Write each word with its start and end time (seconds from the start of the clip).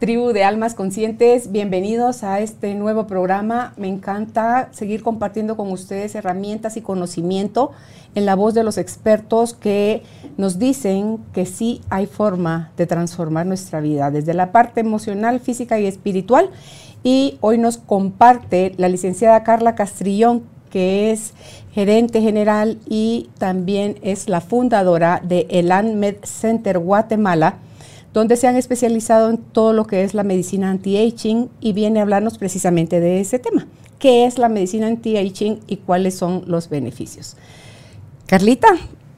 tribu 0.00 0.32
de 0.32 0.44
almas 0.44 0.74
conscientes, 0.74 1.52
bienvenidos 1.52 2.24
a 2.24 2.40
este 2.40 2.74
nuevo 2.74 3.06
programa. 3.06 3.74
Me 3.76 3.86
encanta 3.86 4.70
seguir 4.72 5.02
compartiendo 5.02 5.58
con 5.58 5.70
ustedes 5.70 6.14
herramientas 6.14 6.78
y 6.78 6.80
conocimiento 6.80 7.72
en 8.14 8.24
la 8.24 8.34
voz 8.34 8.54
de 8.54 8.64
los 8.64 8.78
expertos 8.78 9.52
que 9.52 10.02
nos 10.38 10.58
dicen 10.58 11.18
que 11.34 11.44
sí 11.44 11.82
hay 11.90 12.06
forma 12.06 12.72
de 12.78 12.86
transformar 12.86 13.44
nuestra 13.44 13.80
vida 13.80 14.10
desde 14.10 14.32
la 14.32 14.52
parte 14.52 14.80
emocional, 14.80 15.38
física 15.38 15.78
y 15.78 15.84
espiritual. 15.84 16.48
Y 17.02 17.36
hoy 17.42 17.58
nos 17.58 17.76
comparte 17.76 18.72
la 18.78 18.88
licenciada 18.88 19.44
Carla 19.44 19.74
Castrillón, 19.74 20.44
que 20.70 21.10
es 21.12 21.34
gerente 21.72 22.22
general 22.22 22.78
y 22.88 23.28
también 23.36 23.98
es 24.00 24.30
la 24.30 24.40
fundadora 24.40 25.20
de 25.22 25.46
el 25.50 25.70
ANMED 25.70 26.16
Center 26.22 26.78
Guatemala 26.78 27.58
donde 28.12 28.36
se 28.36 28.48
han 28.48 28.56
especializado 28.56 29.30
en 29.30 29.38
todo 29.38 29.72
lo 29.72 29.86
que 29.86 30.02
es 30.02 30.14
la 30.14 30.24
medicina 30.24 30.70
anti-aging 30.70 31.48
y 31.60 31.72
viene 31.72 32.00
a 32.00 32.02
hablarnos 32.02 32.38
precisamente 32.38 33.00
de 33.00 33.20
ese 33.20 33.38
tema. 33.38 33.66
¿Qué 33.98 34.26
es 34.26 34.38
la 34.38 34.48
medicina 34.48 34.86
anti-aging 34.86 35.60
y 35.66 35.76
cuáles 35.76 36.14
son 36.14 36.44
los 36.46 36.68
beneficios? 36.68 37.36
Carlita, 38.26 38.68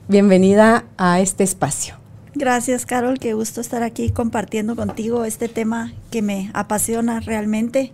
bienvenida 0.09 0.85
a 0.97 1.21
este 1.21 1.45
espacio. 1.45 1.95
Gracias, 2.35 2.87
Carol. 2.87 3.19
Qué 3.19 3.35
gusto 3.35 3.61
estar 3.61 3.83
aquí 3.83 4.11
compartiendo 4.11 4.75
contigo 4.75 5.25
este 5.25 5.49
tema 5.49 5.93
que 6.11 6.23
me 6.23 6.51
apasiona 6.55 7.21
realmente. 7.21 7.93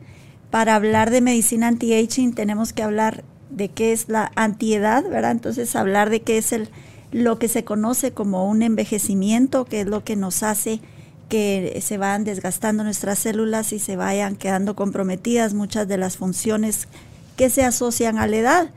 Para 0.51 0.77
hablar 0.77 1.11
de 1.11 1.21
medicina 1.21 1.69
anti-aging 1.69 2.35
tenemos 2.35 2.73
que 2.73 2.83
hablar 2.83 3.25
de 3.51 3.69
qué 3.69 3.93
es 3.93 4.09
la 4.09 4.31
antiedad, 4.37 5.05
¿verdad? 5.09 5.33
Entonces, 5.33 5.75
hablar 5.77 6.11
de 6.11 6.21
qué 6.21 6.39
es 6.39 6.53
el, 6.53 6.69
lo 7.13 7.39
que 7.39 7.49
se 7.49 7.65
conoce 7.65 8.13
como 8.13 8.49
un 8.49 8.63
envejecimiento, 8.63 9.65
que 9.65 9.81
es 9.81 9.87
lo 9.87 10.05
que 10.05 10.17
nos 10.17 10.43
hace 10.43 10.81
que 11.29 11.79
se 11.83 11.99
van 11.99 12.25
desgastando 12.25 12.85
nuestras 12.85 13.19
células 13.19 13.73
y 13.73 13.79
se 13.79 13.97
vayan 13.97 14.37
quedando 14.37 14.75
comprometidas 14.75 15.53
muchas 15.55 15.87
de 15.87 15.99
las 15.99 16.17
funciones 16.17 16.89
que 17.37 17.51
se 17.51 17.65
asocian 17.65 18.19
a 18.19 18.27
la 18.27 18.37
edad. 18.37 18.71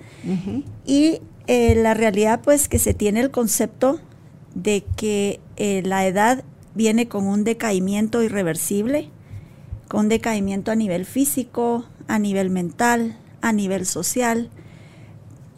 Y 0.85 1.21
eh, 1.47 1.75
la 1.75 1.93
realidad 1.93 2.41
pues 2.43 2.67
que 2.67 2.77
se 2.77 2.93
tiene 2.93 3.21
el 3.21 3.31
concepto 3.31 3.99
de 4.53 4.83
que 4.95 5.39
eh, 5.55 5.81
la 5.85 6.05
edad 6.05 6.43
viene 6.75 7.07
con 7.07 7.25
un 7.25 7.43
decaimiento 7.43 8.21
irreversible, 8.21 9.09
con 9.87 10.01
un 10.01 10.09
decaimiento 10.09 10.71
a 10.71 10.75
nivel 10.75 11.05
físico, 11.05 11.85
a 12.07 12.19
nivel 12.19 12.49
mental, 12.49 13.17
a 13.41 13.53
nivel 13.53 13.85
social, 13.85 14.49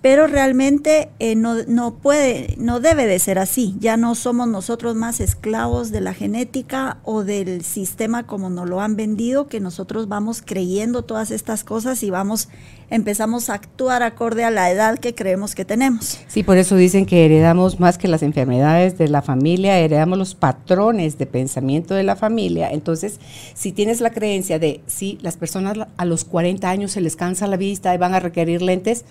pero 0.03 0.27
realmente 0.27 1.07
eh, 1.19 1.33
no, 1.33 1.63
no, 1.65 1.95
puede, 1.95 2.55
no 2.57 2.81
debe 2.81 3.07
de 3.07 3.19
ser 3.19 3.39
así. 3.39 3.77
Ya 3.79 3.95
no 3.95 4.15
somos 4.15 4.49
nosotros 4.49 4.97
más 4.97 5.21
esclavos 5.21 5.91
de 5.91 6.01
la 6.01 6.13
genética 6.13 6.97
o 7.05 7.23
del 7.23 7.63
sistema 7.63 8.27
como 8.27 8.49
nos 8.49 8.67
lo 8.67 8.81
han 8.81 8.97
vendido, 8.97 9.47
que 9.47 9.61
nosotros 9.61 10.09
vamos 10.09 10.41
creyendo 10.45 11.03
todas 11.03 11.31
estas 11.31 11.63
cosas 11.63 12.03
y 12.03 12.09
vamos, 12.09 12.49
empezamos 12.89 13.49
a 13.49 13.53
actuar 13.53 14.03
acorde 14.03 14.43
a 14.43 14.51
la 14.51 14.69
edad 14.69 14.99
que 14.99 15.15
creemos 15.15 15.55
que 15.55 15.63
tenemos. 15.63 16.19
Sí, 16.27 16.43
por 16.43 16.57
eso 16.57 16.75
dicen 16.75 17.05
que 17.05 17.23
heredamos 17.23 17.79
más 17.79 17.97
que 17.97 18.09
las 18.09 18.23
enfermedades 18.23 18.97
de 18.97 19.07
la 19.07 19.21
familia, 19.21 19.79
heredamos 19.79 20.17
los 20.19 20.35
patrones 20.35 21.17
de 21.17 21.27
pensamiento 21.27 21.93
de 21.93 22.03
la 22.03 22.17
familia. 22.17 22.71
Entonces, 22.71 23.21
si 23.53 23.71
tienes 23.71 24.01
la 24.01 24.09
creencia 24.09 24.59
de 24.59 24.81
si 24.85 25.17
las 25.21 25.37
personas 25.37 25.77
a 25.95 26.03
los 26.03 26.25
40 26.25 26.69
años 26.69 26.91
se 26.91 26.99
les 26.99 27.15
cansa 27.15 27.47
la 27.47 27.55
vista 27.55 27.95
y 27.95 27.97
van 27.97 28.13
a 28.13 28.19
requerir 28.19 28.61
lentes, 28.61 29.05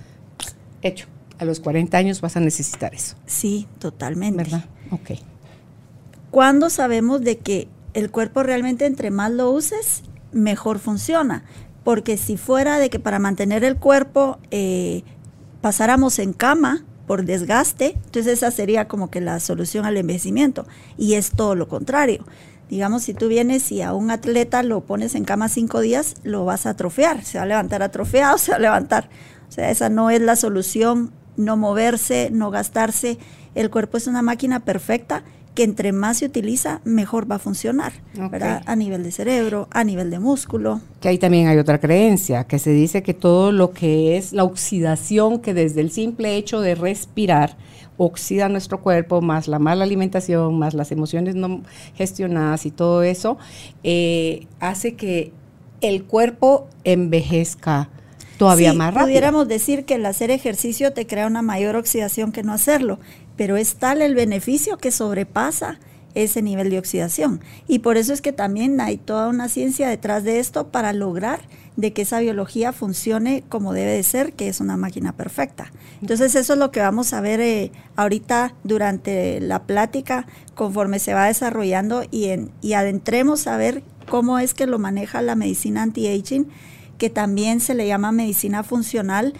hecho. 0.83 1.07
A 1.39 1.45
los 1.45 1.61
40 1.61 1.97
años 1.97 2.21
vas 2.21 2.37
a 2.37 2.41
necesitar 2.41 2.95
eso. 2.95 3.17
Sí, 3.27 3.67
totalmente. 3.79 4.45
¿Verdad? 4.45 4.65
Ok. 4.91 5.13
¿Cuándo 6.31 6.71
sabemos 6.71 7.23
de 7.23 7.39
que 7.39 7.69
el 7.95 8.11
cuerpo 8.11 8.43
realmente 8.43 8.87
entre 8.87 9.11
más 9.11 9.31
lo 9.33 9.51
uses, 9.51 10.03
mejor 10.33 10.79
funciona? 10.79 11.45
Porque 11.85 12.17
si 12.17 12.37
fuera 12.37 12.79
de 12.79 12.91
que 12.91 13.01
para 13.01 13.19
mantener 13.19 13.65
el 13.65 13.77
cuerpo 13.77 14.39
eh, 14.51 15.03
pasáramos 15.61 16.19
en 16.19 16.33
cama 16.33 16.85
por 17.07 17.25
desgaste, 17.25 17.99
entonces 18.05 18.35
esa 18.35 18.51
sería 18.51 18.89
como 18.89 19.11
que 19.11 19.21
la 19.21 19.41
solución 19.41 19.85
al 19.85 19.97
envejecimiento. 19.97 20.67
Y 20.97 21.15
es 21.15 21.33
todo 21.33 21.55
lo 21.55 21.69
contrario. 21.69 22.25
Digamos, 22.71 23.03
si 23.03 23.13
tú 23.13 23.29
vienes 23.29 23.71
y 23.71 23.83
a 23.83 23.93
un 23.93 24.11
atleta 24.11 24.63
lo 24.63 24.81
pones 24.81 25.15
en 25.15 25.25
cama 25.25 25.51
cinco 25.51 25.81
días, 25.81 26.15
lo 26.23 26.47
vas 26.47 26.65
a 26.65 26.71
atrofiar. 26.71 27.23
Se 27.25 27.37
va 27.37 27.45
a 27.45 27.47
levantar 27.47 27.83
atrofiado, 27.83 28.39
se 28.39 28.53
va 28.53 28.57
a 28.57 28.61
levantar 28.61 29.11
o 29.53 29.55
sea, 29.55 29.71
esa 29.71 29.91
no 29.91 30.09
es 30.09 30.23
la 30.23 30.35
solución, 30.35 31.11
no 31.37 31.59
moverse, 31.59 32.31
no 32.33 32.51
gastarse. 32.51 33.19
El 33.55 33.69
cuerpo 33.69 33.99
es 33.99 34.07
una 34.07 34.23
máquina 34.23 34.61
perfecta 34.61 35.25
que 35.55 35.63
entre 35.63 35.93
más 35.93 36.17
se 36.17 36.25
utiliza, 36.25 36.81
mejor 36.85 37.31
va 37.31 37.35
a 37.35 37.39
funcionar, 37.39 37.93
¿verdad? 38.31 38.63
A 38.65 38.77
nivel 38.77 39.03
de 39.03 39.13
cerebro, 39.13 39.69
a 39.71 39.85
nivel 39.85 40.09
de 40.09 40.21
músculo. 40.21 40.81
Que 41.01 41.09
ahí 41.09 41.19
también 41.19 41.49
hay 41.49 41.59
otra 41.59 41.79
creencia, 41.79 42.45
que 42.45 42.59
se 42.59 42.71
dice 42.71 43.03
que 43.03 43.13
todo 43.13 43.53
lo 43.53 43.73
que 43.73 44.17
es 44.17 44.33
la 44.33 44.45
oxidación, 44.45 45.41
que 45.41 45.53
desde 45.53 45.83
el 45.83 45.91
simple 45.91 46.39
hecho 46.39 46.63
de 46.63 46.75
respirar, 46.75 47.59
oxida 47.99 48.49
nuestro 48.49 48.81
cuerpo, 48.81 49.21
más 49.21 49.49
la 49.49 49.59
mala 49.59 49.85
alimentación, 49.85 50.59
más 50.59 50.73
las 50.73 50.93
emociones 50.93 51.35
no 51.35 51.61
gestionadas 51.95 52.65
y 52.65 52.71
todo 52.71 53.03
eso, 53.03 53.37
eh, 53.83 54.47
hace 54.61 54.95
que 54.95 55.35
el 55.83 56.05
cuerpo 56.05 56.69
envejezca 56.85 57.91
todavía 58.43 58.73
más 58.73 58.95
rápido. 58.95 59.07
Pudiéramos 59.07 59.49
decir 59.49 59.85
que 59.85 59.95
el 59.95 60.07
hacer 60.07 60.31
ejercicio 60.31 60.93
te 60.93 61.07
crea 61.07 61.27
una 61.27 61.43
mayor 61.43 61.77
oxidación 61.77 62.33
que 62.33 62.43
no 62.43 62.53
hacerlo, 62.53 62.99
pero 63.37 63.57
es 63.57 63.77
tal 63.77 64.03
el 64.03 64.15
beneficio 64.15 64.79
que 64.79 64.91
sobrepasa 64.91 65.79
ese 66.15 66.43
nivel 66.43 66.71
de 66.71 66.79
oxidación. 66.79 67.41
Y 67.67 67.79
por 67.81 67.97
eso 67.97 68.13
es 68.13 68.21
que 68.21 68.33
también 68.33 68.81
hay 68.81 68.99
toda 68.99 69.29
una 69.29 69.49
ciencia 69.49 69.89
detrás 69.89 70.25
de 70.25 70.41
esto 70.41 70.69
para 70.69 70.93
lograr 70.93 71.41
de 71.77 71.95
que 71.95 72.03
esa 72.03 72.21
biología 72.21 72.73
funcione 72.73 73.45
como 73.49 73.73
debe 73.73 73.93
de 73.93 74.03
ser, 74.03 74.35
que 74.35 74.49
es 74.49 74.61
una 74.61 74.77
máquina 74.77 75.13
perfecta. 75.13 75.73
Entonces 76.03 76.35
eso 76.35 76.53
es 76.53 76.59
lo 76.59 76.71
que 76.71 76.81
vamos 76.81 77.15
a 77.15 77.23
ver 77.23 77.41
eh, 77.41 77.73
ahorita 77.97 78.55
durante 78.63 79.41
la 79.41 79.63
plática, 79.63 80.27
conforme 80.55 80.99
se 80.99 81.15
va 81.15 81.27
desarrollando 81.27 82.05
y, 82.11 82.27
en, 82.27 82.51
y 82.61 82.75
adentremos 82.75 83.47
a 83.47 83.57
ver 83.57 83.83
cómo 84.07 84.39
es 84.39 84.53
que 84.53 84.67
lo 84.67 84.79
maneja 84.79 85.23
la 85.23 85.35
medicina 85.35 85.83
anti-aging 85.83 86.47
que 87.03 87.11
también 87.11 87.59
se 87.59 87.75
le 87.75 87.89
llama 87.89 88.13
medicina 88.13 88.63
funcional. 88.63 89.33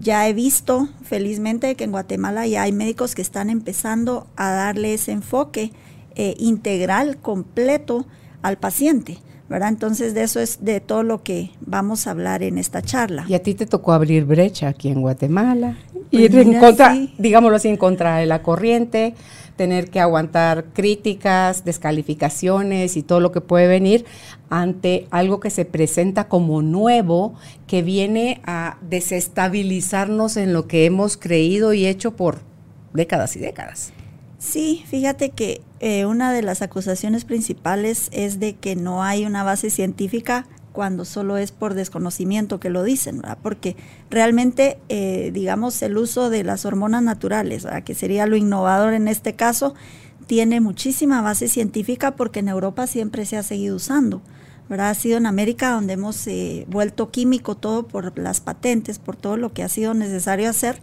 Ya 0.00 0.28
he 0.28 0.32
visto, 0.32 0.88
felizmente, 1.04 1.76
que 1.76 1.84
en 1.84 1.92
Guatemala 1.92 2.44
ya 2.48 2.62
hay 2.62 2.72
médicos 2.72 3.14
que 3.14 3.22
están 3.22 3.50
empezando 3.50 4.26
a 4.34 4.50
darle 4.50 4.94
ese 4.94 5.12
enfoque 5.12 5.70
eh, 6.16 6.34
integral, 6.40 7.18
completo 7.18 8.04
al 8.42 8.58
paciente. 8.58 9.18
¿verdad? 9.48 9.68
Entonces 9.68 10.12
de 10.14 10.24
eso 10.24 10.40
es 10.40 10.64
de 10.64 10.80
todo 10.80 11.04
lo 11.04 11.22
que 11.22 11.50
vamos 11.60 12.08
a 12.08 12.10
hablar 12.10 12.42
en 12.42 12.58
esta 12.58 12.82
charla. 12.82 13.26
Y 13.28 13.34
a 13.34 13.42
ti 13.44 13.54
te 13.54 13.66
tocó 13.66 13.92
abrir 13.92 14.24
brecha 14.24 14.66
aquí 14.66 14.88
en 14.88 15.00
Guatemala, 15.00 15.76
y 16.10 16.28
pues 16.28 16.46
en 16.46 16.58
contra, 16.58 16.96
digámoslo 17.18 17.56
así, 17.56 17.68
en 17.68 17.76
contra 17.76 18.16
de 18.16 18.26
la 18.26 18.42
corriente, 18.42 19.14
tener 19.56 19.90
que 19.90 20.00
aguantar 20.00 20.66
críticas, 20.72 21.64
descalificaciones 21.64 22.96
y 22.96 23.02
todo 23.02 23.20
lo 23.20 23.32
que 23.32 23.40
puede 23.40 23.66
venir 23.66 24.04
ante 24.50 25.06
algo 25.10 25.40
que 25.40 25.50
se 25.50 25.64
presenta 25.64 26.28
como 26.28 26.62
nuevo, 26.62 27.34
que 27.66 27.82
viene 27.82 28.40
a 28.44 28.78
desestabilizarnos 28.82 30.36
en 30.36 30.52
lo 30.52 30.66
que 30.66 30.84
hemos 30.84 31.16
creído 31.16 31.72
y 31.72 31.86
hecho 31.86 32.16
por 32.16 32.40
décadas 32.92 33.36
y 33.36 33.40
décadas. 33.40 33.92
Sí, 34.38 34.84
fíjate 34.86 35.30
que 35.30 35.62
eh, 35.80 36.04
una 36.04 36.32
de 36.32 36.42
las 36.42 36.60
acusaciones 36.60 37.24
principales 37.24 38.08
es 38.12 38.38
de 38.40 38.54
que 38.56 38.76
no 38.76 39.02
hay 39.02 39.24
una 39.24 39.42
base 39.42 39.70
científica 39.70 40.46
cuando 40.74 41.04
solo 41.04 41.36
es 41.36 41.52
por 41.52 41.74
desconocimiento 41.74 42.58
que 42.58 42.68
lo 42.68 42.82
dicen, 42.82 43.18
¿verdad? 43.18 43.38
Porque 43.40 43.76
realmente, 44.10 44.76
eh, 44.88 45.30
digamos, 45.32 45.80
el 45.82 45.96
uso 45.96 46.30
de 46.30 46.42
las 46.42 46.64
hormonas 46.66 47.00
naturales, 47.00 47.64
que 47.84 47.94
sería 47.94 48.26
lo 48.26 48.34
innovador 48.34 48.92
en 48.92 49.06
este 49.06 49.34
caso, 49.34 49.74
tiene 50.26 50.60
muchísima 50.60 51.22
base 51.22 51.46
científica 51.46 52.16
porque 52.16 52.40
en 52.40 52.48
Europa 52.48 52.88
siempre 52.88 53.24
se 53.24 53.36
ha 53.36 53.44
seguido 53.44 53.76
usando. 53.76 54.20
¿verdad? 54.68 54.90
Ha 54.90 54.94
sido 54.94 55.16
en 55.16 55.26
América 55.26 55.70
donde 55.70 55.92
hemos 55.92 56.26
eh, 56.26 56.66
vuelto 56.68 57.12
químico 57.12 57.54
todo 57.54 57.86
por 57.86 58.18
las 58.18 58.40
patentes, 58.40 58.98
por 58.98 59.14
todo 59.14 59.36
lo 59.36 59.52
que 59.52 59.62
ha 59.62 59.68
sido 59.68 59.94
necesario 59.94 60.50
hacer. 60.50 60.80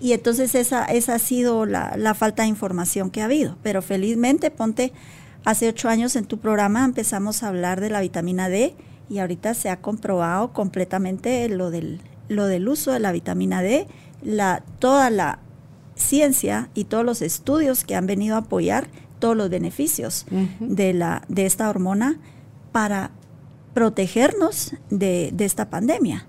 Y 0.00 0.12
entonces 0.12 0.54
esa, 0.54 0.86
esa 0.86 1.16
ha 1.16 1.18
sido 1.18 1.66
la, 1.66 1.96
la 1.98 2.14
falta 2.14 2.44
de 2.44 2.48
información 2.48 3.10
que 3.10 3.20
ha 3.20 3.26
habido. 3.26 3.58
Pero 3.62 3.82
felizmente, 3.82 4.50
ponte, 4.50 4.94
hace 5.44 5.68
ocho 5.68 5.90
años 5.90 6.16
en 6.16 6.24
tu 6.24 6.38
programa 6.38 6.82
empezamos 6.82 7.42
a 7.42 7.48
hablar 7.48 7.82
de 7.82 7.90
la 7.90 8.00
vitamina 8.00 8.48
D 8.48 8.74
y 9.08 9.18
ahorita 9.18 9.54
se 9.54 9.70
ha 9.70 9.80
comprobado 9.80 10.52
completamente 10.52 11.48
lo 11.48 11.70
del, 11.70 12.00
lo 12.28 12.46
del 12.46 12.68
uso 12.68 12.92
de 12.92 13.00
la 13.00 13.12
vitamina 13.12 13.62
D, 13.62 13.86
la, 14.22 14.62
toda 14.78 15.10
la 15.10 15.40
ciencia 15.94 16.68
y 16.74 16.84
todos 16.84 17.04
los 17.04 17.22
estudios 17.22 17.84
que 17.84 17.96
han 17.96 18.06
venido 18.06 18.36
a 18.36 18.40
apoyar 18.40 18.88
todos 19.18 19.36
los 19.36 19.50
beneficios 19.50 20.26
de, 20.60 20.94
la, 20.94 21.22
de 21.28 21.46
esta 21.46 21.68
hormona 21.68 22.18
para 22.72 23.10
protegernos 23.74 24.74
de, 24.90 25.32
esta 25.38 25.70
pandemia. 25.70 26.26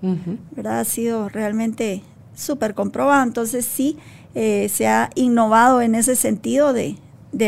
¿verdad? 0.52 0.80
Ha 0.80 0.84
sido 0.84 1.28
realmente 1.28 2.02
súper 2.34 2.74
comprobado. 2.74 3.22
Entonces 3.22 3.64
sí, 3.64 3.96
eh, 4.34 4.68
se 4.68 4.86
ha 4.86 5.10
innovado 5.14 5.80
en 5.82 5.94
ese 5.94 6.16
sentido 6.16 6.72
de, 6.72 6.96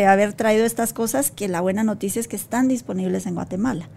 haber 0.07 0.33
traído 0.33 0.65
estas 0.65 0.93
cosas, 0.93 1.31
que 1.31 1.49
la 1.49 1.61
buena 1.61 1.85
noticia 1.85 2.21
es 2.21 2.29
que 2.29 2.37
están 2.37 2.69
disponibles 2.69 3.27
en 3.27 3.35
Guatemala. 3.35 3.89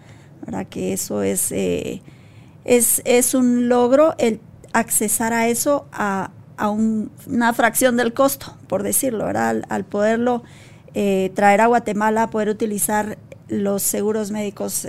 ¿Verdad? 0.44 0.66
Que 0.68 0.92
eso 0.92 1.22
es, 1.22 1.52
eh, 1.52 2.02
es, 2.64 3.02
es, 3.04 3.34
un 3.34 3.68
logro 3.68 4.14
el 4.18 4.40
accesar 4.72 5.32
a 5.32 5.48
eso 5.48 5.86
a, 5.92 6.30
una 6.58 7.52
fracción 7.52 7.96
del 7.96 8.14
costo, 8.14 8.56
por 8.66 8.82
decirlo, 8.82 9.26
¿verdad? 9.26 9.62
Al, 9.68 9.84
poderlo 9.84 10.42
eh, 10.94 11.30
traer 11.34 11.60
a 11.60 11.66
Guatemala, 11.66 12.30
poder 12.30 12.48
utilizar 12.48 13.18
los 13.48 13.82
seguros 13.82 14.30
médicos 14.30 14.86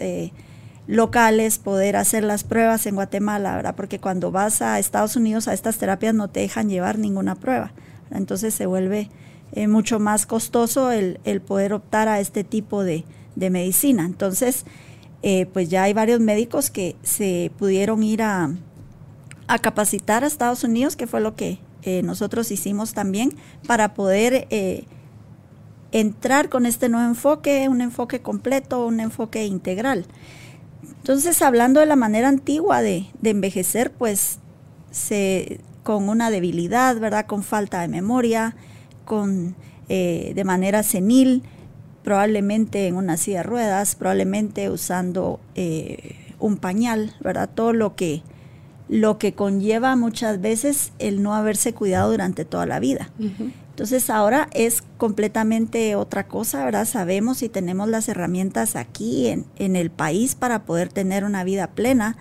locales, 0.88 1.60
poder 1.60 1.98
hacer 1.98 2.24
las 2.24 2.46
pruebas 2.46 2.86
en 2.86 2.96
Guatemala, 2.96 3.56
¿verdad? 3.56 3.76
Porque 3.76 4.00
cuando 4.00 4.32
vas 4.32 4.62
a 4.62 4.80
Estados 4.80 5.18
Unidos 5.18 5.48
a 5.48 5.54
estas 5.54 5.78
terapias 5.78 6.16
no 6.16 6.30
te 6.30 6.40
dejan 6.40 6.70
llevar 6.70 6.98
ninguna 6.98 7.36
prueba. 7.36 7.74
Entonces 8.10 8.54
se 8.54 8.66
vuelve 8.66 9.10
eh, 9.52 9.68
mucho 9.68 10.00
más 10.00 10.26
costoso 10.26 10.92
el, 10.92 11.20
poder 11.46 11.74
optar 11.74 12.08
a 12.08 12.20
este 12.20 12.44
tipo 12.44 12.84
de, 12.84 13.06
medicina. 13.36 14.06
Entonces, 14.06 14.66
eh, 15.24 15.46
pues 15.48 15.70
ya 15.70 15.84
hay 15.84 15.94
varios 15.94 16.20
médicos 16.20 16.70
que 16.70 16.96
se 17.04 17.52
pudieron 17.58 18.04
ir 18.04 18.22
a, 18.22 18.52
capacitar 19.62 20.24
a 20.24 20.28
Estados 20.28 20.64
Unidos, 20.64 20.96
que 20.96 21.08
fue 21.08 21.22
lo 21.22 21.36
que 21.36 21.60
eh, 21.84 22.02
nosotros 22.04 22.52
hicimos 22.52 22.94
también, 22.94 23.34
para 23.66 23.94
poder 23.94 24.48
entrar 25.92 26.50
con 26.50 26.66
este 26.66 26.90
nuevo 26.90 27.08
enfoque, 27.08 27.70
un 27.70 27.82
enfoque 27.82 28.22
completo, 28.22 28.86
un 28.86 29.00
enfoque 29.00 29.46
integral. 29.46 30.06
Entonces, 30.84 31.42
hablando 31.42 31.80
de 31.80 31.86
la 31.86 31.96
manera 31.96 32.28
antigua 32.28 32.82
de, 32.82 33.08
envejecer, 33.24 33.92
pues 33.92 34.40
con 35.84 36.10
una 36.10 36.30
debilidad, 36.30 37.00
¿verdad? 37.00 37.26
Con 37.26 37.44
falta 37.44 37.80
de 37.80 37.88
memoria, 37.88 38.58
con, 39.06 39.56
eh, 39.88 40.34
de 40.36 40.44
manera 40.44 40.84
senil, 40.84 41.44
probablemente 42.08 42.88
en 42.88 42.96
una 42.96 43.18
silla 43.18 43.40
de 43.40 43.44
ruedas, 43.44 43.98
probablemente 43.98 44.70
usando 44.70 45.42
eh, 45.56 46.16
un 46.40 46.56
pañal, 46.56 47.14
¿verdad? 47.20 47.50
Todo 47.54 47.74
lo 47.74 47.98
que, 47.98 48.24
lo 48.88 49.18
que 49.18 49.34
conlleva 49.34 49.94
muchas 49.98 50.40
veces 50.40 50.94
el 51.00 51.22
no 51.22 51.36
haberse 51.36 51.74
cuidado 51.74 52.10
durante 52.10 52.46
toda 52.46 52.66
la 52.66 52.80
vida. 52.80 53.10
Entonces 53.72 54.10
ahora 54.10 54.48
es 54.54 54.84
completamente 54.96 55.98
otra 55.98 56.30
cosa, 56.30 56.64
¿verdad? 56.64 56.86
Sabemos 56.86 57.44
y 57.44 57.50
tenemos 57.50 57.90
las 57.90 58.08
herramientas 58.08 58.78
aquí 58.78 59.28
en, 59.28 59.76
el 59.76 59.92
país 59.92 60.36
para 60.36 60.64
poder 60.64 60.88
tener 60.88 61.26
una 61.26 61.44
vida 61.44 61.72
plena, 61.72 62.16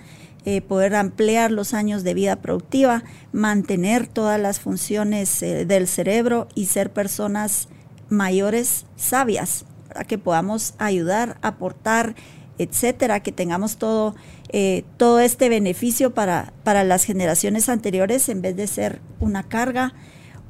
eh, 0.44 0.62
poder 0.62 0.96
ampliar 0.96 1.52
los 1.52 1.74
años 1.74 2.02
de 2.02 2.12
vida 2.12 2.34
productiva, 2.34 3.04
mantener 3.30 4.08
todas 4.08 4.40
las 4.40 4.58
funciones 4.58 5.44
eh, 5.44 5.64
del 5.64 5.86
cerebro 5.86 6.48
y 6.56 6.66
ser 6.66 6.92
personas 6.92 7.68
mayores 8.08 8.86
sabias, 8.96 9.64
para 9.96 10.06
que 10.06 10.18
podamos 10.18 10.74
ayudar, 10.76 11.38
aportar, 11.40 12.16
etcétera, 12.58 13.20
que 13.20 13.32
tengamos 13.32 13.78
todo, 13.78 14.14
eh, 14.50 14.84
todo 14.98 15.20
este 15.20 15.48
beneficio 15.48 16.12
para, 16.12 16.52
para 16.64 16.84
las 16.84 17.04
generaciones 17.04 17.70
anteriores 17.70 18.28
en 18.28 18.42
vez 18.42 18.56
de 18.56 18.66
ser 18.66 19.00
una 19.20 19.42
carga 19.42 19.94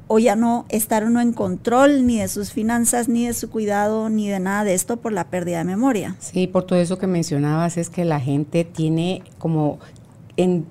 o 0.07 0.19
ya 0.19 0.35
no 0.35 0.65
estar 0.67 1.05
uno 1.05 1.21
en 1.21 1.31
control 1.31 2.05
ni 2.05 2.19
de 2.19 2.27
sus 2.27 2.51
finanzas, 2.51 3.07
ni 3.07 3.27
de 3.27 3.33
su 3.33 3.49
cuidado, 3.49 4.09
ni 4.09 4.27
de 4.27 4.41
nada 4.41 4.65
de 4.65 4.73
esto 4.73 4.97
por 4.97 5.13
la 5.13 5.29
pérdida 5.29 5.59
de 5.59 5.63
memoria. 5.63 6.17
Sí, 6.19 6.47
por 6.47 6.63
todo 6.63 6.79
eso 6.79 6.97
que 6.97 7.07
mencionabas 7.07 7.77
es 7.77 7.89
que 7.89 8.03
la 8.03 8.19
gente 8.19 8.65
tiene 8.65 9.23
como 9.37 9.79
en, 10.35 10.65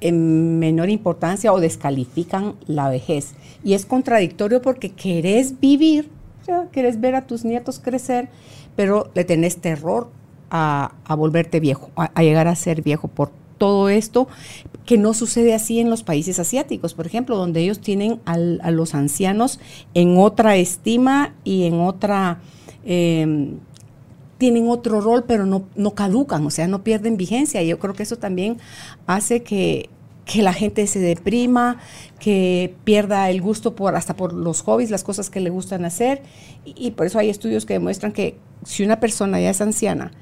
menor 0.00 0.88
importancia 0.88 1.52
o 1.52 1.58
descalifican 1.58 2.54
la 2.68 2.88
vejez. 2.90 3.34
Y 3.64 3.74
es 3.74 3.86
contradictorio 3.86 4.62
porque 4.62 4.90
querés 4.92 5.58
vivir, 5.58 6.10
querés 6.72 7.00
ver 7.00 7.14
a 7.14 7.26
tus 7.26 7.44
nietos 7.44 7.80
crecer, 7.80 8.28
pero 8.76 9.10
le 9.14 9.24
tenés 9.24 9.58
terror 9.58 10.10
a, 10.50 10.92
volverte 11.16 11.60
viejo, 11.60 11.90
a, 11.96 12.22
llegar 12.22 12.48
a 12.48 12.54
ser 12.54 12.82
viejo 12.82 13.08
por 13.08 13.30
todo 13.58 13.88
esto, 13.88 14.28
que 14.84 14.98
no 14.98 15.14
sucede 15.14 15.54
así 15.54 15.80
en 15.80 15.90
los 15.90 16.02
países 16.02 16.38
asiáticos, 16.38 16.94
por 16.94 17.06
ejemplo, 17.06 17.36
donde 17.36 17.60
ellos 17.60 17.80
tienen 17.80 18.20
a 18.24 18.36
los 18.70 18.94
ancianos 18.94 19.58
en 19.94 20.18
otra 20.18 20.56
estima 20.56 21.34
y 21.44 21.64
en 21.64 21.80
otra... 21.80 22.40
Em, 22.84 23.58
tienen 24.36 24.68
otro 24.68 25.00
rol, 25.00 25.24
pero 25.26 25.46
no, 25.46 25.64
no 25.76 25.92
caducan, 25.92 26.44
o 26.44 26.50
sea, 26.50 26.66
no 26.66 26.82
pierden 26.82 27.16
vigencia. 27.16 27.62
Y 27.62 27.68
yo 27.68 27.78
creo 27.78 27.94
que 27.94 28.02
eso 28.02 28.16
también 28.16 28.58
hace 29.06 29.42
que, 29.42 29.88
la 30.36 30.52
gente 30.52 30.86
se 30.86 30.98
deprima, 30.98 31.78
que 32.18 32.74
pierda 32.84 33.30
el 33.30 33.40
gusto 33.42 33.74
por 33.74 33.94
hasta 33.96 34.16
por 34.16 34.32
los 34.32 34.62
hobbies, 34.62 34.90
las 34.90 35.04
cosas 35.04 35.30
que 35.30 35.40
le 35.40 35.50
gustan 35.50 35.84
hacer. 35.84 36.22
y, 36.64 36.92
por 36.92 37.06
eso 37.06 37.18
hay 37.18 37.28
estudios 37.28 37.66
que 37.66 37.74
demuestran 37.74 38.12
que 38.12 38.36
si 38.64 38.82
una 38.84 39.00
persona 39.00 39.40
ya 39.40 39.50
es 39.50 39.60
anciana 39.60 40.12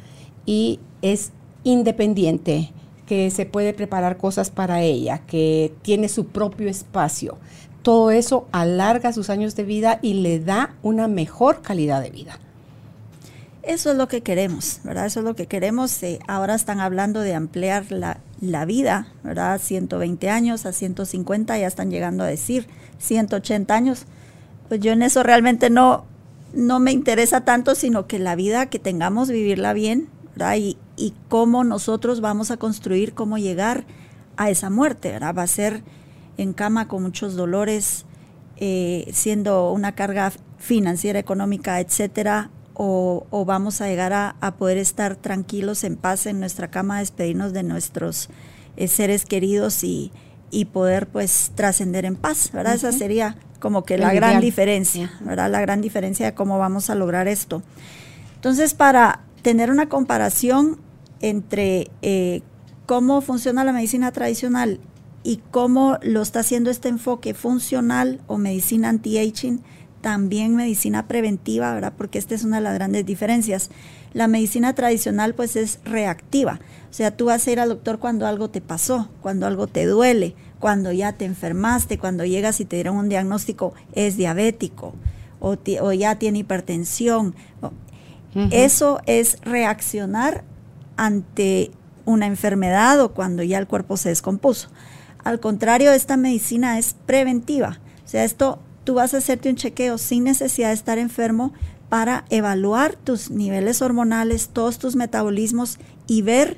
y 0.45 0.81
es 1.03 1.33
independiente, 1.65 2.73
que 3.07 3.31
se 3.31 3.47
puede 3.47 3.75
preparar 3.75 4.17
cosas 4.17 4.51
para 4.51 4.83
ella, 4.83 5.19
que 5.27 5.75
tiene 5.83 6.09
su 6.09 6.27
propio 6.27 6.69
espacio. 6.69 7.39
Todo 7.83 8.11
eso 8.11 8.47
alarga 8.53 9.13
sus 9.13 9.29
años 9.29 9.57
de 9.57 9.65
vida 9.65 9.99
y 10.03 10.15
le 10.15 10.41
da 10.41 10.77
una 10.83 11.09
mejor 11.09 11.63
calidad 11.63 12.03
de 12.03 12.11
vida. 12.11 12.39
Eso 13.63 13.93
es 13.93 13.97
lo 13.97 14.09
que 14.09 14.23
queremos, 14.23 14.81
¿verdad? 14.83 15.07
Eso 15.07 15.21
es 15.21 15.25
lo 15.25 15.37
que 15.37 15.47
queremos. 15.47 16.03
Eh, 16.03 16.19
ahora 16.27 16.57
están 16.57 16.81
hablando 16.81 17.21
de 17.21 17.35
ampliar 17.35 17.93
la, 17.93 18.19
la, 18.41 18.65
vida, 18.65 19.07
¿verdad? 19.23 19.61
120 19.61 20.31
años 20.31 20.67
a 20.67 20.73
150, 20.73 21.57
ya 21.59 21.69
están 21.69 21.91
llegando 21.91 22.25
a 22.25 22.27
decir 22.27 22.67
180 22.99 23.73
años. 23.73 24.07
Pues 24.69 24.81
yo 24.81 24.91
en 24.93 25.03
eso 25.03 25.23
realmente 25.23 25.71
no, 25.71 26.07
no 26.53 26.81
me 26.81 26.91
interesa 26.91 27.43
tanto, 27.43 27.77
sino 27.77 28.09
que 28.09 28.19
la 28.19 28.35
vida 28.35 28.67
que 28.67 28.81
tengamos, 28.81 29.31
vivirla 29.31 29.73
bien, 29.75 30.09
¿verdad? 30.35 30.57
Y, 30.57 30.79
cómo 31.29 31.65
nosotros 31.65 32.21
vamos 32.21 32.53
a 32.53 32.59
construir, 32.59 33.13
cómo 33.13 33.37
llegar 33.37 33.85
a 34.37 34.51
esa 34.51 34.71
muerte. 34.71 35.11
¿verdad? 35.11 35.35
Va 35.37 35.43
a 35.43 35.49
ser 35.49 35.83
en 36.37 36.53
cama 36.53 36.87
con 36.87 37.03
muchos 37.03 37.35
dolores, 37.35 38.07
eh, 38.59 39.09
siendo 39.13 39.73
una 39.73 39.97
carga 39.97 40.33
financiera, 40.59 41.19
económica, 41.19 41.81
etcétera, 41.81 42.51
o, 42.85 43.45
vamos 43.45 43.81
a 43.81 43.87
llegar 43.87 44.13
a, 44.13 44.55
poder 44.59 44.77
estar 44.77 45.15
tranquilos, 45.15 45.85
en 45.85 45.97
paz 45.97 46.27
en 46.27 46.41
nuestra 46.41 46.69
cama, 46.69 46.99
despedirnos 46.99 47.53
de 47.53 47.63
nuestros 47.63 48.29
eh, 48.77 48.89
seres 48.89 49.25
queridos 49.25 49.85
y, 49.85 50.11
poder 50.73 51.07
pues 51.07 51.53
trascender 51.55 52.05
en 52.05 52.17
paz, 52.17 52.51
¿verdad? 52.53 52.75
Esa 52.75 52.93
sería 52.93 53.37
como 53.59 53.85
que 53.85 53.97
la 53.97 54.13
gran 54.13 54.41
diferencia, 54.41 55.13
¿verdad? 55.21 55.51
La 55.51 55.61
gran 55.61 55.81
diferencia 55.81 56.27
de 56.27 56.35
cómo 56.35 56.59
vamos 56.59 56.91
a 56.91 56.95
lograr 56.95 57.27
esto. 57.27 57.63
Entonces, 58.35 58.75
para 58.75 59.21
tener 59.41 59.71
una 59.71 59.89
comparación 59.89 60.79
entre 61.21 61.89
eh, 62.03 62.43
cómo 62.87 63.23
funciona 63.23 63.65
la 63.65 63.73
medicina 63.73 64.13
tradicional 64.13 64.81
y 65.23 65.41
cómo 65.51 65.99
lo 66.03 66.21
está 66.21 66.41
haciendo 66.41 66.71
este 66.71 66.89
enfoque 66.89 67.33
funcional 67.33 68.21
o 68.27 68.37
medicina 68.37 68.89
anti-aging, 68.89 69.63
también 70.03 70.55
medicina 70.55 71.09
preventiva, 71.09 71.73
¿verdad? 71.73 71.95
Porque 71.97 72.19
esta 72.19 72.35
es 72.35 72.45
una 72.45 72.57
de 72.57 72.65
las 72.65 72.75
grandes 72.75 73.07
diferencias. 73.07 73.71
La 74.13 74.29
medicina 74.29 74.75
tradicional 74.75 75.35
pues 75.35 75.57
es 75.57 75.79
reactiva, 75.85 76.61
o 76.91 76.95
sea, 76.95 77.17
tú 77.17 77.25
vas 77.25 77.47
a 77.47 77.51
ir 77.51 77.59
al 77.59 77.71
doctor 77.71 77.99
cuando 77.99 78.27
algo 78.27 78.51
te 78.51 78.61
pasó, 78.61 79.09
cuando 79.23 79.47
algo 79.47 79.67
te 79.67 79.87
duele, 79.87 80.35
cuando 80.61 80.93
ya 80.93 81.15
te 81.15 81.25
enfermaste, 81.25 81.97
cuando 81.97 82.27
llegas 82.27 82.61
y 82.61 82.67
te 82.67 82.77
dieron 82.77 82.99
un 82.99 83.09
diagnóstico, 83.09 83.73
es 83.95 84.19
diabético 84.19 84.93
o, 85.41 85.57
o 85.81 85.93
ya 85.95 86.19
tiene 86.19 86.41
hipertensión. 86.41 87.35
Eso 88.51 89.01
es 89.07 89.39
reaccionar 89.43 90.45
ante 90.99 91.71
una 92.05 92.27
enfermedad 92.27 93.01
o 93.01 93.13
cuando 93.13 93.43
ya 93.43 93.59
el 93.59 93.67
cuerpo 93.67 93.97
se 93.97 94.11
descompuso. 94.11 94.69
Al 95.25 95.41
contrario, 95.41 95.93
esta 95.93 96.19
medicina 96.19 96.79
es 96.79 96.95
preventiva. 97.07 97.79
O 98.05 98.09
sea, 98.09 98.25
esto 98.25 98.59
tú 98.85 98.95
vas 98.95 99.15
a 99.15 99.19
hacerte 99.19 99.49
un 99.49 99.57
chequeo 99.57 99.99
sin 99.99 100.25
necesidad 100.25 100.69
de 100.69 100.75
estar 100.75 100.99
enfermo 100.99 101.53
para 101.89 102.25
evaluar 102.31 102.97
tus 102.97 103.31
niveles 103.31 103.83
hormonales, 103.83 104.49
todos 104.49 104.79
tus 104.79 104.97
metabolismos 104.97 105.79
y 106.07 106.23
ver, 106.23 106.57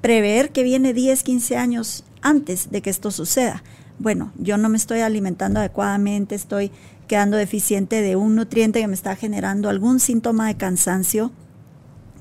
prever 0.00 0.50
que 0.50 0.64
viene 0.64 0.92
10, 0.92 1.22
15 1.22 1.56
años 1.56 2.04
antes 2.20 2.70
de 2.70 2.82
que 2.82 2.90
esto 2.90 3.10
suceda. 3.10 3.62
Bueno, 3.98 4.32
yo 4.36 4.58
no 4.58 4.68
me 4.68 4.76
estoy 4.76 5.00
alimentando 5.00 5.60
adecuadamente, 5.60 6.34
estoy 6.34 6.70
quedando 7.06 7.36
deficiente 7.36 8.02
de 8.02 8.16
un 8.16 8.34
nutriente 8.34 8.80
que 8.80 8.88
me 8.88 8.94
está 8.94 9.14
generando 9.16 9.68
algún 9.68 10.00
síntoma 10.00 10.48
de 10.48 10.56
cansancio, 10.56 11.30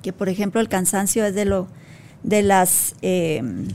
que 0.01 0.13
por 0.13 0.29
ejemplo 0.29 0.61
el 0.61 0.69
cansancio 0.69 1.25
es 1.25 1.33
de, 1.35 1.45
lo, 1.45 1.67
de 2.23 2.43
las... 2.43 2.95
Em, 3.01 3.67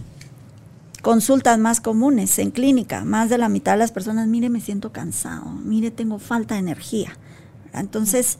consultas 1.02 1.58
más 1.58 1.80
comunes 1.80 2.38
en 2.38 2.50
clínica, 2.50 3.04
más 3.04 3.30
de 3.30 3.38
la 3.38 3.48
mitad 3.48 3.72
de 3.72 3.78
las 3.78 3.92
personas, 3.92 4.28
mire, 4.28 4.48
me 4.50 4.60
siento 4.60 4.92
cansado, 4.92 5.46
mire, 5.64 5.90
tengo 5.90 6.18
falta 6.18 6.54
de 6.54 6.60
energía. 6.60 7.16
Entonces, 7.72 8.38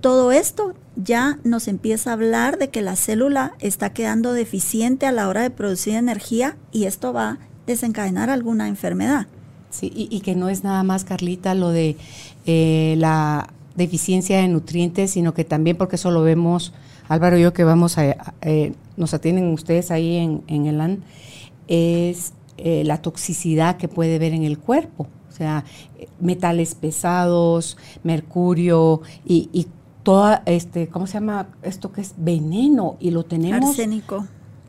todo 0.00 0.32
esto 0.32 0.74
ya 0.96 1.38
nos 1.44 1.68
empieza 1.68 2.10
a 2.10 2.12
hablar 2.14 2.58
de 2.58 2.68
que 2.68 2.82
la 2.82 2.96
célula 2.96 3.54
está 3.60 3.92
quedando 3.92 4.32
deficiente 4.32 5.06
a 5.06 5.12
la 5.12 5.28
hora 5.28 5.42
de 5.42 5.50
producir 5.50 5.94
energía 5.94 6.56
y 6.72 6.84
esto 6.84 7.12
va 7.12 7.28
a 7.28 7.38
desencadenar 7.66 8.30
alguna 8.30 8.68
enfermedad. 8.68 9.26
Sí, 9.70 9.92
y, 9.94 10.20
que 10.20 10.34
no 10.34 10.48
es 10.48 10.64
nada 10.64 10.82
más, 10.84 11.04
Carlita, 11.04 11.54
lo 11.54 11.70
de 11.70 11.96
eh, 12.46 12.94
la 12.98 13.50
deficiencia 13.74 14.38
de 14.38 14.48
nutrientes, 14.48 15.10
sino 15.10 15.34
que 15.34 15.44
también 15.44 15.76
porque 15.76 15.96
eso 15.96 16.10
lo 16.10 16.22
vemos, 16.22 16.72
Álvaro 17.08 17.36
y 17.36 17.42
yo 17.42 17.52
que 17.52 17.64
vamos 17.64 17.98
a, 17.98 18.34
eh, 18.40 18.72
nos 18.96 19.12
atienden 19.12 19.52
ustedes 19.52 19.90
ahí 19.90 20.16
en, 20.16 20.42
en 20.46 20.66
el 20.66 20.80
AN, 20.80 21.02
es 21.68 22.32
eh, 22.58 22.84
la 22.84 23.02
toxicidad 23.02 23.76
que 23.76 23.88
puede 23.88 24.18
ver 24.18 24.32
en 24.32 24.44
el 24.44 24.58
cuerpo. 24.58 25.06
O 25.28 25.32
sea, 25.32 25.64
metales 26.18 26.74
pesados, 26.74 27.76
mercurio 28.02 29.02
y, 29.26 29.50
y 29.52 29.66
toda, 30.02 30.42
este, 30.46 30.88
¿cómo 30.88 31.06
se 31.06 31.14
llama 31.14 31.48
esto 31.62 31.92
que 31.92 32.00
es 32.00 32.14
veneno? 32.16 32.96
Y 33.00 33.10
lo 33.10 33.24
tenemos. 33.24 33.70
Arsénico. 33.70 34.26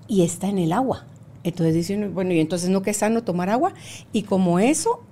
Y 0.08 0.24
está 0.24 0.50
en 0.50 0.58
el 0.58 0.74
agua. 0.74 1.06
Entonces 1.44 1.75
dicen, 1.75 2.13
bueno, 2.13 2.34
y 2.34 2.39
entonces 2.39 2.70
no 2.70 2.82
que 2.82 2.89
es 2.89 2.98
sano 2.98 3.24
tomar 3.24 3.50
agua. 3.50 3.74
Y 4.12 4.24
como 4.24 4.60
eso, 4.60 5.04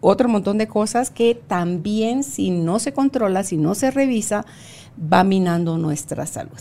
otro 0.00 0.28
montón 0.28 0.58
de 0.58 0.68
cosas 0.68 1.10
que 1.10 1.34
también 1.34 2.24
si 2.24 2.50
no 2.50 2.78
se 2.78 2.92
controla, 2.92 3.42
si 3.42 3.56
no 3.56 3.74
se 3.74 3.90
revisa, 3.90 4.46
va 5.12 5.24
minando 5.24 5.76
nuestra 5.76 6.24
salud. 6.24 6.58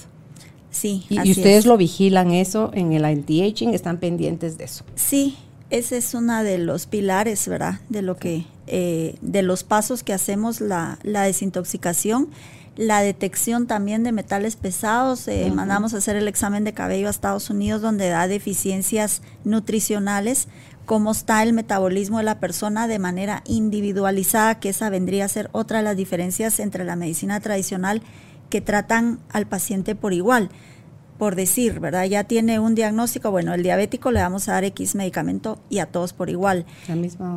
Sí. 0.74 1.06
Y, 1.10 1.32
ustedes 1.32 1.66
lo 1.66 1.78
vigilan 1.78 2.32
eso 2.32 2.72
en 2.74 2.92
el 2.92 3.06
anti-aging, 3.06 3.74
están 3.74 4.00
pendientes 4.00 4.58
de 4.58 4.66
eso. 4.66 4.84
Sí, 4.96 5.38
ese 5.70 5.98
es 5.98 6.14
uno 6.14 6.44
de 6.44 6.58
los 6.58 6.86
pilares, 6.88 7.48
¿verdad? 7.48 7.80
De 7.88 8.02
lo 8.02 8.18
que, 8.18 8.46
eh, 8.68 9.16
de 9.22 9.44
los 9.44 9.64
pasos 9.64 10.04
que 10.04 10.12
hacemos 10.12 10.60
la, 10.60 11.00
la 11.04 11.24
desintoxicación 11.24 12.30
la 12.76 13.02
detección 13.02 13.68
también 13.68 14.04
de 14.04 14.12
metales 14.12 14.56
pesados. 14.56 15.28
Eh, 15.28 15.52
mandamos 15.54 15.94
a 15.94 15.98
hacer 15.98 16.16
el 16.16 16.28
examen 16.28 16.64
de 16.64 16.74
cabello 16.74 17.08
a 17.08 17.12
Estados 17.12 17.50
Unidos 17.50 17.82
donde 17.82 18.10
da 18.10 18.28
deficiencias 18.28 19.22
nutricionales, 19.44 20.48
cómo 20.86 21.12
está 21.12 21.44
el 21.44 21.54
metabolismo 21.54 22.18
de 22.18 22.24
la 22.24 22.40
persona 22.40 22.88
de 22.88 23.00
manera 23.00 23.44
individualizada, 23.46 24.60
que 24.60 24.70
esa 24.70 24.90
vendría 24.90 25.26
a 25.26 25.30
ser 25.30 25.50
otra 25.52 25.78
de 25.78 25.84
las 25.84 25.98
diferencias 25.98 26.60
entre 26.60 26.84
la 26.84 26.96
medicina 26.96 27.40
tradicional 27.40 28.02
que 28.54 28.62
tratan 28.62 29.18
al 29.32 29.48
paciente 29.48 29.96
por 29.96 30.14
igual. 30.14 30.52
Por 31.18 31.36
decir, 31.36 31.80
¿verdad? 31.80 32.04
Ya 32.04 32.26
tiene 32.26 32.60
un 32.60 32.76
diagnóstico, 32.76 33.32
bueno, 33.32 33.52
el 33.56 33.64
diabético 33.64 34.12
le 34.12 34.20
vamos 34.20 34.48
a 34.48 34.52
dar 34.52 34.64
X 34.64 34.94
medicamento 34.94 35.58
y 35.72 35.80
a 35.80 35.88
todos 35.88 36.14
por 36.14 36.30
igual. 36.30 36.68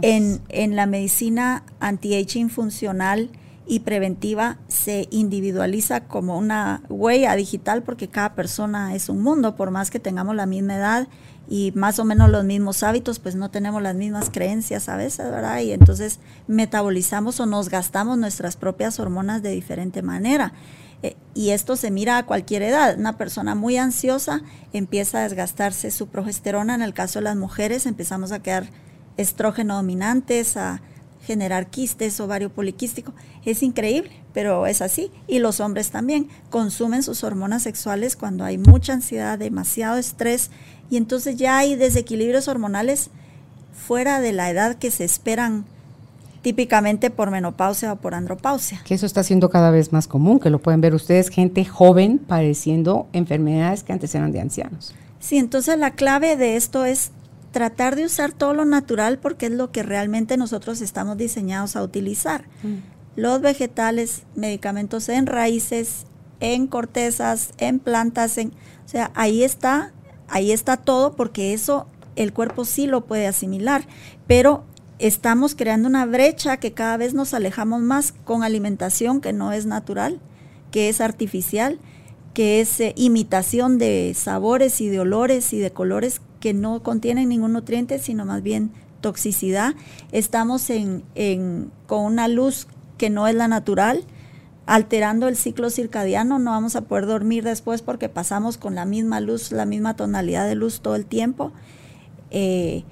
En, 0.03 0.43
en 0.51 0.77
la 0.77 0.85
medicina 0.85 1.63
anti-aging 1.81 2.51
funcional, 2.51 3.31
y 3.69 3.81
preventiva 3.81 4.59
se 4.69 5.09
individualiza 5.11 6.03
como 6.03 6.39
una 6.39 6.83
huella 6.89 7.35
digital 7.35 7.83
porque 7.83 8.07
cada 8.07 8.35
persona 8.35 8.95
es 8.95 9.09
un 9.09 9.23
mundo, 9.23 9.57
por 9.57 9.73
más 9.73 9.91
que 9.91 9.99
tengamos 9.99 10.37
la 10.37 10.47
misma 10.47 10.77
edad 10.77 11.09
y 11.49 11.73
más 11.75 11.99
o 11.99 12.05
menos 12.05 12.31
los 12.31 12.45
mismos 12.45 12.83
hábitos, 12.83 13.19
pues 13.19 13.35
no 13.35 13.51
tenemos 13.51 13.83
las 13.83 13.95
mismas 13.95 14.31
creencias 14.31 14.89
a 14.89 14.97
veces, 14.97 15.31
¿verdad? 15.31 15.61
Y 15.61 15.73
entonces 15.73 16.21
metabolizamos 16.47 17.41
o 17.41 17.47
nos 17.47 17.69
gastamos 17.69 18.19
nuestras 18.19 18.57
propias 18.57 19.01
hormonas 19.01 19.43
de 19.43 19.51
diferente 19.51 20.03
manera. 20.03 20.53
Eh, 21.03 21.17
y 21.35 21.51
esto 21.51 21.77
se 21.77 21.91
mira 21.91 22.19
a 22.19 22.27
cualquier 22.27 22.63
edad. 22.63 22.99
Una 22.99 23.17
persona 23.17 23.55
muy 23.55 23.77
ansiosa 23.77 24.43
empieza 24.73 25.19
a 25.19 25.23
desgastarse 25.23 25.91
su 25.91 26.09
progesterona, 26.09 26.75
en 26.75 26.83
el 26.83 26.95
caso 26.95 27.19
de 27.19 27.25
las 27.25 27.37
mujeres 27.37 27.87
empezamos 27.87 28.33
a 28.33 28.43
quedar 28.43 28.69
estrógeno 29.17 29.77
dominantes, 29.77 30.57
a 30.57 30.81
generar 31.27 31.69
quistes, 31.69 32.21
ovario 32.21 32.51
poliquístico. 32.51 33.13
Es 33.45 33.63
increíble, 33.63 34.11
pero 34.33 34.67
es 34.67 34.81
así. 34.81 35.11
Y 35.27 35.41
los 35.41 35.61
hombres 35.61 35.91
también 35.91 36.29
consumen 36.51 37.03
sus 37.03 37.25
hormonas 37.25 37.65
sexuales 37.65 38.17
cuando 38.17 38.45
hay 38.45 38.59
mucha 38.59 38.93
ansiedad, 38.93 39.39
demasiado 39.39 39.99
estrés, 39.99 40.51
y 40.89 40.97
entonces 40.97 41.37
ya 41.37 41.59
hay 41.59 41.75
desequilibrios 41.75 42.47
hormonales 42.47 43.11
fuera 43.73 44.21
de 44.21 44.33
la 44.33 44.51
edad 44.51 44.77
que 44.77 44.91
se 44.91 45.05
esperan 45.05 45.67
típicamente 46.47 47.11
por 47.11 47.33
menopausia 47.33 47.93
o 47.93 47.97
por 47.97 48.15
andropausia. 48.15 48.81
Que 48.85 48.95
eso 48.95 49.05
está 49.05 49.25
siendo 49.25 49.51
cada 49.51 49.73
vez 49.73 49.93
más 49.93 50.07
común, 50.07 50.39
que 50.39 50.49
lo 50.49 50.61
pueden 50.61 50.81
ver 50.81 50.95
ustedes, 50.95 51.29
gente 51.29 51.65
joven 51.65 52.19
padeciendo 52.21 53.09
enfermedades 53.13 53.83
que 53.83 53.93
antes 53.93 54.15
eran 54.15 54.31
de 54.31 54.41
ancianos. 54.41 54.95
Sí, 55.19 55.39
entonces 55.39 55.77
la 55.77 55.97
clave 55.97 56.37
de 56.37 56.55
esto 56.55 56.85
es 56.85 57.11
tratar 57.51 57.97
de 57.97 58.05
usar 58.05 58.31
todo 58.31 58.55
lo 58.55 58.65
natural 58.65 59.19
porque 59.19 59.47
es 59.47 59.53
lo 59.53 59.73
que 59.73 59.83
realmente 59.83 60.37
nosotros 60.37 60.83
estamos 60.83 61.17
diseñados 61.17 61.75
a 61.75 61.83
utilizar. 61.83 62.45
Mm. 62.63 62.77
Los 63.17 63.41
vegetales, 63.41 64.23
medicamentos 64.37 65.09
en 65.09 65.27
raíces, 65.27 66.07
en 66.39 66.69
cortezas, 66.69 67.55
en 67.59 67.81
plantas, 67.81 68.39
en, 68.39 68.51
o 68.51 68.89
sea, 68.89 69.11
ahí 69.17 69.43
está, 69.43 69.93
ahí 70.29 70.53
está 70.53 70.77
todo 70.77 71.17
porque 71.17 71.55
eso 71.55 71.89
el 72.15 72.33
cuerpo 72.33 72.65
sí 72.65 72.87
lo 72.87 73.05
puede 73.05 73.27
asimilar, 73.27 73.89
pero 74.29 74.63
estamos 74.99 75.55
creando 75.55 75.89
una 75.89 76.07
brecha 76.07 76.57
que 76.57 76.73
cada 76.73 76.97
vez 76.97 77.15
nos 77.15 77.35
alejamos 77.35 77.83
más 77.83 78.13
con 78.13 78.43
alimentación 78.43 79.21
que 79.21 79.33
no 79.33 79.53
es 79.53 79.67
natural, 79.67 80.21
que 80.71 80.89
es 80.89 81.01
artificial, 81.01 81.79
que 82.35 82.61
es 82.61 82.81
eh, 82.81 82.93
imitación 82.97 83.79
de 83.79 84.13
sabores 84.15 84.81
y 84.81 84.89
de 84.89 85.01
olores 85.01 85.53
y 85.53 85.59
de 85.59 85.71
colores 85.71 86.21
que 86.41 86.55
no 86.55 86.83
contienen 86.83 87.29
ningún 87.29 87.53
nutriente, 87.53 87.99
sino 87.99 88.25
más 88.25 88.43
bien 88.43 88.73
toxicidad. 89.01 89.75
Estamos 90.13 90.69
en, 90.71 91.03
con 91.87 92.05
una 92.05 92.29
luz 92.29 92.67
que 92.99 93.11
no 93.11 93.27
es 93.27 93.35
la 93.35 93.49
natural, 93.49 94.05
alterando 94.67 95.29
el 95.29 95.37
ciclo 95.37 95.71
circadiano, 95.71 96.39
no 96.39 96.51
vamos 96.51 96.77
a 96.77 96.83
poder 96.83 97.07
dormir 97.07 97.45
después 97.45 97.83
porque 97.83 98.09
pasamos 98.09 98.59
con 98.59 98.75
la 98.75 98.85
misma 98.85 99.21
luz, 99.21 99.53
la 99.53 99.65
misma 99.65 99.95
tonalidad 99.95 100.47
de 100.47 100.57
luz 100.57 100.81
todo 100.81 100.97
el 100.97 101.07
tiempo. 101.07 101.53
Eh, 102.31 102.85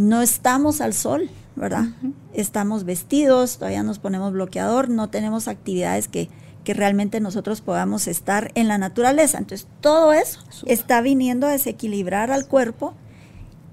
no 0.00 0.22
estamos 0.22 0.80
al 0.80 0.94
sol, 0.94 1.30
¿verdad? 1.56 1.88
Estamos 2.32 2.84
vestidos, 2.84 3.58
todavía 3.58 3.82
nos 3.82 3.98
ponemos 3.98 4.32
bloqueador, 4.32 4.88
no 4.88 5.10
tenemos 5.10 5.46
actividades 5.46 6.08
que 6.08 6.28
que 6.64 6.74
realmente 6.74 7.20
nosotros 7.20 7.60
podamos 7.60 8.06
estar 8.06 8.52
en 8.54 8.68
la 8.68 8.78
naturaleza. 8.78 9.38
Entonces, 9.38 9.66
todo 9.80 10.12
eso 10.12 10.40
está 10.66 11.00
viniendo 11.00 11.46
a 11.46 11.52
desequilibrar 11.52 12.30
al 12.30 12.46
cuerpo 12.46 12.94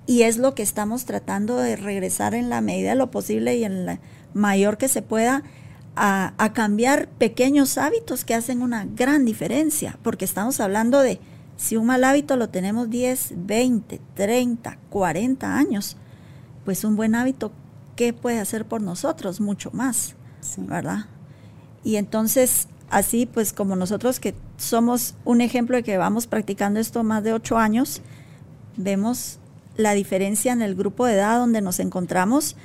y 0.05 0.21
es 0.21 0.37
lo 0.37 0.55
que 0.55 0.63
estamos 0.63 1.05
tratando 1.05 1.57
de 1.57 1.75
regresar 1.75 2.33
en 2.33 2.49
la 2.49 2.61
medida 2.61 2.91
de 2.91 2.95
lo 2.95 3.11
posible 3.11 3.57
y 3.57 3.65
en 3.65 3.85
la 3.85 3.99
mayor 4.33 4.77
que 4.77 4.87
se 4.87 5.01
pueda 5.01 5.43
a, 5.95 6.33
a 6.37 6.53
cambiar 6.53 7.09
pequeños 7.09 7.77
hábitos 7.77 8.23
que 8.23 8.35
hacen 8.35 8.61
una 8.61 8.85
gran 8.85 9.25
diferencia, 9.25 9.97
porque 10.03 10.25
estamos 10.25 10.59
hablando 10.59 11.01
de 11.01 11.19
si 11.57 11.75
un 11.75 11.87
mal 11.87 12.03
hábito 12.03 12.37
lo 12.37 12.49
tenemos 12.49 12.89
10, 12.89 13.33
20, 13.35 13.99
30, 14.13 14.77
40 14.89 15.57
años, 15.57 15.97
pues 16.67 16.83
un 16.83 16.97
buen 16.97 17.15
hábito, 17.15 17.53
¿qué 17.95 18.11
puede 18.11 18.39
hacer 18.39 18.65
por 18.65 18.81
nosotros? 18.81 19.39
Mucho 19.39 19.71
más, 19.71 20.15
¿verdad? 20.57 21.05
Y 21.85 21.95
entonces 21.95 22.67
así 22.89 23.25
pues 23.25 23.53
como 23.53 23.77
nosotros 23.77 24.19
que 24.19 24.35
somos 24.57 25.15
un 25.23 25.39
ejemplo 25.39 25.77
de 25.77 25.83
que 25.83 25.95
vamos 25.95 26.27
practicando 26.27 26.81
esto 26.81 27.05
más 27.05 27.23
de 27.23 27.31
ocho 27.31 27.57
años, 27.57 28.01
vemos 28.75 29.39
la 29.77 29.93
diferencia 29.93 30.51
en 30.51 30.61
el 30.61 30.75
grupo 30.75 31.05
de 31.05 31.13
edad 31.13 31.39
donde 31.39 31.61
nos 31.61 31.79
encontramos 31.79 32.57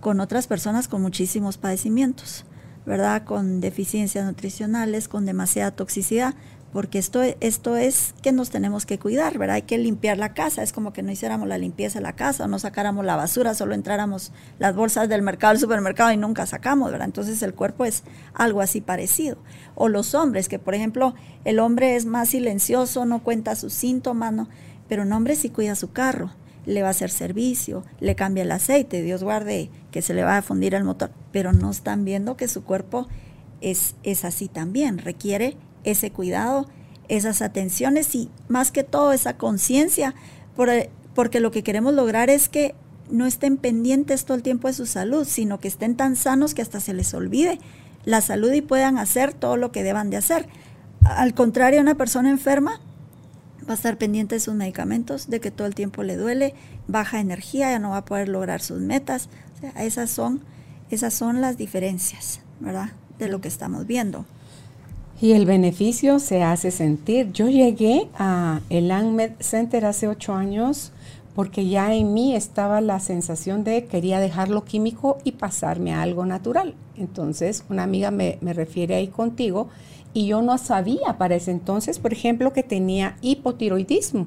con 0.00 0.18
otras 0.18 0.48
personas 0.48 0.88
con 0.88 1.00
muchísimos 1.00 1.56
padecimientos, 1.56 2.46
¿verdad? 2.84 3.22
Con 3.22 3.60
deficiencias 3.60 4.26
nutricionales, 4.26 5.06
con 5.06 5.26
demasiada 5.26 5.70
toxicidad, 5.70 6.34
porque 6.74 6.98
esto, 6.98 7.22
esto 7.22 7.76
es 7.76 8.16
que 8.20 8.32
nos 8.32 8.50
tenemos 8.50 8.84
que 8.84 8.98
cuidar, 8.98 9.38
¿verdad? 9.38 9.54
Hay 9.54 9.62
que 9.62 9.78
limpiar 9.78 10.18
la 10.18 10.34
casa, 10.34 10.60
es 10.60 10.72
como 10.72 10.92
que 10.92 11.04
no 11.04 11.12
hiciéramos 11.12 11.46
la 11.46 11.56
limpieza 11.56 12.00
de 12.00 12.02
la 12.02 12.16
casa, 12.16 12.48
no 12.48 12.58
sacáramos 12.58 13.04
la 13.04 13.14
basura, 13.14 13.54
solo 13.54 13.76
entráramos 13.76 14.32
las 14.58 14.74
bolsas 14.74 15.08
del 15.08 15.22
mercado 15.22 15.52
al 15.52 15.60
supermercado 15.60 16.10
y 16.10 16.16
nunca 16.16 16.46
sacamos, 16.46 16.90
¿verdad? 16.90 17.06
Entonces 17.06 17.40
el 17.44 17.54
cuerpo 17.54 17.84
es 17.84 18.02
algo 18.34 18.60
así 18.60 18.80
parecido. 18.80 19.38
O 19.76 19.88
los 19.88 20.16
hombres, 20.16 20.48
que 20.48 20.58
por 20.58 20.74
ejemplo 20.74 21.14
el 21.44 21.60
hombre 21.60 21.94
es 21.94 22.06
más 22.06 22.30
silencioso, 22.30 23.04
no 23.04 23.22
cuenta 23.22 23.54
sus 23.54 23.72
síntomas, 23.72 24.32
¿no? 24.32 24.48
pero 24.88 25.02
un 25.02 25.12
hombre 25.12 25.36
sí 25.36 25.50
cuida 25.50 25.76
su 25.76 25.92
carro, 25.92 26.32
le 26.66 26.82
va 26.82 26.88
a 26.88 26.90
hacer 26.90 27.10
servicio, 27.10 27.84
le 28.00 28.16
cambia 28.16 28.42
el 28.42 28.50
aceite, 28.50 29.00
Dios 29.00 29.22
guarde 29.22 29.70
que 29.92 30.02
se 30.02 30.12
le 30.12 30.24
va 30.24 30.38
a 30.38 30.42
fundir 30.42 30.74
el 30.74 30.82
motor, 30.82 31.12
pero 31.30 31.52
no 31.52 31.70
están 31.70 32.04
viendo 32.04 32.36
que 32.36 32.48
su 32.48 32.64
cuerpo 32.64 33.06
es, 33.60 33.94
es 34.02 34.24
así 34.24 34.48
también, 34.48 34.98
requiere 34.98 35.56
ese 35.84 36.10
cuidado, 36.10 36.66
esas 37.08 37.42
atenciones 37.42 38.14
y 38.14 38.30
más 38.48 38.72
que 38.72 38.84
todo 38.84 39.12
esa 39.12 39.36
conciencia, 39.36 40.14
porque 40.56 41.40
lo 41.40 41.50
que 41.50 41.62
queremos 41.62 41.94
lograr 41.94 42.30
es 42.30 42.48
que 42.48 42.74
no 43.10 43.26
estén 43.26 43.56
pendientes 43.56 44.24
todo 44.24 44.36
el 44.36 44.42
tiempo 44.42 44.68
de 44.68 44.74
su 44.74 44.86
salud, 44.86 45.26
sino 45.26 45.60
que 45.60 45.68
estén 45.68 45.96
tan 45.96 46.16
sanos 46.16 46.54
que 46.54 46.62
hasta 46.62 46.80
se 46.80 46.94
les 46.94 47.12
olvide 47.14 47.58
la 48.04 48.20
salud 48.20 48.52
y 48.52 48.60
puedan 48.60 48.98
hacer 48.98 49.32
todo 49.32 49.56
lo 49.56 49.72
que 49.72 49.82
deban 49.82 50.10
de 50.10 50.16
hacer. 50.16 50.48
Al 51.04 51.34
contrario, 51.34 51.80
una 51.80 51.94
persona 51.94 52.30
enferma 52.30 52.80
va 53.68 53.72
a 53.72 53.76
estar 53.76 53.96
pendiente 53.98 54.34
de 54.34 54.40
sus 54.40 54.54
medicamentos, 54.54 55.28
de 55.28 55.40
que 55.40 55.50
todo 55.50 55.66
el 55.66 55.74
tiempo 55.74 56.02
le 56.02 56.16
duele, 56.16 56.54
baja 56.86 57.20
energía, 57.20 57.70
ya 57.70 57.78
no 57.78 57.90
va 57.90 57.98
a 57.98 58.04
poder 58.04 58.28
lograr 58.28 58.60
sus 58.60 58.80
metas. 58.80 59.28
O 59.56 59.60
sea, 59.60 59.84
esas 59.84 60.10
son, 60.10 60.42
esas 60.90 61.14
son 61.14 61.40
las 61.40 61.56
diferencias, 61.56 62.40
¿verdad? 62.60 62.90
De 63.18 63.28
lo 63.28 63.40
que 63.40 63.48
estamos 63.48 63.86
viendo. 63.86 64.26
Y 65.24 65.32
el 65.32 65.46
beneficio 65.46 66.18
se 66.18 66.42
hace 66.42 66.70
sentir. 66.70 67.32
Yo 67.32 67.48
llegué 67.48 68.10
a 68.14 68.60
el 68.68 68.90
ANMED 68.90 69.30
Center 69.40 69.86
hace 69.86 70.06
ocho 70.06 70.34
años 70.34 70.92
porque 71.34 71.66
ya 71.66 71.94
en 71.94 72.12
mí 72.12 72.36
estaba 72.36 72.82
la 72.82 73.00
sensación 73.00 73.64
de 73.64 73.86
quería 73.86 74.20
dejar 74.20 74.50
lo 74.50 74.66
químico 74.66 75.16
y 75.24 75.32
pasarme 75.32 75.94
a 75.94 76.02
algo 76.02 76.26
natural. 76.26 76.74
Entonces 76.98 77.64
una 77.70 77.84
amiga 77.84 78.10
me, 78.10 78.36
me 78.42 78.52
refiere 78.52 78.96
ahí 78.96 79.08
contigo 79.08 79.70
y 80.12 80.26
yo 80.26 80.42
no 80.42 80.58
sabía 80.58 81.16
para 81.16 81.36
ese 81.36 81.52
entonces, 81.52 81.98
por 81.98 82.12
ejemplo, 82.12 82.52
que 82.52 82.62
tenía 82.62 83.16
hipotiroidismo. 83.22 84.26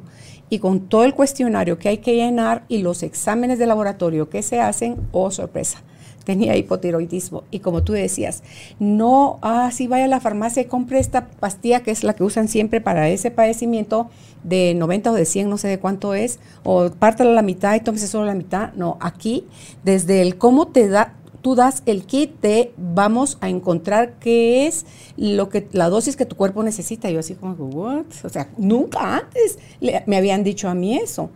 Y 0.50 0.58
con 0.58 0.89
todo 0.89 1.04
el 1.04 1.13
cuestionario 1.13 1.77
que 1.77 1.89
hay 1.89 2.00
que 2.00 2.16
llenar 2.16 2.66
y 2.70 2.80
los 2.80 3.04
exámenes 3.04 3.60
de 3.60 3.68
laboratorio 3.68 4.32
que 4.32 4.42
se 4.42 4.62
hacen, 4.62 4.98
oh 5.12 5.30
sorpresa, 5.30 5.84
tenía 6.27 6.57
hipotiroidismo. 6.57 7.46
Y 7.51 7.60
como 7.60 7.84
tú 7.84 7.93
decías, 7.93 8.43
no, 8.79 9.39
ah, 9.41 9.72
sí 9.72 9.88
vaya 9.88 10.05
a 10.05 10.10
la 10.10 10.19
farmacia 10.19 10.62
y 10.62 10.65
compre 10.65 11.00
esta 11.00 11.29
pastilla 11.29 11.84
que 11.84 11.91
es 11.91 12.03
la 12.03 12.13
que 12.15 12.25
usan 12.25 12.50
siempre 12.50 12.81
para 12.81 13.07
ese 13.07 13.31
padecimiento 13.31 14.10
de 14.43 14.74
90 14.75 15.12
o 15.12 15.13
de 15.13 15.24
100, 15.24 15.50
no 15.50 15.57
sé 15.57 15.69
de 15.69 15.79
cuánto 15.79 16.13
es, 16.13 16.39
o 16.65 16.89
pártala 16.89 17.31
la 17.31 17.43
mitad 17.43 17.75
y 17.75 17.79
tómese 17.79 18.10
solo 18.10 18.25
la 18.25 18.36
mitad. 18.36 18.74
No, 18.74 18.98
aquí, 19.00 19.46
desde 19.86 20.22
el 20.22 20.38
cómo 20.38 20.67
te 20.67 20.89
da, 20.89 21.15
tú 21.41 21.55
das 21.55 21.81
el 21.86 22.03
kit 22.03 22.41
de 22.41 22.74
vamos 22.75 23.38
a 23.39 23.48
encontrar 23.48 24.15
qué 24.19 24.67
es 24.67 24.86
lo 25.15 25.48
que 25.48 25.69
la 25.72 25.88
dosis 25.88 26.17
que 26.17 26.25
tu 26.25 26.36
cuerpo 26.36 26.62
necesita. 26.62 27.10
Yo 27.10 27.22
así 27.22 27.36
como, 27.36 27.53
what? 27.53 28.05
O 28.25 28.27
sea, 28.27 28.50
nunca 28.57 29.15
antes 29.15 29.60
me 30.05 30.17
habían 30.17 30.43
dicho 30.43 30.67
a 30.67 30.74
mí 30.74 30.98
eso. 30.98 31.29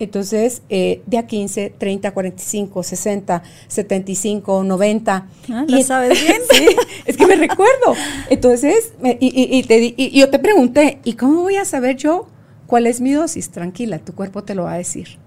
Entonces, 0.00 0.62
eh, 0.70 1.02
de 1.04 1.18
a 1.18 1.26
15, 1.26 1.74
30, 1.76 2.10
45, 2.12 2.82
60, 2.82 3.42
75, 3.68 4.64
90. 4.64 5.28
Ah, 5.50 5.64
¿Lo 5.68 5.82
sabes 5.82 6.22
bien? 6.22 6.40
sí, 6.50 6.66
es 7.04 7.18
que 7.18 7.26
me 7.26 7.36
recuerdo. 7.36 7.94
Entonces, 8.30 8.94
y, 9.20 9.64
y, 9.68 10.18
yo 10.18 10.30
te 10.30 10.38
pregunté, 10.38 11.00
¿y 11.04 11.12
cómo 11.12 11.42
voy 11.42 11.56
a 11.56 11.66
saber 11.66 11.96
yo 11.96 12.26
cuál 12.66 12.86
es 12.86 13.02
mi 13.02 13.12
dosis? 13.12 13.50
Tranquila, 13.50 13.98
tu 13.98 14.14
cuerpo 14.14 14.42
te 14.42 14.54
lo 14.54 14.64
va 14.64 14.72
a 14.72 14.78
decir. 14.78 15.18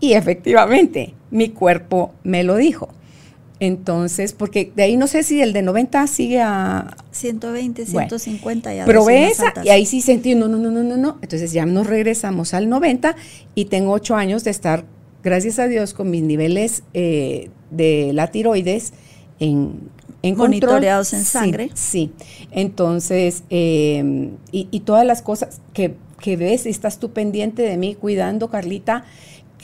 Y 0.00 0.14
efectivamente, 0.14 1.12
mi 1.30 1.50
cuerpo 1.50 2.14
me 2.24 2.42
lo 2.42 2.56
dijo. 2.56 2.88
Entonces, 3.60 4.32
porque 4.32 4.72
de 4.74 4.82
ahí 4.82 4.96
no 4.96 5.06
sé 5.06 5.22
si 5.22 5.40
el 5.40 5.52
de 5.52 5.62
90 5.62 6.06
sigue 6.08 6.40
a 6.40 6.96
120, 7.12 7.86
150 7.86 8.74
ya. 8.74 8.84
Probé 8.84 9.28
esa 9.28 9.52
y 9.62 9.68
ahí 9.68 9.86
sí 9.86 10.00
sentí, 10.00 10.34
no, 10.34 10.48
no, 10.48 10.58
no, 10.58 10.70
no, 10.70 10.82
no, 10.82 10.96
no. 10.96 11.18
Entonces 11.22 11.52
ya 11.52 11.64
nos 11.64 11.86
regresamos 11.86 12.52
al 12.52 12.68
90 12.68 13.14
y 13.54 13.66
tengo 13.66 13.92
ocho 13.92 14.16
años 14.16 14.42
de 14.42 14.50
estar, 14.50 14.84
gracias 15.22 15.58
a 15.60 15.68
Dios, 15.68 15.94
con 15.94 16.10
mis 16.10 16.22
niveles 16.22 16.82
eh, 16.94 17.50
de 17.70 18.10
la 18.12 18.32
tiroides 18.32 18.92
en, 19.38 19.88
en 20.22 20.36
Monitoreados 20.36 21.12
en 21.12 21.24
sangre. 21.24 21.70
Sí, 21.74 22.10
Entonces, 22.50 23.44
em, 23.50 24.32
y, 24.50 24.80
todas 24.80 25.06
las 25.06 25.22
cosas 25.22 25.60
que, 25.72 25.94
que 26.20 26.36
ves, 26.36 26.66
estás 26.66 26.98
tú 26.98 27.12
pendiente 27.12 27.62
de 27.62 27.76
mí, 27.76 27.94
cuidando, 27.94 28.50
Carlita 28.50 29.04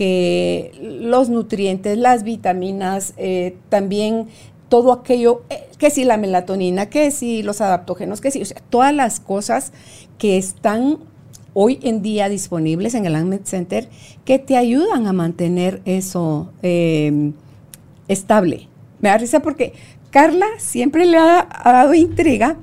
que 0.00 0.72
los 0.80 1.28
nutrientes, 1.28 1.98
las 1.98 2.22
vitaminas, 2.22 3.12
eh, 3.18 3.58
también 3.68 4.28
todo 4.70 4.92
aquello, 4.92 5.42
eh, 5.50 5.68
que 5.76 5.90
si 5.90 6.04
la 6.04 6.16
melatonina, 6.16 6.86
que 6.86 7.10
si 7.10 7.42
los 7.42 7.60
adaptógenos, 7.60 8.22
que 8.22 8.30
si, 8.30 8.40
o 8.40 8.46
sea, 8.46 8.62
todas 8.70 8.94
las 8.94 9.20
cosas 9.20 9.74
que 10.16 10.38
están 10.38 11.00
hoy 11.52 11.80
en 11.82 12.00
día 12.00 12.30
disponibles 12.30 12.94
en 12.94 13.04
el 13.04 13.14
Ahmed 13.14 13.42
Center 13.44 13.90
que 14.24 14.38
te 14.38 14.56
ayudan 14.56 15.06
a 15.06 15.12
mantener 15.12 15.82
eso 15.84 16.50
em, 16.62 17.34
estable. 18.08 18.68
Me 19.00 19.10
da 19.10 19.18
risa 19.18 19.40
porque 19.40 19.74
Carla 20.08 20.46
siempre 20.56 21.04
le 21.04 21.18
ha, 21.18 21.46
dado 21.62 21.92
intriga 21.92 22.56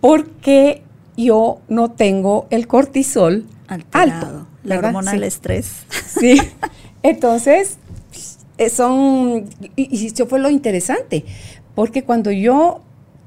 porque 0.00 0.84
yo 1.16 1.62
no 1.66 1.90
tengo 1.90 2.46
el 2.50 2.68
cortisol 2.68 3.44
alto. 3.90 4.46
La 4.64 4.78
hormona 4.78 5.12
del 5.12 5.24
estrés. 5.24 5.84
Sí. 6.06 6.40
Entonces, 7.02 7.78
eh, 8.58 8.68
son, 8.68 9.48
y, 9.76 10.06
eso 10.06 10.26
fue 10.26 10.38
lo 10.38 10.50
interesante, 10.50 11.24
porque 11.74 12.04
cuando 12.04 12.30
yo 12.30 12.80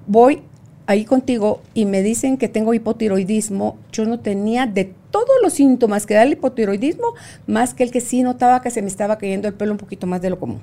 voy 0.05 0.41
ahí 0.85 1.05
contigo 1.05 1.61
y 1.73 1.85
me 1.85 2.03
dicen 2.03 2.37
que 2.37 2.47
tengo 2.47 2.73
hipotiroidismo, 2.73 3.77
yo 3.91 4.05
no 4.05 4.19
tenía 4.19 4.67
de 4.67 4.93
todos 5.11 5.35
los 5.41 5.53
síntomas 5.53 6.05
que 6.05 6.13
da 6.13 6.23
el 6.23 6.33
hipotiroidismo, 6.33 7.13
más 7.47 7.73
que 7.73 7.83
el 7.83 7.91
que 7.91 8.01
sí 8.01 8.21
notaba 8.21 8.61
que 8.61 8.69
se 8.69 8.81
me 8.81 8.87
estaba 8.87 9.17
cayendo 9.17 9.47
el 9.47 9.53
pelo 9.53 9.71
un 9.71 9.77
poquito 9.77 10.05
más 10.07 10.21
de 10.21 10.29
lo 10.29 10.39
común. 10.39 10.59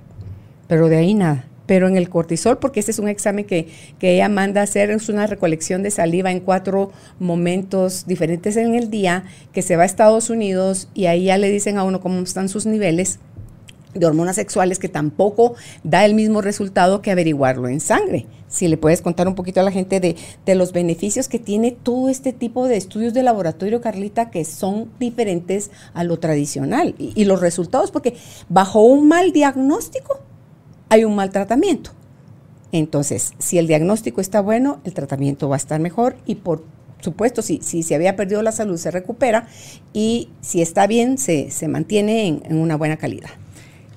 Pero 0.68 0.88
de 0.88 0.98
ahí 0.98 1.14
nada 1.14 1.46
pero 1.70 1.86
en 1.86 1.96
el 1.96 2.08
cortisol, 2.08 2.58
porque 2.58 2.80
ese 2.80 2.90
es 2.90 2.98
un 2.98 3.08
examen 3.08 3.44
que, 3.44 3.68
ella 4.00 4.28
manda 4.28 4.60
a 4.60 4.64
hacer, 4.64 4.90
es 4.90 5.08
una 5.08 5.28
recolección 5.28 5.84
de 5.84 5.92
saliva 5.92 6.32
en 6.32 6.40
cuatro 6.40 6.90
momentos 7.20 8.08
diferentes 8.08 8.56
en 8.56 8.74
el 8.74 8.90
día, 8.90 9.22
que 9.52 9.62
se 9.62 9.76
va 9.76 9.84
a 9.84 9.86
Estados 9.86 10.30
Unidos 10.30 10.88
y 10.94 11.06
ahí 11.06 11.26
ya 11.26 11.38
le 11.38 11.48
dicen 11.48 11.78
a 11.78 11.84
uno 11.84 12.00
cómo 12.00 12.18
están 12.22 12.48
sus 12.48 12.66
niveles 12.66 13.20
de 13.94 14.04
hormonas 14.04 14.34
sexuales 14.34 14.80
que 14.80 14.88
tampoco 14.88 15.54
da 15.84 16.04
el 16.04 16.14
mismo 16.14 16.40
resultado 16.40 17.02
que 17.02 17.12
averiguarlo 17.12 17.68
en 17.68 17.78
sangre. 17.78 18.26
Si 18.48 18.66
le 18.66 18.76
puedes 18.76 19.00
contar 19.00 19.28
un 19.28 19.36
poquito 19.36 19.60
a 19.60 19.62
la 19.62 19.70
gente 19.70 20.00
de, 20.00 20.16
los 20.56 20.72
beneficios 20.72 21.28
que 21.28 21.38
tiene 21.38 21.70
todo 21.70 22.08
este 22.08 22.32
tipo 22.32 22.66
de 22.66 22.78
estudios 22.78 23.14
de 23.14 23.22
laboratorio, 23.22 23.80
Carlita, 23.80 24.28
que 24.32 24.44
son 24.44 24.90
diferentes 24.98 25.70
a 25.94 26.02
lo 26.02 26.18
tradicional. 26.18 26.96
y 26.98 27.24
los 27.26 27.40
resultados, 27.40 27.92
porque 27.92 28.16
bajo 28.48 28.82
un 28.82 29.06
mal 29.06 29.30
diagnóstico, 29.30 30.18
hay 30.90 31.04
un 31.04 31.14
mal 31.14 31.30
tratamiento. 31.30 31.92
Entonces, 32.72 33.32
si 33.38 33.58
el 33.58 33.66
diagnóstico 33.66 34.20
está 34.20 34.40
bueno, 34.40 34.80
el 34.84 34.92
tratamiento 34.92 35.48
va 35.48 35.56
a 35.56 35.58
estar 35.58 35.80
mejor 35.80 36.16
y 36.26 36.34
por 36.36 36.62
supuesto, 37.00 37.40
si, 37.42 37.60
si 37.62 37.82
se 37.82 37.94
había 37.94 38.14
perdido 38.14 38.42
la 38.42 38.52
salud, 38.52 38.76
se 38.76 38.90
recupera 38.90 39.48
y 39.92 40.28
si 40.42 40.60
está 40.60 40.86
bien, 40.86 41.16
se, 41.16 41.50
se 41.50 41.66
mantiene 41.66 42.26
en, 42.26 42.42
en 42.44 42.58
una 42.58 42.76
buena 42.76 42.96
calidad. 42.96 43.30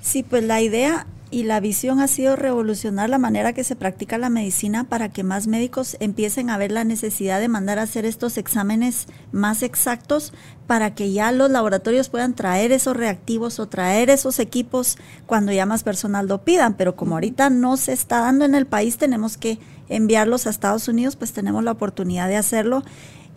Sí, 0.02 0.24
pues 0.24 0.44
la 0.44 0.62
idea 0.62 1.06
y 1.34 1.42
la 1.42 1.60
visión 1.60 2.00
ha 2.00 2.08
sido 2.08 2.36
revolucionar 2.36 3.10
la 3.10 3.18
manera 3.18 3.54
que 3.54 3.64
se 3.64 3.76
practica 3.76 4.20
la 4.20 4.30
medicina 4.30 4.84
para 4.84 5.10
que 5.10 5.24
más 5.24 5.48
médicos 5.48 5.98
empiecen 6.00 6.52
a 6.52 6.60
ver 6.60 6.72
la 6.72 6.84
necesidad 6.84 7.40
de 7.40 7.48
mandar 7.48 7.80
a 7.80 7.84
hacer 7.84 8.06
estos 8.06 8.38
exámenes 8.38 9.08
más 9.32 9.64
exactos 9.64 10.32
para 10.68 10.94
que 10.94 11.12
ya 11.12 11.32
los 11.32 11.50
laboratorios 11.50 12.10
puedan 12.10 12.36
traer 12.36 12.72
esos 12.72 12.96
reactivos 12.96 13.60
o 13.60 13.68
traer 13.68 14.12
esos 14.12 14.38
equipos 14.38 15.00
cuando 15.26 15.52
ya 15.52 15.66
más 15.66 15.82
personal 15.82 16.28
lo 16.28 16.44
pidan. 16.44 16.76
Pero 16.76 16.96
como 16.96 17.16
ahorita 17.16 17.50
no 17.50 17.78
se 17.78 17.94
está 17.94 18.20
dando 18.20 18.46
en 18.46 18.54
el 18.54 18.68
país, 18.68 18.98
tenemos 18.98 19.36
que 19.36 19.58
enviarlos 19.90 20.46
a 20.46 20.52
Estados 20.52 20.88
Unidos, 20.88 21.16
pues 21.16 21.34
tenemos 21.34 21.64
la 21.64 21.72
oportunidad 21.72 22.28
de 22.28 22.38
hacerlo. 22.38 22.84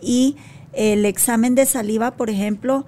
Y 0.01 0.37
el 0.73 1.03
examen 1.03 1.55
de 1.55 1.65
saliva, 1.65 2.11
por 2.11 2.29
ejemplo, 2.29 2.85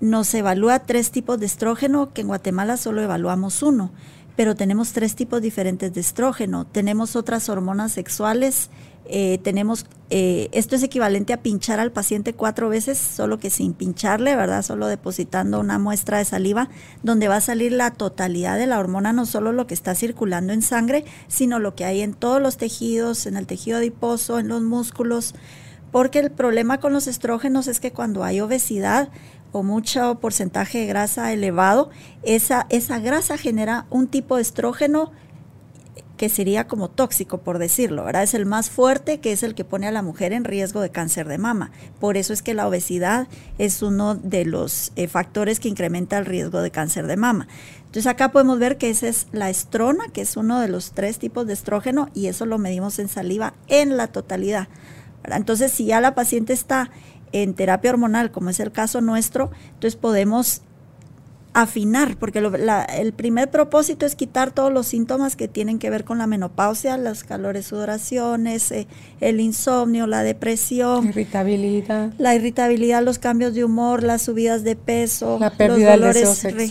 nos 0.00 0.34
evalúa 0.34 0.80
tres 0.80 1.12
tipos 1.12 1.38
de 1.38 1.46
estrógeno, 1.46 2.12
que 2.12 2.22
en 2.22 2.26
Guatemala 2.26 2.76
solo 2.78 3.00
evaluamos 3.00 3.62
uno 3.62 3.92
pero 4.40 4.54
tenemos 4.54 4.94
tres 4.94 5.16
tipos 5.16 5.42
diferentes 5.42 5.92
de 5.92 6.00
estrógeno. 6.00 6.66
Tenemos 6.66 7.14
otras 7.14 7.50
hormonas 7.50 7.92
sexuales. 7.92 8.70
Eh, 9.04 9.38
tenemos, 9.42 9.84
eh, 10.08 10.48
esto 10.52 10.76
es 10.76 10.82
equivalente 10.82 11.34
a 11.34 11.42
pinchar 11.42 11.78
al 11.78 11.92
paciente 11.92 12.32
cuatro 12.32 12.70
veces, 12.70 12.96
solo 12.96 13.38
que 13.38 13.50
sin 13.50 13.74
pincharle, 13.74 14.34
¿verdad? 14.36 14.62
Solo 14.62 14.86
depositando 14.86 15.60
una 15.60 15.78
muestra 15.78 16.16
de 16.16 16.24
saliva, 16.24 16.70
donde 17.02 17.28
va 17.28 17.36
a 17.36 17.40
salir 17.42 17.72
la 17.72 17.90
totalidad 17.90 18.56
de 18.56 18.66
la 18.66 18.78
hormona, 18.78 19.12
no 19.12 19.26
solo 19.26 19.52
lo 19.52 19.66
que 19.66 19.74
está 19.74 19.94
circulando 19.94 20.54
en 20.54 20.62
sangre, 20.62 21.04
sino 21.28 21.58
lo 21.58 21.74
que 21.74 21.84
hay 21.84 22.00
en 22.00 22.14
todos 22.14 22.40
los 22.40 22.56
tejidos, 22.56 23.26
en 23.26 23.36
el 23.36 23.46
tejido 23.46 23.76
adiposo, 23.76 24.38
en 24.38 24.48
los 24.48 24.62
músculos. 24.62 25.34
Porque 25.92 26.20
el 26.20 26.30
problema 26.30 26.80
con 26.80 26.94
los 26.94 27.08
estrógenos 27.08 27.66
es 27.66 27.78
que 27.78 27.92
cuando 27.92 28.24
hay 28.24 28.40
obesidad, 28.40 29.10
o 29.52 29.62
mucho 29.62 30.18
porcentaje 30.20 30.78
de 30.78 30.86
grasa 30.86 31.32
elevado, 31.32 31.90
esa, 32.22 32.66
esa 32.68 32.98
grasa 32.98 33.36
genera 33.38 33.86
un 33.90 34.06
tipo 34.06 34.36
de 34.36 34.42
estrógeno 34.42 35.12
que 36.20 36.28
sería 36.28 36.66
como 36.66 36.90
tóxico, 36.90 37.38
por 37.38 37.58
decirlo, 37.58 38.04
¿verdad? 38.04 38.24
Es 38.24 38.34
el 38.34 38.44
más 38.44 38.68
fuerte, 38.68 39.20
que 39.20 39.32
es 39.32 39.42
el 39.42 39.54
que 39.54 39.64
pone 39.64 39.86
a 39.86 39.90
la 39.90 40.02
mujer 40.02 40.34
en 40.34 40.44
riesgo 40.44 40.82
de 40.82 40.90
cáncer 40.90 41.26
de 41.26 41.38
mama. 41.38 41.70
Por 41.98 42.18
eso 42.18 42.34
es 42.34 42.42
que 42.42 42.52
la 42.52 42.68
obesidad 42.68 43.26
es 43.56 43.80
uno 43.80 44.16
de 44.16 44.44
los 44.44 44.92
eh, 44.96 45.08
factores 45.08 45.60
que 45.60 45.70
incrementa 45.70 46.18
el 46.18 46.26
riesgo 46.26 46.60
de 46.60 46.70
cáncer 46.70 47.06
de 47.06 47.16
mama. 47.16 47.48
Entonces 47.78 48.06
acá 48.06 48.32
podemos 48.32 48.58
ver 48.58 48.76
que 48.76 48.90
esa 48.90 49.08
es 49.08 49.28
la 49.32 49.48
estrona, 49.48 50.08
que 50.12 50.20
es 50.20 50.36
uno 50.36 50.60
de 50.60 50.68
los 50.68 50.92
tres 50.92 51.18
tipos 51.18 51.46
de 51.46 51.54
estrógeno, 51.54 52.10
y 52.12 52.26
eso 52.26 52.44
lo 52.44 52.58
medimos 52.58 52.98
en 52.98 53.08
saliva 53.08 53.54
en 53.68 53.96
la 53.96 54.08
totalidad. 54.08 54.68
Entonces, 55.24 55.72
si 55.72 55.86
ya 55.86 56.02
la 56.02 56.14
paciente 56.14 56.52
está 56.52 56.90
en 57.32 57.54
terapia 57.54 57.90
hormonal, 57.90 58.30
como 58.30 58.50
es 58.50 58.60
el 58.60 58.72
caso 58.72 59.00
nuestro, 59.00 59.50
entonces 59.74 59.96
podemos 59.96 60.62
afinar, 61.52 62.16
porque 62.16 62.38
el 62.38 63.12
primer 63.12 63.50
propósito 63.50 64.06
es 64.06 64.14
quitar 64.14 64.52
todos 64.52 64.72
los 64.72 64.86
síntomas 64.86 65.34
que 65.34 65.48
tienen 65.48 65.80
que 65.80 65.90
ver 65.90 66.04
con 66.04 66.18
la 66.18 66.26
menopausia, 66.28 66.96
los 66.96 67.24
calores, 67.24 67.66
sudoraciones, 67.66 68.70
eh, 68.70 68.86
el 69.20 69.40
insomnio, 69.40 70.06
la 70.06 70.22
depresión, 70.22 71.08
irritabilidad, 71.08 72.12
la 72.18 72.36
irritabilidad, 72.36 73.02
los 73.02 73.18
cambios 73.18 73.54
de 73.54 73.64
humor, 73.64 74.04
las 74.04 74.22
subidas 74.22 74.62
de 74.62 74.76
peso, 74.76 75.38
la 75.40 75.50
pérdida 75.50 75.96
los 75.96 76.14
dolores 76.14 76.42
del 76.42 76.70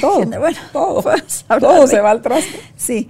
todo, 0.00 0.26
bueno, 0.40 0.58
todo, 0.72 1.04
todo 1.60 1.86
se 1.86 2.00
va 2.00 2.10
al 2.10 2.20
traste. 2.20 2.60
Sí. 2.76 3.08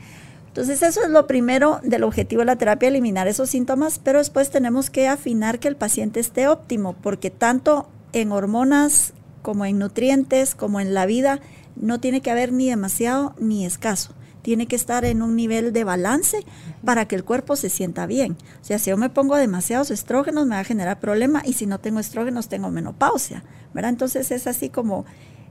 Entonces 0.53 0.83
eso 0.83 1.03
es 1.03 1.09
lo 1.09 1.27
primero 1.27 1.81
del 1.83 2.05
objetivo 2.05 2.41
de 2.41 2.47
la 2.47 2.57
terapia, 2.57 2.91
eliminar 2.91 3.27
esos 3.27 3.49
síntomas, 3.49 3.99
pero 3.99 4.19
después 4.19 4.51
tenemos 4.51 4.91
que 4.91 5.09
afinar 5.09 5.59
que 5.59 5.69
el 5.69 5.77
paciente 5.77 6.21
esté 6.21 6.47
óptimo, 6.47 6.93
porque 6.93 7.31
tanto 7.31 7.89
en 8.13 8.33
hormonas 8.33 9.15
como 9.41 9.65
en 9.65 9.79
nutrientes, 9.79 10.55
como 10.55 10.79
en 10.79 10.93
la 10.93 11.07
vida, 11.07 11.41
no 11.75 12.01
tiene 12.01 12.21
que 12.21 12.31
haber 12.31 12.53
ni 12.53 12.69
demasiado 12.69 13.35
ni 13.39 13.65
escaso. 13.65 14.13
Tiene 14.43 14.67
que 14.67 14.77
estar 14.77 15.07
en 15.07 15.23
un 15.23 15.37
nivel 15.37 15.73
de 15.73 15.85
balance 15.85 16.45
para 16.85 17.09
que 17.09 17.15
el 17.15 17.25
cuerpo 17.25 17.57
se 17.57 17.71
sienta 17.71 18.05
bien. 18.05 18.37
O 18.61 18.65
sea, 18.65 18.79
si 18.79 18.91
yo 18.91 18.99
me 18.99 19.09
pongo 19.09 19.37
demasiados 19.37 19.91
estrógenos 19.91 20.47
me 20.47 20.57
va 20.57 20.61
a 20.61 20.65
generar 20.65 21.01
problema 21.01 21.41
y 21.47 21.55
si 21.55 21.65
no 21.65 21.81
tengo 21.81 21.99
estrógenos 21.99 22.49
tengo 22.49 22.71
menopausia, 22.71 23.43
¿verdad? 23.73 23.89
Entonces 23.89 24.31
es 24.31 24.47
así 24.47 24.69
como 24.69 25.07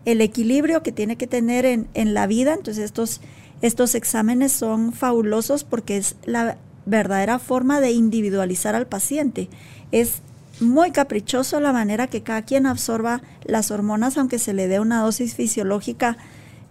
el 0.06 0.22
equilibrio 0.22 0.84
que 0.84 0.92
tiene 0.92 1.16
que 1.16 1.26
tener 1.26 1.66
en, 1.66 1.88
en 1.96 2.14
la 2.14 2.28
vida. 2.28 2.54
Entonces 2.54 2.84
estos, 2.84 3.22
estos 3.62 3.96
exámenes 3.96 4.52
son 4.52 4.94
fabulosos 4.94 5.64
porque 5.64 5.98
es 5.98 6.16
la 6.26 6.58
verdadera 6.86 7.40
forma 7.40 7.80
de 7.80 7.92
individualizar 7.92 8.76
al 8.76 8.88
paciente. 8.88 9.50
Es 9.92 10.22
muy 10.60 10.92
caprichoso 10.92 11.60
la 11.60 11.74
manera 11.74 12.08
que 12.08 12.24
cada 12.24 12.44
quien 12.44 12.66
absorba 12.66 13.22
las 13.46 13.72
hormonas, 13.72 14.18
aunque 14.18 14.40
se 14.40 14.54
le 14.54 14.68
dé 14.68 14.80
una 14.80 15.02
dosis 15.02 15.36
fisiológica 15.36 16.18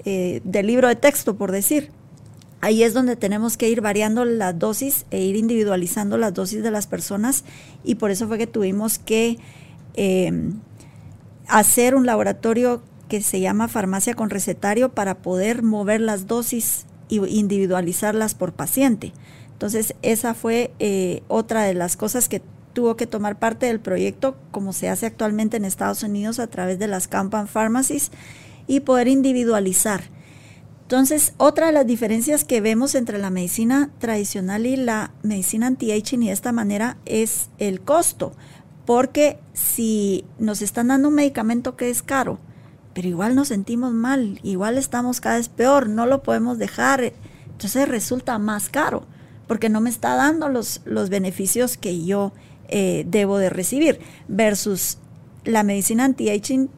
eh, 0.04 0.40
del 0.44 0.66
libro 0.66 0.88
de 0.88 0.96
texto, 0.96 1.36
por 1.36 1.52
decir. 1.52 1.90
Ahí 2.62 2.82
es 2.82 2.92
donde 2.92 3.16
tenemos 3.16 3.56
que 3.56 3.70
ir 3.70 3.80
variando 3.80 4.26
la 4.26 4.52
dosis 4.52 5.06
e 5.10 5.22
ir 5.22 5.36
individualizando 5.36 6.18
las 6.18 6.34
dosis 6.34 6.62
de 6.62 6.70
las 6.70 6.86
personas 6.86 7.44
y 7.84 7.94
por 7.94 8.10
eso 8.10 8.28
fue 8.28 8.36
que 8.36 8.46
tuvimos 8.46 8.98
que 8.98 9.38
em, 9.94 10.60
hacer 11.48 11.94
un 11.94 12.04
laboratorio 12.04 12.82
que 13.10 13.20
se 13.20 13.40
llama 13.40 13.68
farmacia 13.68 14.14
con 14.14 14.30
recetario 14.30 14.94
para 14.94 15.18
poder 15.18 15.62
mover 15.62 16.00
las 16.00 16.26
dosis 16.26 16.86
e 17.10 17.16
individualizarlas 17.16 18.34
por 18.34 18.54
paciente. 18.54 19.12
Entonces 19.52 19.94
esa 20.00 20.32
fue 20.32 20.72
eh, 20.78 21.22
otra 21.28 21.64
de 21.64 21.74
las 21.74 21.98
cosas 21.98 22.30
que 22.30 22.40
tuvo 22.72 22.96
que 22.96 23.08
tomar 23.08 23.38
parte 23.38 23.66
del 23.66 23.80
proyecto 23.80 24.36
como 24.52 24.72
se 24.72 24.88
hace 24.88 25.06
actualmente 25.06 25.56
en 25.58 25.64
Estados 25.66 26.02
Unidos 26.04 26.38
a 26.38 26.46
través 26.46 26.78
de 26.78 26.86
las 26.86 27.08
Campan 27.08 27.48
Pharmacies 27.48 28.12
y 28.66 28.80
poder 28.80 29.08
individualizar. 29.08 30.04
Entonces, 30.82 31.34
otra 31.36 31.66
de 31.66 31.72
las 31.72 31.86
diferencias 31.86 32.44
que 32.44 32.60
vemos 32.60 32.94
entre 32.94 33.18
la 33.18 33.30
medicina 33.30 33.90
tradicional 33.98 34.66
y 34.66 34.76
la 34.76 35.12
medicina 35.22 35.66
anti-aging 35.66 36.22
y 36.22 36.26
de 36.28 36.32
esta 36.32 36.52
manera 36.52 36.96
es 37.06 37.48
el 37.58 37.80
costo, 37.80 38.32
porque 38.86 39.38
si 39.52 40.24
nos 40.38 40.62
están 40.62 40.88
dando 40.88 41.08
un 41.08 41.14
medicamento 41.14 41.76
que 41.76 41.90
es 41.90 42.02
caro, 42.02 42.38
pero 42.94 43.08
igual 43.08 43.34
nos 43.34 43.48
sentimos 43.48 43.92
mal, 43.92 44.40
igual 44.42 44.78
estamos 44.78 45.20
cada 45.20 45.36
vez 45.36 45.48
peor, 45.48 45.88
no 45.88 46.06
lo 46.06 46.22
podemos 46.22 46.58
dejar, 46.58 47.12
entonces 47.50 47.88
resulta 47.88 48.38
más 48.38 48.68
caro, 48.68 49.04
porque 49.46 49.68
no 49.68 49.80
me 49.80 49.90
está 49.90 50.16
dando 50.16 50.48
los, 50.48 50.80
los 50.84 51.10
beneficios 51.10 51.76
que 51.76 52.04
yo 52.04 52.32
eh, 52.68 53.04
debo 53.08 53.38
de 53.38 53.50
recibir, 53.50 54.00
versus 54.28 54.98
la 55.44 55.62
medicina 55.62 56.04
anti-aging, 56.04 56.68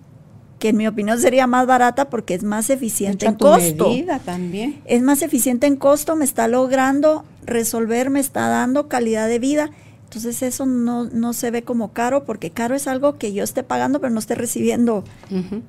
que 0.58 0.68
en 0.68 0.76
mi 0.76 0.86
opinión 0.86 1.18
sería 1.18 1.48
más 1.48 1.66
barata 1.66 2.08
porque 2.08 2.34
es 2.34 2.44
más 2.44 2.70
eficiente 2.70 3.26
en 3.26 3.34
costo. 3.34 3.90
también. 4.24 4.80
Es 4.84 5.02
más 5.02 5.22
eficiente 5.22 5.66
en 5.66 5.74
costo, 5.74 6.14
me 6.14 6.24
está 6.24 6.46
logrando 6.46 7.24
resolver, 7.44 8.10
me 8.10 8.20
está 8.20 8.46
dando 8.46 8.86
calidad 8.86 9.26
de 9.26 9.40
vida. 9.40 9.70
Entonces 10.12 10.42
eso 10.42 10.66
no, 10.66 11.06
no 11.06 11.32
se 11.32 11.50
ve 11.50 11.62
como 11.62 11.94
caro 11.94 12.24
porque 12.24 12.50
caro 12.50 12.74
es 12.74 12.86
algo 12.86 13.16
que 13.16 13.32
yo 13.32 13.42
esté 13.42 13.62
pagando 13.62 13.98
pero 13.98 14.12
no 14.12 14.18
esté 14.18 14.34
recibiendo 14.34 15.04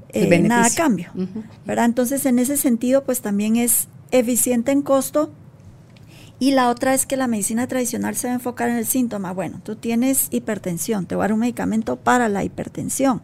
eh, 0.10 0.40
nada 0.42 0.66
a 0.66 0.70
cambio. 0.70 1.12
¿verdad? 1.66 1.86
Entonces 1.86 2.26
en 2.26 2.40
ese 2.40 2.58
sentido 2.58 3.06
pues 3.06 3.22
también 3.22 3.56
es 3.56 3.88
eficiente 4.12 4.74
en 4.74 4.82
costo 4.82 5.32
y 6.40 6.52
la 6.52 6.68
otra 6.68 6.94
es 6.94 7.06
que 7.06 7.16
la 7.16 7.28
medicina 7.28 7.68
tradicional 7.68 8.18
se 8.18 8.28
va 8.28 8.34
a 8.34 8.36
enfocar 8.36 8.68
en 8.68 8.76
el 8.76 8.86
síntoma. 8.86 9.32
Bueno, 9.32 9.62
tú 9.64 9.78
tienes 9.78 10.28
hipertensión, 10.30 11.06
te 11.06 11.16
voy 11.16 11.22
a 11.22 11.28
dar 11.28 11.34
un 11.36 11.40
medicamento 11.40 11.96
para 11.96 12.28
la 12.28 12.44
hipertensión. 12.44 13.22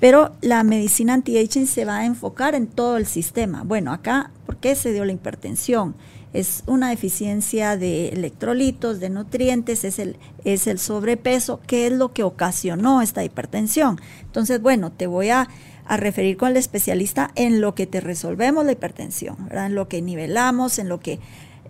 Pero 0.00 0.32
la 0.42 0.62
medicina 0.64 1.14
anti-aging 1.14 1.66
se 1.66 1.86
va 1.86 2.00
a 2.00 2.04
enfocar 2.04 2.54
en 2.54 2.66
todo 2.66 2.98
el 2.98 3.06
sistema. 3.06 3.62
Bueno, 3.62 3.90
acá, 3.90 4.32
¿por 4.44 4.58
qué 4.58 4.74
se 4.74 4.92
dio 4.92 5.06
la 5.06 5.12
hipertensión? 5.12 5.94
Es 6.32 6.62
una 6.66 6.90
deficiencia 6.90 7.76
de 7.76 8.08
electrolitos, 8.08 9.00
de 9.00 9.10
nutrientes, 9.10 9.84
es 9.84 9.98
el, 9.98 10.16
es 10.44 10.66
el 10.66 10.78
sobrepeso, 10.78 11.60
¿qué 11.66 11.86
es 11.86 11.92
lo 11.92 12.12
que 12.12 12.22
ocasionó 12.22 13.02
esta 13.02 13.22
hipertensión? 13.22 14.00
Entonces, 14.22 14.62
bueno, 14.62 14.90
te 14.90 15.06
voy 15.06 15.28
a, 15.28 15.48
a 15.84 15.96
referir 15.96 16.36
con 16.36 16.50
el 16.50 16.56
especialista 16.56 17.30
en 17.34 17.60
lo 17.60 17.74
que 17.74 17.86
te 17.86 18.00
resolvemos 18.00 18.64
la 18.64 18.72
hipertensión, 18.72 19.48
en 19.50 19.74
lo 19.74 19.88
que 19.88 20.00
nivelamos, 20.00 20.78
en 20.78 20.88
lo 20.88 21.00
que 21.00 21.20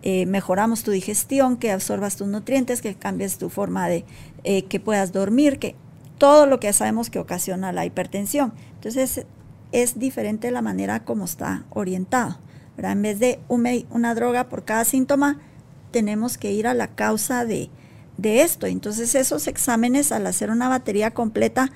eh, 0.03 0.27
mejoramos 0.27 0.83
tu 0.83 0.90
digestión, 0.90 1.57
que 1.57 1.70
absorbas 1.70 2.16
tus 2.16 2.27
nutrientes, 2.27 2.83
que 2.83 2.94
cambies 2.94 3.38
tu 3.38 3.51
forma 3.51 3.88
de 3.88 4.05
eh, 4.42 4.64
que 4.64 4.81
puedas 4.81 5.12
dormir, 5.12 5.59
que 5.59 5.77
todo 6.18 6.46
lo 6.46 6.59
que 6.61 6.72
sabemos 6.72 7.09
que 7.09 7.20
ocasiona 7.20 7.72
la 7.72 7.87
hipertensión. 7.87 8.53
Entonces 8.75 9.27
es 9.70 9.98
diferente 9.98 10.51
la 10.51 10.62
manera 10.62 11.05
como 11.05 11.25
está 11.25 11.64
orientado. 11.70 12.38
En 12.79 13.03
vez 13.03 13.19
de 13.19 13.39
una 13.49 14.15
droga 14.15 14.49
por 14.49 14.65
cada 14.65 14.85
síntoma, 14.85 15.39
tenemos 15.91 16.39
que 16.39 16.53
ir 16.53 16.67
a 16.67 16.75
la 16.75 16.89
causa 16.89 17.45
de, 17.45 17.71
de 18.17 18.43
esto. 18.43 18.67
Entonces 18.67 19.15
esos 19.15 19.47
exámenes 19.47 20.13
al 20.13 20.27
hacer 20.27 20.51
una 20.51 20.69
batería 20.69 21.11
completa, 21.13 21.71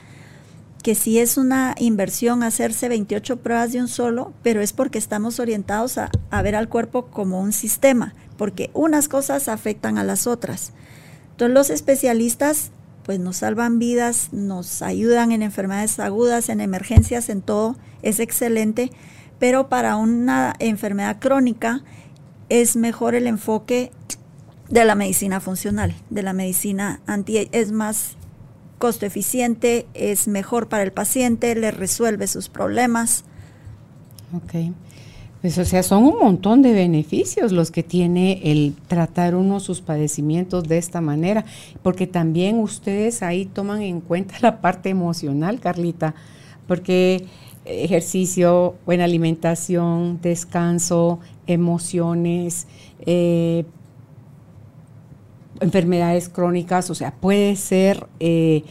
que 0.83 0.95
sí 0.95 1.19
es 1.19 1.37
una 1.37 1.75
inversión 1.79 2.43
hacerse 2.43 2.89
28 2.89 3.39
pruebas 3.39 3.73
de 3.73 3.81
un 3.81 3.89
solo, 3.89 4.33
pero 4.43 4.61
es 4.61 4.73
porque 4.73 4.99
estamos 4.99 5.41
orientados 5.41 5.99
a, 5.99 6.11
ver 6.43 6.55
al 6.55 6.69
cuerpo 6.69 7.07
como 7.07 7.41
un 7.41 7.53
sistema, 7.53 8.15
porque 8.37 8.71
unas 8.73 9.09
cosas 9.09 9.49
afectan 9.49 9.99
a 9.99 10.05
las 10.05 10.27
otras. 10.27 10.73
Entonces 11.33 11.55
los 11.55 11.71
especialistas 11.71 12.71
pues 13.03 13.21
nos 13.21 13.39
salvan 13.39 13.79
vidas, 13.79 14.31
nos 14.33 14.83
ayudan 14.83 15.31
en 15.31 15.43
enfermedades 15.43 15.99
agudas, 16.01 16.49
en 16.49 16.61
emergencias, 16.61 17.29
en 17.29 17.41
todo, 17.41 17.77
es 18.03 18.19
excelente, 18.19 18.91
pero 19.39 19.69
para 19.69 19.97
una 19.97 20.55
enfermedad 20.59 21.19
crónica 21.19 21.83
es 22.49 22.77
mejor 22.77 23.15
el 23.15 23.27
enfoque 23.27 23.91
de 24.69 24.85
la 24.85 24.95
medicina 24.95 25.41
funcional, 25.41 25.95
de 26.11 26.23
la 26.23 26.33
medicina 26.33 27.01
anti, 27.07 27.49
es 27.53 27.73
más 27.73 28.17
costo 28.79 29.07
eficiente, 29.07 29.87
es 29.95 30.29
mejor 30.29 30.69
para 30.69 30.83
el 30.83 30.93
paciente, 30.93 31.55
le 31.55 31.71
resuelve 31.71 32.27
sus 32.27 32.49
problemas. 32.49 33.25
Ok. 34.35 34.73
Pues, 35.41 35.59
o 35.59 35.65
sea, 35.65 35.83
son 35.83 36.05
un 36.05 36.19
montón 36.19 36.63
de 36.63 36.73
beneficios 36.73 37.53
los 37.53 37.71
que 37.71 37.83
tiene 37.83 38.41
el 38.45 38.75
tratar 38.89 39.37
uno 39.37 39.61
sus 39.61 39.81
padecimientos 39.81 40.65
de 40.65 40.79
esta 40.79 41.01
manera, 41.01 41.45
porque 41.83 42.07
también 42.07 42.59
ustedes 42.59 43.23
ahí 43.23 43.47
toman 43.47 43.83
en 43.83 44.01
cuenta 44.01 44.35
la 44.41 44.61
parte 44.61 44.89
emocional, 44.89 45.61
Carlita, 45.61 46.15
porque 46.67 47.27
ejercicio, 47.67 48.75
buena 48.87 49.05
alimentación, 49.05 50.21
descanso, 50.23 51.21
emociones, 51.47 52.67
eh, 53.01 53.65
enfermedades 55.61 56.29
crónicas, 56.29 56.91
o 56.91 56.95
sea, 56.95 57.13
puede 57.13 57.57
ser 57.57 58.07
eh, 58.21 58.65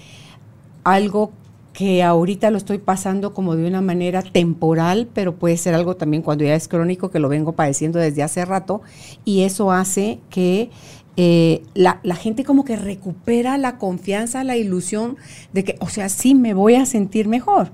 algo 0.84 1.32
que 1.74 2.04
ahorita 2.04 2.52
lo 2.52 2.58
estoy 2.58 2.78
pasando 2.78 3.34
como 3.34 3.56
de 3.56 3.68
una 3.68 3.82
manera 3.82 4.22
temporal, 4.22 5.10
pero 5.14 5.36
puede 5.36 5.58
ser 5.58 5.76
algo 5.76 5.98
también 5.98 6.24
cuando 6.24 6.46
ya 6.46 6.56
es 6.56 6.70
crónico, 6.70 7.12
que 7.12 7.20
lo 7.20 7.28
vengo 7.28 7.52
padeciendo 7.52 8.00
desde 8.00 8.24
hace 8.24 8.46
rato, 8.46 8.82
y 9.26 9.42
eso 9.42 9.72
hace 9.72 10.20
que 10.30 10.70
eh, 11.18 11.64
la, 11.74 12.00
la, 12.04 12.16
gente 12.16 12.44
como 12.44 12.64
que 12.64 12.76
recupera 12.76 13.58
la 13.58 13.78
confianza, 13.78 14.44
la 14.44 14.56
ilusión 14.58 15.18
de 15.54 15.64
que, 15.66 15.76
o 15.80 15.88
sea, 15.88 16.08
sí 16.10 16.34
me 16.34 16.54
voy 16.54 16.76
a 16.76 16.86
sentir 16.86 17.28
mejor. 17.28 17.72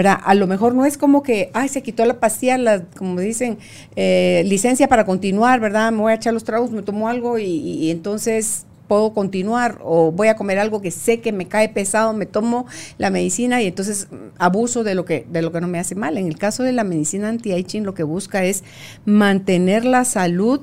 ¿Verdad? 0.00 0.18
A 0.24 0.34
lo 0.34 0.46
mejor 0.46 0.74
no 0.74 0.86
es 0.86 0.96
como 0.96 1.22
que, 1.22 1.50
ay, 1.52 1.68
se 1.68 1.82
quitó 1.82 2.06
la 2.06 2.20
pastilla, 2.20 2.56
la, 2.56 2.84
como 2.96 3.20
dicen, 3.20 3.58
eh, 3.96 4.42
licencia 4.46 4.88
para 4.88 5.04
continuar, 5.04 5.60
¿verdad? 5.60 5.92
Me 5.92 5.98
voy 5.98 6.12
a 6.12 6.14
echar 6.14 6.32
los 6.32 6.42
tragos, 6.42 6.70
me 6.70 6.80
tomo 6.80 7.06
algo 7.06 7.38
y, 7.38 7.90
entonces 7.90 8.64
puedo 8.88 9.12
continuar 9.12 9.78
o 9.84 10.10
voy 10.10 10.28
a 10.28 10.36
comer 10.36 10.58
algo 10.58 10.80
que 10.80 10.90
sé 10.90 11.20
que 11.20 11.32
me 11.32 11.48
cae 11.48 11.68
pesado, 11.68 12.14
me 12.14 12.24
tomo 12.24 12.64
la 12.96 13.10
medicina 13.10 13.60
y 13.60 13.66
entonces 13.66 14.08
mm, 14.10 14.14
abuso 14.38 14.84
de 14.84 14.94
lo 14.94 15.04
que 15.04 15.26
de 15.30 15.42
lo 15.42 15.52
que 15.52 15.60
no 15.60 15.68
me 15.68 15.78
hace 15.78 15.94
mal. 15.94 16.16
En 16.16 16.26
el 16.26 16.38
caso 16.38 16.62
de 16.62 16.72
la 16.72 16.82
medicina 16.82 17.28
anti-aging 17.28 17.84
lo 17.84 17.92
que 17.92 18.02
busca 18.02 18.42
es 18.42 18.64
mantener 19.04 19.84
la 19.84 20.06
salud 20.06 20.62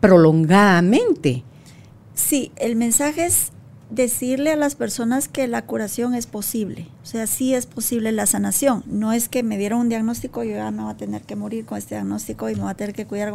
prolongadamente. 0.00 1.44
Sí, 2.12 2.52
el 2.56 2.76
mensaje 2.76 3.24
es 3.24 3.52
decirle 3.92 4.52
a 4.52 4.56
las 4.56 4.74
personas 4.74 5.28
que 5.28 5.46
la 5.48 5.66
curación 5.66 6.14
es 6.14 6.26
posible. 6.26 6.88
O 7.02 7.06
sea, 7.06 7.26
sí 7.26 7.54
es 7.54 7.66
posible 7.66 8.10
la 8.12 8.26
sanación. 8.26 8.82
No 8.86 9.12
es 9.12 9.28
que 9.28 9.42
me 9.42 9.58
dieron 9.58 9.80
un 9.80 9.88
diagnóstico 9.88 10.42
y 10.42 10.48
yo 10.50 10.56
ya 10.56 10.70
me 10.70 10.82
voy 10.82 10.92
a 10.92 10.96
tener 10.96 11.22
que 11.22 11.36
morir 11.36 11.66
con 11.66 11.78
este 11.78 11.94
diagnóstico 11.94 12.48
y 12.48 12.54
me 12.54 12.62
voy 12.62 12.70
a 12.70 12.74
tener 12.74 12.94
que 12.94 13.06
cuidar. 13.06 13.34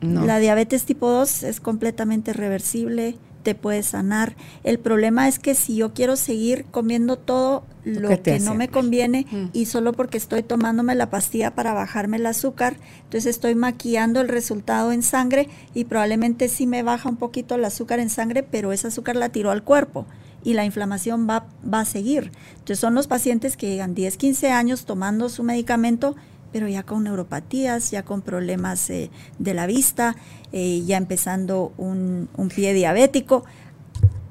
La 0.00 0.38
diabetes 0.38 0.84
tipo 0.84 1.10
2 1.10 1.42
es 1.42 1.60
completamente 1.60 2.32
reversible, 2.32 3.16
te 3.42 3.54
puede 3.54 3.82
sanar. 3.82 4.36
El 4.64 4.78
problema 4.78 5.28
es 5.28 5.38
que 5.38 5.54
si 5.54 5.76
yo 5.76 5.92
quiero 5.92 6.16
seguir 6.16 6.64
comiendo 6.70 7.16
todo 7.16 7.64
lo 7.84 8.22
que 8.22 8.38
no 8.38 8.54
me 8.54 8.68
conviene 8.68 9.26
mm. 9.30 9.46
y 9.52 9.66
solo 9.66 9.92
porque 9.92 10.16
estoy 10.16 10.42
tomándome 10.42 10.94
la 10.94 11.10
pastilla 11.10 11.54
para 11.54 11.72
bajarme 11.72 12.18
el 12.18 12.26
azúcar, 12.26 12.76
entonces 13.04 13.26
estoy 13.26 13.54
maquillando 13.54 14.20
el 14.20 14.28
resultado 14.28 14.92
en 14.92 15.02
sangre 15.02 15.48
y 15.74 15.84
probablemente 15.84 16.48
sí 16.48 16.66
me 16.66 16.82
baja 16.82 17.08
un 17.08 17.16
poquito 17.16 17.56
el 17.56 17.64
azúcar 17.64 17.98
en 17.98 18.10
sangre, 18.10 18.42
pero 18.42 18.72
ese 18.72 18.88
azúcar 18.88 19.16
la 19.16 19.30
tiró 19.30 19.50
al 19.50 19.64
cuerpo 19.64 20.06
y 20.44 20.54
la 20.54 20.64
inflamación 20.64 21.28
va, 21.28 21.46
va 21.62 21.80
a 21.80 21.84
seguir. 21.84 22.30
Entonces 22.52 22.78
son 22.78 22.94
los 22.94 23.06
pacientes 23.06 23.56
que 23.56 23.68
llegan 23.68 23.94
10, 23.94 24.16
15 24.16 24.50
años 24.50 24.84
tomando 24.84 25.28
su 25.28 25.42
medicamento 25.42 26.16
pero 26.52 26.68
ya 26.68 26.82
con 26.82 27.04
neuropatías, 27.04 27.90
ya 27.90 28.04
con 28.04 28.22
problemas 28.22 28.88
eh, 28.90 29.10
de 29.38 29.54
la 29.54 29.66
vista, 29.66 30.16
eh, 30.52 30.82
ya 30.84 30.96
empezando 30.96 31.72
un, 31.76 32.28
pie 32.54 32.74
diabético, 32.74 33.44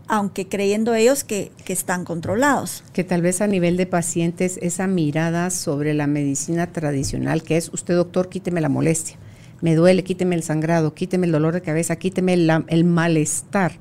aunque 0.07 0.47
creyendo 0.47 0.93
ellos 0.93 1.23
que, 1.23 1.51
que, 1.65 1.73
están 1.73 2.05
controlados. 2.05 2.84
Que 2.93 3.03
tal 3.03 3.21
vez 3.21 3.41
a 3.41 3.47
nivel 3.47 3.77
de 3.77 3.86
pacientes 3.86 4.60
esa 4.62 4.88
mirada 4.88 5.49
sobre 5.49 5.93
la 5.93 6.07
medicina 6.07 6.67
tradicional, 6.67 7.43
que 7.43 7.57
es 7.57 7.69
usted 7.73 7.95
doctor, 7.95 8.29
quíteme 8.29 8.62
la 8.62 8.69
molestia, 8.69 9.17
me 9.62 9.75
duele, 9.75 10.03
quíteme 10.03 10.36
el 10.36 10.43
sangrado, 10.43 10.93
quíteme 10.93 11.25
el 11.25 11.31
dolor 11.31 11.53
de 11.53 11.62
cabeza, 11.62 11.95
quíteme 11.95 12.34
el 12.34 12.84
malestar, 12.84 13.73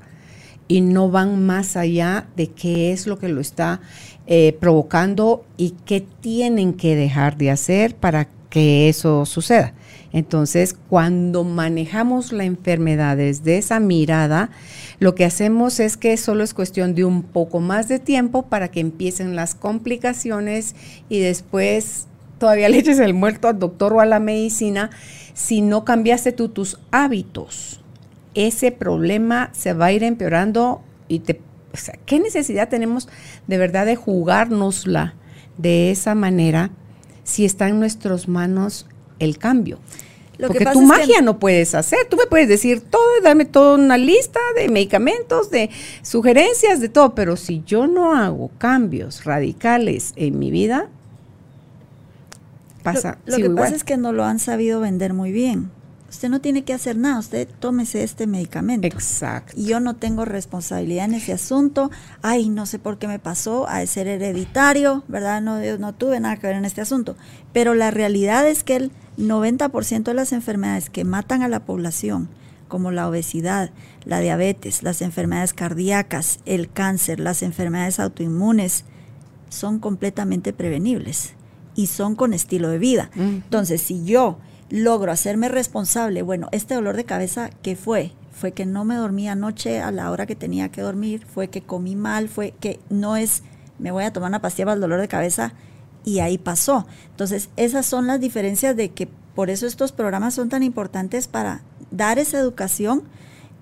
y 0.71 0.79
no 0.79 1.11
van 1.11 1.45
más 1.45 1.75
allá 1.75 2.27
de 2.37 2.47
qué 2.47 2.93
es 2.93 3.05
lo 3.05 3.19
que 3.19 3.27
lo 3.27 3.41
está 3.41 3.81
eh, 4.33 4.55
provocando 4.61 5.43
y 5.57 5.71
qué 5.83 5.99
tienen 5.99 6.73
que 6.73 6.95
dejar 6.95 7.35
de 7.35 7.51
hacer 7.51 7.95
para 7.95 8.29
que 8.49 8.87
eso 8.87 9.25
suceda. 9.25 9.73
Entonces, 10.13 10.73
cuando 10.87 11.43
manejamos 11.43 12.31
la 12.31 12.45
enfermedad 12.45 13.17
desde 13.17 13.57
esa 13.57 13.81
mirada, 13.81 14.49
lo 14.99 15.15
que 15.15 15.25
hacemos 15.25 15.81
es 15.81 15.97
que 15.97 16.15
solo 16.15 16.45
es 16.45 16.53
cuestión 16.53 16.95
de 16.95 17.03
un 17.03 17.23
poco 17.23 17.59
más 17.59 17.89
de 17.89 17.99
tiempo 17.99 18.43
para 18.43 18.69
que 18.69 18.79
empiecen 18.79 19.35
las 19.35 19.53
complicaciones 19.53 20.75
y 21.09 21.19
después 21.19 22.07
todavía 22.37 22.69
le 22.69 22.77
eches 22.77 22.99
el 22.99 23.13
muerto 23.13 23.49
al 23.49 23.59
doctor 23.59 23.91
o 23.91 23.99
a 23.99 24.05
la 24.05 24.21
medicina 24.21 24.91
si 25.33 25.59
no 25.59 25.83
cambiaste 25.83 26.31
tú 26.31 26.47
tus 26.47 26.79
hábitos. 26.91 27.81
Ese 28.33 28.71
problema 28.71 29.49
se 29.51 29.73
va 29.73 29.87
a 29.87 29.91
ir 29.91 30.03
empeorando 30.03 30.81
y 31.09 31.19
te 31.19 31.41
o 31.73 31.77
sea, 31.77 31.95
¿qué 32.05 32.19
necesidad 32.19 32.69
tenemos 32.69 33.07
de 33.47 33.57
verdad 33.57 33.85
de 33.85 33.95
jugárnosla 33.95 35.15
de 35.57 35.91
esa 35.91 36.15
manera 36.15 36.71
si 37.23 37.45
está 37.45 37.67
en 37.67 37.79
nuestras 37.79 38.27
manos 38.27 38.87
el 39.19 39.37
cambio? 39.37 39.79
Porque 40.47 40.65
tu 40.65 40.81
magia 40.81 41.21
no 41.21 41.39
puedes 41.39 41.75
hacer. 41.75 41.99
Tú 42.09 42.17
me 42.17 42.25
puedes 42.25 42.47
decir 42.47 42.81
todo, 42.81 43.03
dame 43.23 43.45
toda 43.45 43.75
una 43.75 43.97
lista 43.97 44.39
de 44.55 44.69
medicamentos, 44.69 45.51
de 45.51 45.69
sugerencias, 46.01 46.79
de 46.79 46.89
todo. 46.89 47.13
Pero 47.13 47.37
si 47.37 47.63
yo 47.65 47.85
no 47.85 48.15
hago 48.15 48.49
cambios 48.57 49.23
radicales 49.23 50.13
en 50.15 50.39
mi 50.39 50.49
vida, 50.49 50.89
pasa. 52.81 53.19
Lo, 53.25 53.37
lo 53.37 53.49
que 53.49 53.55
pasa 53.55 53.75
es 53.75 53.83
que 53.83 53.97
no 53.97 54.13
lo 54.13 54.23
han 54.23 54.39
sabido 54.39 54.79
vender 54.79 55.13
muy 55.13 55.31
bien. 55.31 55.69
Usted 56.11 56.27
no 56.27 56.41
tiene 56.41 56.63
que 56.63 56.73
hacer 56.73 56.97
nada, 56.97 57.19
usted 57.19 57.47
tómese 57.59 58.03
este 58.03 58.27
medicamento. 58.27 58.85
Exacto. 58.85 59.53
Y 59.55 59.63
yo 59.63 59.79
no 59.79 59.95
tengo 59.95 60.25
responsabilidad 60.25 61.05
en 61.05 61.13
ese 61.13 61.31
asunto. 61.31 61.89
Ay, 62.21 62.49
no 62.49 62.65
sé 62.65 62.79
por 62.79 62.97
qué 62.97 63.07
me 63.07 63.17
pasó 63.17 63.65
a 63.69 63.83
ser 63.85 64.07
hereditario, 64.07 65.05
¿verdad? 65.07 65.41
No, 65.41 65.57
no 65.77 65.93
tuve 65.93 66.19
nada 66.19 66.35
que 66.35 66.47
ver 66.47 66.57
en 66.57 66.65
este 66.65 66.81
asunto. 66.81 67.15
Pero 67.53 67.75
la 67.75 67.91
realidad 67.91 68.45
es 68.45 68.65
que 68.65 68.75
el 68.75 68.91
90% 69.17 70.03
de 70.03 70.13
las 70.13 70.33
enfermedades 70.33 70.89
que 70.89 71.05
matan 71.05 71.43
a 71.43 71.47
la 71.47 71.61
población, 71.61 72.27
como 72.67 72.91
la 72.91 73.07
obesidad, 73.07 73.71
la 74.03 74.19
diabetes, 74.19 74.83
las 74.83 75.01
enfermedades 75.01 75.53
cardíacas, 75.53 76.39
el 76.45 76.69
cáncer, 76.69 77.21
las 77.21 77.41
enfermedades 77.41 78.01
autoinmunes, 78.01 78.83
son 79.47 79.79
completamente 79.79 80.51
prevenibles 80.51 81.35
y 81.73 81.87
son 81.87 82.15
con 82.15 82.33
estilo 82.33 82.67
de 82.67 82.79
vida. 82.79 83.11
Entonces, 83.15 83.81
si 83.81 84.03
yo 84.03 84.39
logro 84.71 85.11
hacerme 85.11 85.49
responsable, 85.49 86.21
bueno, 86.21 86.47
este 86.51 86.73
dolor 86.73 86.95
de 86.95 87.03
cabeza, 87.03 87.49
¿qué 87.61 87.75
fue? 87.75 88.13
Fue 88.31 88.53
que 88.53 88.65
no 88.65 88.85
me 88.85 88.95
dormí 88.95 89.27
anoche 89.27 89.81
a 89.81 89.91
la 89.91 90.09
hora 90.09 90.25
que 90.25 90.35
tenía 90.35 90.69
que 90.69 90.81
dormir, 90.81 91.25
fue 91.31 91.49
que 91.49 91.61
comí 91.61 91.95
mal, 91.95 92.29
fue 92.29 92.53
que 92.59 92.79
no 92.89 93.17
es, 93.17 93.43
me 93.77 93.91
voy 93.91 94.05
a 94.05 94.13
tomar 94.13 94.29
una 94.29 94.41
pastilla 94.41 94.65
para 94.65 94.75
el 94.75 94.81
dolor 94.81 95.01
de 95.01 95.09
cabeza 95.09 95.53
y 96.05 96.19
ahí 96.19 96.37
pasó. 96.37 96.87
Entonces, 97.09 97.49
esas 97.57 97.85
son 97.85 98.07
las 98.07 98.21
diferencias 98.21 98.75
de 98.75 98.91
que 98.91 99.07
por 99.35 99.49
eso 99.49 99.67
estos 99.67 99.91
programas 99.91 100.33
son 100.33 100.49
tan 100.49 100.63
importantes 100.63 101.27
para 101.27 101.61
dar 101.91 102.17
esa 102.17 102.39
educación 102.39 103.03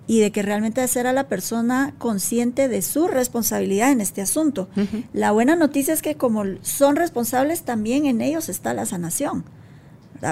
y 0.06 0.20
de 0.20 0.32
que 0.32 0.44
realmente 0.44 0.82
hacer 0.82 1.08
a 1.08 1.14
la 1.14 1.28
persona 1.28 1.94
consciente 1.98 2.68
de 2.68 2.82
su 2.82 3.08
responsabilidad 3.08 3.92
en 3.92 4.02
este 4.02 4.22
asunto. 4.22 4.68
La 5.14 5.32
buena 5.32 5.56
noticia 5.56 5.94
es 5.94 6.02
que 6.02 6.16
como 6.16 6.44
son 6.62 6.96
responsables, 6.96 7.64
también 7.64 8.06
en 8.06 8.22
ellos 8.22 8.50
está 8.50 8.74
la 8.74 8.86
sanación 8.86 9.44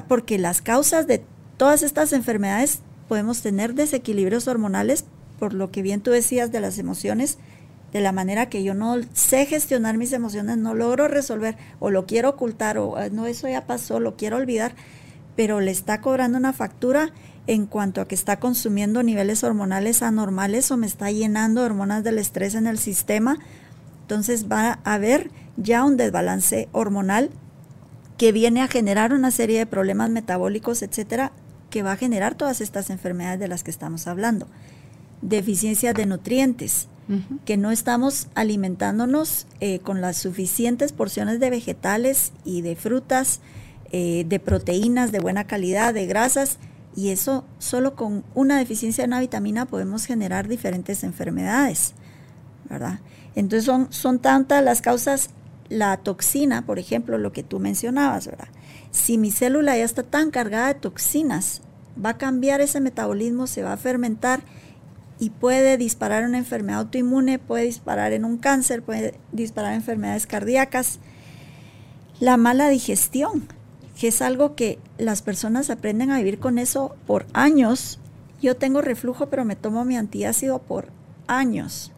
porque 0.07 0.37
las 0.37 0.61
causas 0.61 1.07
de 1.07 1.23
todas 1.57 1.83
estas 1.83 2.13
enfermedades 2.13 2.81
podemos 3.07 3.41
tener 3.41 3.73
desequilibrios 3.73 4.47
hormonales, 4.47 5.05
por 5.39 5.53
lo 5.53 5.71
que 5.71 5.81
bien 5.81 6.01
tú 6.01 6.11
decías 6.11 6.51
de 6.51 6.59
las 6.59 6.77
emociones, 6.77 7.37
de 7.93 8.01
la 8.01 8.11
manera 8.11 8.49
que 8.49 8.63
yo 8.63 8.73
no 8.73 8.97
sé 9.13 9.45
gestionar 9.45 9.97
mis 9.97 10.11
emociones, 10.11 10.57
no 10.57 10.73
logro 10.73 11.07
resolver 11.07 11.57
o 11.79 11.89
lo 11.89 12.05
quiero 12.05 12.29
ocultar 12.29 12.77
o 12.77 12.95
no, 13.11 13.27
eso 13.27 13.47
ya 13.47 13.65
pasó, 13.65 13.99
lo 13.99 14.17
quiero 14.17 14.37
olvidar, 14.37 14.75
pero 15.35 15.61
le 15.61 15.71
está 15.71 16.01
cobrando 16.01 16.37
una 16.37 16.53
factura 16.53 17.11
en 17.47 17.65
cuanto 17.65 18.01
a 18.01 18.07
que 18.07 18.15
está 18.15 18.39
consumiendo 18.39 19.03
niveles 19.03 19.43
hormonales 19.43 20.03
anormales 20.03 20.69
o 20.69 20.77
me 20.77 20.85
está 20.85 21.11
llenando 21.11 21.63
hormonas 21.63 22.03
del 22.03 22.19
estrés 22.19 22.55
en 22.55 22.67
el 22.67 22.77
sistema. 22.77 23.39
Entonces 24.01 24.51
va 24.51 24.79
a 24.83 24.93
haber 24.93 25.31
ya 25.55 25.85
un 25.85 25.95
desbalance 25.95 26.67
hormonal 26.73 27.29
que 28.17 28.31
viene 28.31 28.61
a 28.61 28.67
generar 28.67 29.13
una 29.13 29.31
serie 29.31 29.59
de 29.59 29.65
problemas 29.65 30.09
metabólicos, 30.09 30.81
etcétera, 30.81 31.31
que 31.69 31.83
va 31.83 31.93
a 31.93 31.97
generar 31.97 32.35
todas 32.35 32.61
estas 32.61 32.89
enfermedades 32.89 33.39
de 33.39 33.47
las 33.47 33.63
que 33.63 33.71
estamos 33.71 34.07
hablando. 34.07 34.47
Deficiencias 35.21 35.93
de 35.93 36.05
nutrientes, 36.05 36.87
que 37.45 37.55
no 37.55 37.71
estamos 37.71 38.27
alimentándonos 38.35 39.47
eh, 39.61 39.79
con 39.79 40.01
las 40.01 40.17
suficientes 40.17 40.91
porciones 40.91 41.39
de 41.39 41.49
vegetales 41.49 42.33
y 42.43 42.61
de 42.61 42.75
frutas, 42.75 43.39
eh, 43.93 44.25
de 44.27 44.39
proteínas 44.39 45.13
de 45.13 45.19
buena 45.19 45.45
calidad, 45.45 45.93
de 45.93 46.05
grasas, 46.05 46.57
y 46.97 47.09
eso 47.09 47.45
solo 47.59 47.95
con 47.95 48.25
una 48.33 48.57
deficiencia 48.57 49.03
de 49.03 49.07
una 49.07 49.21
vitamina 49.21 49.65
podemos 49.65 50.05
generar 50.05 50.47
diferentes 50.47 51.03
enfermedades, 51.03 51.93
¿verdad? 52.69 52.99
Entonces 53.35 53.65
son, 53.65 53.87
son 53.93 54.19
tantas 54.19 54.63
las 54.63 54.81
causas 54.81 55.29
la 55.69 55.97
toxina, 55.97 56.65
por 56.65 56.79
ejemplo, 56.79 57.17
lo 57.17 57.31
que 57.31 57.43
tú 57.43 57.59
mencionabas, 57.59 58.27
¿verdad? 58.27 58.47
Si 58.91 59.17
mi 59.17 59.31
célula 59.31 59.77
ya 59.77 59.83
está 59.83 60.03
tan 60.03 60.31
cargada 60.31 60.67
de 60.67 60.79
toxinas, 60.79 61.61
va 62.03 62.11
a 62.11 62.17
cambiar 62.17 62.61
ese 62.61 62.79
metabolismo, 62.79 63.47
se 63.47 63.63
va 63.63 63.73
a 63.73 63.77
fermentar 63.77 64.41
y 65.19 65.31
puede 65.31 65.77
disparar 65.77 66.23
una 66.25 66.37
enfermedad 66.37 66.79
autoinmune, 66.79 67.39
puede 67.39 67.65
disparar 67.65 68.13
en 68.13 68.23
un 68.23 68.37
cáncer, 68.37 68.81
puede 68.83 69.15
disparar 69.31 69.73
enfermedades 69.73 70.27
cardíacas. 70.27 70.99
La 72.19 72.37
mala 72.37 72.69
digestión, 72.69 73.47
que 73.99 74.09
es 74.09 74.21
algo 74.21 74.55
que 74.55 74.79
las 74.97 75.21
personas 75.21 75.69
aprenden 75.69 76.11
a 76.11 76.17
vivir 76.17 76.39
con 76.39 76.59
eso 76.59 76.95
por 77.05 77.25
años. 77.33 77.99
Yo 78.41 78.55
tengo 78.55 78.81
reflujo, 78.81 79.27
pero 79.27 79.43
me 79.43 79.55
tomo 79.55 79.85
mi 79.85 79.97
antiácido 79.97 80.59
por 80.59 80.89
años 81.27 81.91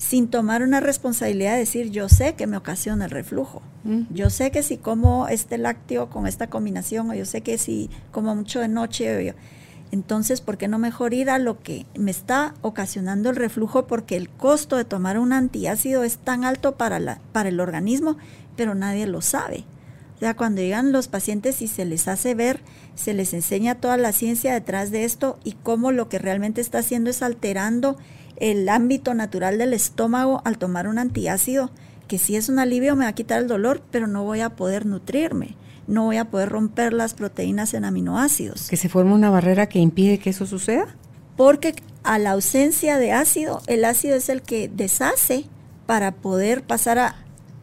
sin 0.00 0.28
tomar 0.28 0.62
una 0.62 0.80
responsabilidad 0.80 1.52
de 1.52 1.58
decir, 1.58 1.90
yo 1.90 2.08
sé 2.08 2.34
que 2.34 2.46
me 2.46 2.56
ocasiona 2.56 3.04
el 3.04 3.10
reflujo. 3.10 3.60
Mm. 3.84 4.04
Yo 4.08 4.30
sé 4.30 4.50
que 4.50 4.62
si 4.62 4.78
como 4.78 5.28
este 5.28 5.58
lácteo 5.58 6.08
con 6.08 6.26
esta 6.26 6.48
combinación, 6.48 7.10
o 7.10 7.14
yo 7.14 7.26
sé 7.26 7.42
que 7.42 7.58
si 7.58 7.90
como 8.10 8.34
mucho 8.34 8.60
de 8.60 8.68
noche, 8.68 9.34
entonces, 9.92 10.40
¿por 10.40 10.56
qué 10.56 10.68
no 10.68 10.78
mejor 10.78 11.12
ir 11.12 11.28
a 11.28 11.38
lo 11.38 11.60
que 11.60 11.84
me 11.94 12.10
está 12.10 12.54
ocasionando 12.62 13.28
el 13.28 13.36
reflujo? 13.36 13.86
Porque 13.86 14.16
el 14.16 14.30
costo 14.30 14.76
de 14.76 14.86
tomar 14.86 15.18
un 15.18 15.34
antiácido 15.34 16.02
es 16.02 16.16
tan 16.16 16.44
alto 16.44 16.76
para, 16.76 16.98
la, 16.98 17.20
para 17.32 17.50
el 17.50 17.60
organismo, 17.60 18.16
pero 18.56 18.74
nadie 18.74 19.06
lo 19.06 19.20
sabe. 19.20 19.64
O 20.16 20.18
sea, 20.20 20.34
cuando 20.34 20.62
llegan 20.62 20.92
los 20.92 21.08
pacientes 21.08 21.60
y 21.60 21.68
se 21.68 21.84
les 21.84 22.08
hace 22.08 22.34
ver, 22.34 22.60
se 22.94 23.12
les 23.12 23.34
enseña 23.34 23.74
toda 23.74 23.98
la 23.98 24.12
ciencia 24.12 24.54
detrás 24.54 24.90
de 24.90 25.04
esto 25.04 25.38
y 25.44 25.52
cómo 25.62 25.92
lo 25.92 26.08
que 26.08 26.18
realmente 26.18 26.62
está 26.62 26.78
haciendo 26.78 27.10
es 27.10 27.20
alterando 27.20 27.98
el 28.40 28.68
ámbito 28.68 29.14
natural 29.14 29.58
del 29.58 29.74
estómago 29.74 30.42
al 30.44 30.58
tomar 30.58 30.88
un 30.88 30.98
antiácido, 30.98 31.70
que 32.08 32.18
si 32.18 32.34
es 32.34 32.48
un 32.48 32.58
alivio 32.58 32.96
me 32.96 33.04
va 33.04 33.10
a 33.10 33.14
quitar 33.14 33.40
el 33.40 33.46
dolor, 33.46 33.82
pero 33.90 34.06
no 34.06 34.24
voy 34.24 34.40
a 34.40 34.50
poder 34.50 34.86
nutrirme, 34.86 35.56
no 35.86 36.04
voy 36.04 36.16
a 36.16 36.24
poder 36.24 36.48
romper 36.48 36.92
las 36.92 37.14
proteínas 37.14 37.74
en 37.74 37.84
aminoácidos. 37.84 38.68
¿Que 38.68 38.76
se 38.76 38.88
forma 38.88 39.14
una 39.14 39.30
barrera 39.30 39.68
que 39.68 39.78
impide 39.78 40.18
que 40.18 40.30
eso 40.30 40.46
suceda? 40.46 40.96
Porque 41.36 41.74
a 42.02 42.18
la 42.18 42.32
ausencia 42.32 42.98
de 42.98 43.12
ácido, 43.12 43.62
el 43.66 43.84
ácido 43.84 44.16
es 44.16 44.28
el 44.28 44.42
que 44.42 44.68
deshace 44.68 45.44
para 45.86 46.12
poder 46.12 46.62
pasar 46.62 46.98
a... 46.98 47.16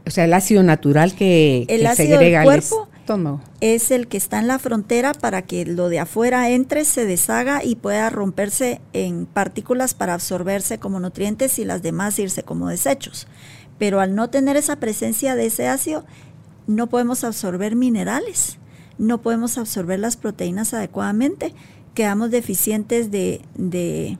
O 0.06 0.10
sea, 0.10 0.26
el 0.26 0.34
ácido 0.34 0.64
natural 0.64 1.16
que, 1.16 1.66
el 1.68 1.82
que 1.82 1.88
ácido 1.88 2.18
segrega 2.18 2.40
del 2.40 2.50
el 2.50 2.62
cuerpo 2.62 2.88
estómago. 2.98 3.42
Es 3.60 3.90
el 3.92 4.08
que 4.08 4.18
está 4.18 4.40
en 4.40 4.48
la 4.48 4.60
frontera 4.60 5.14
para 5.14 5.42
que 5.42 5.66
lo 5.66 5.90
de 5.90 6.00
afuera 6.00 6.50
entre, 6.50 6.86
se 6.86 7.06
deshaga 7.06 7.64
y 7.64 7.76
pueda 7.76 8.10
romperse 8.10 8.82
en 8.94 9.26
partículas 9.26 9.94
para 9.94 10.14
absorberse 10.14 10.78
como 10.78 11.00
nutrientes 11.00 11.58
y 11.58 11.66
las 11.66 11.82
demás 11.82 12.20
irse 12.20 12.44
como 12.44 12.70
desechos. 12.70 13.28
Pero 13.80 14.00
al 14.00 14.16
no 14.16 14.30
tener 14.30 14.58
esa 14.58 14.78
presencia 14.78 15.36
de 15.36 15.48
ese 15.48 15.68
ácido, 15.68 16.06
no 16.68 16.88
podemos 16.88 17.24
absorber 17.24 17.76
minerales, 17.76 18.60
no 18.98 19.22
podemos 19.22 19.58
absorber 19.58 20.00
las 20.00 20.18
proteínas 20.18 20.74
adecuadamente, 20.74 21.54
quedamos 21.94 22.30
deficientes 22.30 23.10
de, 23.10 23.42
de, 23.56 24.18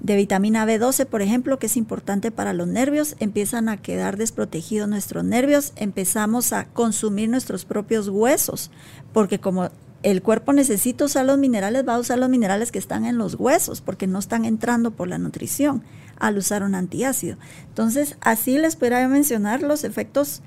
de 0.00 0.16
vitamina 0.16 0.64
B12, 0.66 1.06
por 1.06 1.22
ejemplo, 1.22 1.58
que 1.58 1.66
es 1.66 1.76
importante 1.76 2.30
para 2.30 2.54
los 2.54 2.66
nervios, 2.66 3.16
empiezan 3.20 3.68
a 3.68 3.76
quedar 3.76 4.16
desprotegidos 4.16 4.88
nuestros 4.88 5.24
nervios, 5.24 5.72
empezamos 5.76 6.52
a 6.52 6.66
consumir 6.66 7.28
nuestros 7.28 7.64
propios 7.64 8.08
huesos, 8.08 8.70
porque 9.12 9.40
como 9.40 9.70
el 10.02 10.22
cuerpo 10.22 10.54
necesita 10.54 11.04
usar 11.04 11.26
los 11.26 11.38
minerales, 11.38 11.86
va 11.86 11.96
a 11.96 11.98
usar 11.98 12.18
los 12.18 12.30
minerales 12.30 12.72
que 12.72 12.78
están 12.78 13.04
en 13.04 13.18
los 13.18 13.34
huesos, 13.34 13.82
porque 13.82 14.06
no 14.06 14.18
están 14.18 14.46
entrando 14.46 14.92
por 14.92 15.08
la 15.08 15.18
nutrición 15.18 15.82
al 16.18 16.38
usar 16.38 16.62
un 16.62 16.74
antiácido. 16.74 17.36
Entonces, 17.68 18.16
así 18.20 18.56
les 18.58 18.76
podría 18.76 19.06
mencionar 19.08 19.62
los 19.62 19.84
efectos 19.84 20.40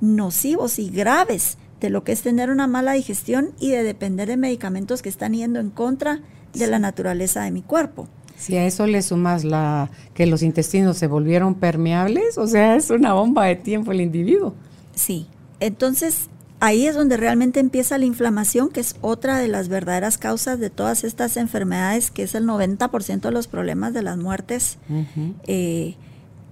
nocivos 0.00 0.78
y 0.78 0.90
graves 0.90 1.56
de 1.80 1.88
lo 1.88 2.04
que 2.04 2.12
es 2.12 2.22
tener 2.22 2.50
una 2.50 2.66
mala 2.66 2.92
digestión 2.92 3.52
y 3.58 3.70
de 3.70 3.82
depender 3.82 4.28
de 4.28 4.36
medicamentos 4.36 5.00
que 5.00 5.08
están 5.08 5.32
yendo 5.32 5.60
en 5.60 5.70
contra 5.70 6.20
de 6.52 6.66
la 6.66 6.78
naturaleza 6.78 7.42
de 7.42 7.50
mi 7.50 7.62
cuerpo. 7.62 8.08
Si 8.40 8.56
a 8.56 8.64
eso 8.66 8.86
le 8.86 9.02
sumas 9.02 9.44
la 9.44 9.90
que 10.14 10.26
los 10.26 10.42
intestinos 10.42 10.96
se 10.96 11.06
volvieron 11.06 11.54
permeables, 11.54 12.38
o 12.38 12.46
sea, 12.46 12.74
es 12.76 12.90
una 12.90 13.12
bomba 13.12 13.44
de 13.46 13.56
tiempo 13.56 13.92
el 13.92 14.00
individuo. 14.00 14.54
Sí, 14.94 15.26
entonces 15.60 16.28
ahí 16.58 16.86
es 16.86 16.94
donde 16.94 17.16
realmente 17.16 17.60
empieza 17.60 17.96
la 17.98 18.04
inflamación, 18.04 18.68
que 18.70 18.80
es 18.80 18.96
otra 19.00 19.38
de 19.38 19.48
las 19.48 19.68
verdaderas 19.68 20.18
causas 20.18 20.58
de 20.58 20.70
todas 20.70 21.04
estas 21.04 21.36
enfermedades, 21.36 22.10
que 22.10 22.22
es 22.22 22.34
el 22.34 22.44
90% 22.46 23.20
de 23.20 23.30
los 23.30 23.46
problemas 23.46 23.92
de 23.94 24.02
las 24.02 24.16
muertes 24.18 24.78
eh, 25.46 25.96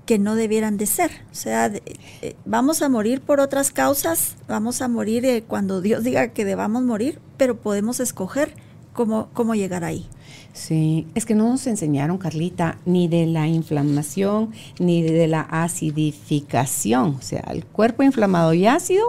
que 0.07 0.19
no 0.19 0.35
debieran 0.35 0.79
de 0.79 0.87
ser. 0.87 1.11
O 1.31 1.35
sea, 1.35 1.69
de- 1.69 1.83
eh, 2.23 2.37
vamos 2.47 2.81
a 2.81 2.89
morir 2.89 3.21
por 3.21 3.41
otras 3.41 3.71
causas, 3.71 4.37
vamos 4.49 4.81
a 4.81 4.89
morir 4.89 5.25
eh, 5.27 5.43
cuando 5.47 5.81
Dios 5.83 6.03
diga 6.05 6.29
que 6.29 6.45
debamos 6.47 6.83
morir, 6.83 7.19
pero 7.37 7.57
podemos 7.59 8.01
escoger 8.01 8.55
cómo, 8.95 9.29
cómo 9.35 9.55
llegar 9.55 9.85
ahí. 9.85 10.07
Sí, 10.53 11.07
es 11.15 11.25
que 11.25 11.35
no 11.35 11.49
nos 11.49 11.67
enseñaron, 11.67 12.19
Carlita, 12.19 12.79
ni 12.85 13.09
de 13.09 13.27
la 13.27 13.47
inflamación, 13.47 14.53
ni 14.79 15.03
de 15.03 15.29
la 15.29 15.43
acidificación. 15.43 17.17
O 17.19 17.23
sea, 17.23 17.45
el 17.51 17.65
cuerpo 17.65 18.03
inflamado 18.03 18.55
y 18.55 18.67
ácido, 18.67 19.07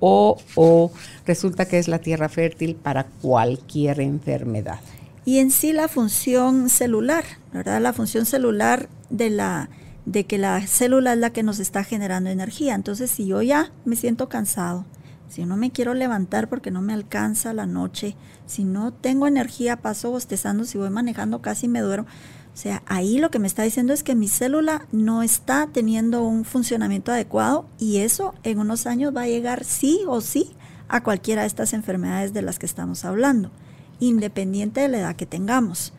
o, 0.00 0.38
o 0.54 0.92
resulta 1.26 1.66
que 1.66 1.78
es 1.78 1.88
la 1.88 1.98
tierra 1.98 2.28
fértil 2.28 2.74
para 2.74 3.04
cualquier 3.04 4.00
enfermedad. 4.00 4.80
Y 5.24 5.38
en 5.38 5.50
sí 5.50 5.72
la 5.72 5.88
función 5.88 6.70
celular, 6.70 7.24
¿verdad? 7.52 7.80
La 7.82 7.92
función 7.92 8.24
celular 8.24 8.88
de 9.10 9.30
la 9.30 9.68
de 10.06 10.24
que 10.24 10.38
la 10.38 10.66
célula 10.66 11.12
es 11.12 11.18
la 11.18 11.30
que 11.30 11.42
nos 11.42 11.58
está 11.58 11.84
generando 11.84 12.30
energía. 12.30 12.74
Entonces, 12.74 13.10
si 13.10 13.26
yo 13.26 13.42
ya 13.42 13.72
me 13.84 13.94
siento 13.94 14.30
cansado, 14.30 14.86
si 15.28 15.44
no 15.44 15.56
me 15.56 15.70
quiero 15.70 15.94
levantar 15.94 16.48
porque 16.48 16.70
no 16.70 16.80
me 16.80 16.94
alcanza 16.94 17.52
la 17.52 17.66
noche, 17.66 18.16
si 18.46 18.64
no 18.64 18.92
tengo 18.92 19.26
energía, 19.26 19.76
paso 19.76 20.10
bostezando, 20.10 20.64
si 20.64 20.78
voy 20.78 20.90
manejando 20.90 21.42
casi 21.42 21.68
me 21.68 21.80
duermo. 21.80 22.06
O 22.54 22.60
sea, 22.60 22.82
ahí 22.86 23.18
lo 23.18 23.30
que 23.30 23.38
me 23.38 23.46
está 23.46 23.62
diciendo 23.62 23.92
es 23.92 24.02
que 24.02 24.16
mi 24.16 24.26
célula 24.26 24.88
no 24.90 25.22
está 25.22 25.68
teniendo 25.72 26.24
un 26.24 26.44
funcionamiento 26.44 27.12
adecuado 27.12 27.66
y 27.78 27.98
eso 27.98 28.34
en 28.42 28.58
unos 28.58 28.86
años 28.86 29.14
va 29.14 29.22
a 29.22 29.28
llegar 29.28 29.64
sí 29.64 30.00
o 30.08 30.20
sí 30.20 30.56
a 30.88 31.02
cualquiera 31.02 31.42
de 31.42 31.48
estas 31.48 31.72
enfermedades 31.72 32.32
de 32.32 32.42
las 32.42 32.58
que 32.58 32.66
estamos 32.66 33.04
hablando, 33.04 33.52
independiente 34.00 34.80
de 34.80 34.88
la 34.88 34.98
edad 34.98 35.16
que 35.16 35.26
tengamos, 35.26 35.92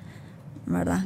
¿verdad? 0.66 1.06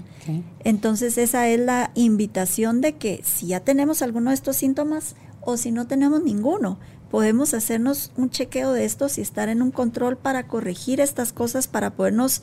Entonces 0.64 1.18
esa 1.18 1.48
es 1.50 1.60
la 1.60 1.92
invitación 1.94 2.82
de 2.82 2.96
que 2.96 3.22
si 3.24 3.48
ya 3.48 3.60
tenemos 3.60 4.02
alguno 4.02 4.30
de 4.32 4.36
estos 4.36 4.56
síntomas 4.56 5.16
o 5.42 5.58
si 5.58 5.72
no 5.72 5.86
tenemos 5.86 6.24
ninguno, 6.24 6.80
podemos 7.14 7.54
hacernos 7.54 8.12
un 8.18 8.32
chequeo 8.32 8.72
de 8.72 8.86
estos 8.86 9.20
y 9.20 9.22
estar 9.22 9.48
en 9.48 9.62
un 9.62 9.70
control 9.70 10.18
para 10.18 10.48
corregir 10.48 11.00
estas 11.00 11.32
cosas, 11.32 11.68
para 11.68 11.92
podernos 11.92 12.42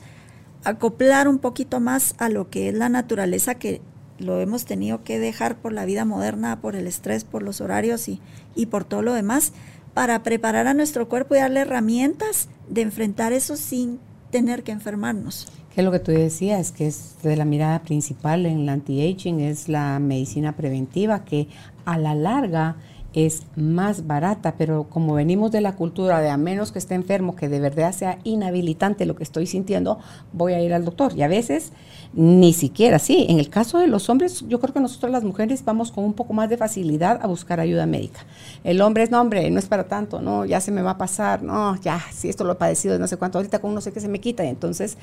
acoplar 0.63 1.27
un 1.27 1.39
poquito 1.39 1.81
más 1.81 2.15
a 2.19 2.29
lo 2.29 2.49
que 2.49 2.69
es 2.69 2.73
la 2.73 2.87
naturaleza 2.87 3.55
que 3.55 3.81
lo 4.17 4.39
hemos 4.39 4.63
tenido 4.63 5.03
que 5.03 5.19
dejar 5.19 5.57
por 5.57 5.73
la 5.73 5.83
vida 5.83 6.05
moderna, 6.05 6.61
por 6.61 6.77
el 6.77 6.87
estrés, 6.87 7.25
por 7.25 7.43
los 7.43 7.59
horarios 7.59 8.07
y, 8.07 8.21
y 8.55 8.67
por 8.67 8.85
todo 8.85 9.01
lo 9.01 9.11
demás, 9.11 9.51
para 9.93 10.23
preparar 10.23 10.67
a 10.67 10.73
nuestro 10.73 11.09
cuerpo 11.09 11.35
y 11.35 11.39
darle 11.39 11.59
herramientas 11.59 12.47
de 12.69 12.83
enfrentar 12.83 13.33
eso 13.33 13.57
sin 13.57 13.99
tener 14.29 14.63
que 14.63 14.71
enfermarnos. 14.71 15.51
Que 15.75 15.81
lo 15.81 15.91
que 15.91 15.99
tú 15.99 16.13
decías, 16.13 16.71
que 16.71 16.87
es 16.87 17.17
de 17.23 17.35
la 17.35 17.43
mirada 17.43 17.81
principal 17.81 18.45
en 18.45 18.65
la 18.65 18.71
anti-aging, 18.71 19.41
es 19.41 19.67
la 19.67 19.99
medicina 19.99 20.55
preventiva, 20.55 21.25
que 21.25 21.49
a 21.83 21.97
la 21.97 22.15
larga 22.15 22.77
es 23.13 23.43
más 23.55 24.07
barata, 24.07 24.55
pero 24.57 24.85
como 24.89 25.13
venimos 25.15 25.51
de 25.51 25.61
la 25.61 25.75
cultura 25.75 26.21
de 26.21 26.29
a 26.29 26.37
menos 26.37 26.71
que 26.71 26.79
esté 26.79 26.95
enfermo, 26.95 27.35
que 27.35 27.49
de 27.49 27.59
verdad 27.59 27.91
sea 27.91 28.19
inhabilitante 28.23 29.05
lo 29.05 29.15
que 29.15 29.23
estoy 29.23 29.47
sintiendo, 29.47 29.99
voy 30.33 30.53
a 30.53 30.61
ir 30.61 30.73
al 30.73 30.85
doctor. 30.85 31.13
Y 31.17 31.21
a 31.23 31.27
veces 31.27 31.73
ni 32.13 32.53
siquiera, 32.53 32.99
sí, 32.99 33.25
en 33.29 33.39
el 33.39 33.49
caso 33.49 33.79
de 33.79 33.87
los 33.87 34.09
hombres, 34.09 34.45
yo 34.47 34.59
creo 34.59 34.73
que 34.73 34.79
nosotros 34.79 35.11
las 35.11 35.23
mujeres 35.23 35.63
vamos 35.65 35.91
con 35.91 36.03
un 36.03 36.13
poco 36.13 36.33
más 36.33 36.49
de 36.49 36.57
facilidad 36.57 37.19
a 37.21 37.27
buscar 37.27 37.59
ayuda 37.59 37.85
médica. 37.85 38.21
El 38.63 38.81
hombre 38.81 39.03
es, 39.03 39.11
no, 39.11 39.19
hombre, 39.21 39.49
no 39.51 39.59
es 39.59 39.65
para 39.65 39.87
tanto, 39.87 40.21
no, 40.21 40.45
ya 40.45 40.61
se 40.61 40.71
me 40.71 40.81
va 40.81 40.91
a 40.91 40.97
pasar, 40.97 41.41
no, 41.43 41.75
ya, 41.81 42.01
si 42.13 42.29
esto 42.29 42.43
lo 42.43 42.53
he 42.53 42.55
padecido 42.55 42.93
de 42.93 42.99
no 42.99 43.07
sé 43.07 43.17
cuánto, 43.17 43.37
ahorita 43.37 43.59
con 43.59 43.73
no 43.73 43.81
sé 43.81 43.91
qué 43.91 43.99
se 43.99 44.07
me 44.07 44.19
quita. 44.19 44.43
Y 44.45 44.47
entonces, 44.49 44.97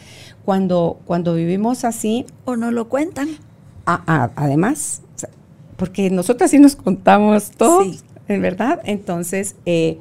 cuando, 0.44 0.98
cuando 1.06 1.34
vivimos 1.34 1.84
así, 1.84 2.26
O 2.44 2.56
no 2.56 2.70
lo 2.70 2.88
cuentan. 2.88 3.28
a- 3.86 4.02
a- 4.06 4.30
además, 4.36 5.02
o 5.14 5.18
sea, 5.18 5.30
porque 5.78 6.10
nosotras 6.10 6.50
sí 6.50 6.58
nos 6.58 6.76
contamos 6.76 7.50
todo, 7.52 7.84
Sí. 7.84 8.00
en 8.28 8.42
verdad. 8.42 8.80
Entonces, 8.84 9.54
eh, 9.64 9.98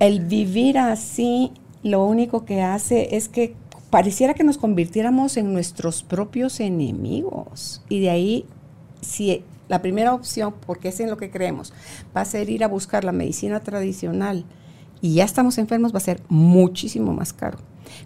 el 0.00 0.20
vivir 0.24 0.78
así, 0.78 1.52
lo 1.84 2.04
único 2.04 2.44
que 2.44 2.62
hace 2.62 3.14
es 3.14 3.28
que 3.28 3.54
pareciera 3.90 4.34
que 4.34 4.42
nos 4.42 4.58
convirtiéramos 4.58 5.36
en 5.36 5.52
nuestros 5.52 6.02
propios 6.02 6.58
enemigos. 6.58 7.82
Y 7.88 8.00
de 8.00 8.10
ahí, 8.10 8.44
si 9.00 9.44
la 9.68 9.82
primera 9.82 10.12
opción, 10.14 10.54
porque 10.66 10.88
es 10.88 10.98
en 11.00 11.10
lo 11.10 11.16
que 11.16 11.30
creemos, 11.30 11.72
va 12.16 12.22
a 12.22 12.24
ser 12.24 12.50
ir 12.50 12.64
a 12.64 12.68
buscar 12.68 13.04
la 13.04 13.12
medicina 13.12 13.60
tradicional 13.60 14.44
y 15.00 15.14
ya 15.14 15.24
estamos 15.24 15.58
enfermos, 15.58 15.92
va 15.94 15.98
a 15.98 16.00
ser 16.00 16.20
muchísimo 16.28 17.12
más 17.12 17.32
caro. 17.32 17.58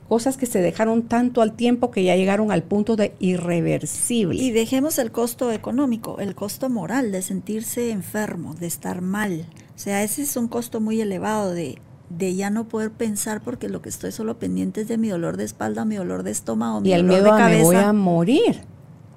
Cosas 0.08 0.36
que 0.36 0.46
se 0.46 0.60
dejaron 0.60 1.02
tanto 1.02 1.42
al 1.42 1.54
tiempo 1.54 1.90
que 1.90 2.04
ya 2.04 2.16
llegaron 2.16 2.52
al 2.52 2.62
punto 2.62 2.96
de 2.96 3.14
irreversible. 3.18 4.40
Y 4.40 4.50
dejemos 4.50 4.98
el 4.98 5.12
costo 5.12 5.52
económico, 5.52 6.18
el 6.20 6.34
costo 6.34 6.68
moral 6.68 7.12
de 7.12 7.22
sentirse 7.22 7.90
enfermo, 7.90 8.54
de 8.54 8.66
estar 8.66 9.00
mal. 9.02 9.46
O 9.74 9.78
sea, 9.78 10.02
ese 10.02 10.22
es 10.22 10.36
un 10.36 10.48
costo 10.48 10.80
muy 10.80 11.00
elevado 11.00 11.52
de, 11.52 11.78
de 12.10 12.34
ya 12.34 12.50
no 12.50 12.68
poder 12.68 12.90
pensar 12.90 13.40
porque 13.40 13.68
lo 13.68 13.80
que 13.80 13.88
estoy 13.88 14.12
solo 14.12 14.38
pendiente 14.38 14.82
es 14.82 14.88
de 14.88 14.98
mi 14.98 15.08
dolor 15.08 15.36
de 15.36 15.44
espalda, 15.44 15.84
mi 15.84 15.96
dolor 15.96 16.22
de 16.22 16.32
estómago, 16.32 16.80
mi 16.80 16.90
y 16.90 16.92
el 16.92 17.06
dolor 17.06 17.22
miedo 17.22 17.36
de 17.36 17.42
a 17.42 17.48
me 17.48 17.62
voy 17.62 17.76
a 17.76 17.92
morir 17.92 18.60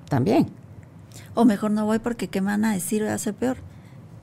también. 0.07 0.47
O 1.33 1.45
mejor 1.45 1.71
no 1.71 1.85
voy 1.85 1.99
porque 1.99 2.27
qué 2.27 2.41
me 2.41 2.47
van 2.47 2.65
a 2.65 2.73
decir, 2.73 3.01
voy 3.01 3.11
a 3.11 3.17
ser 3.17 3.33
peor. 3.33 3.57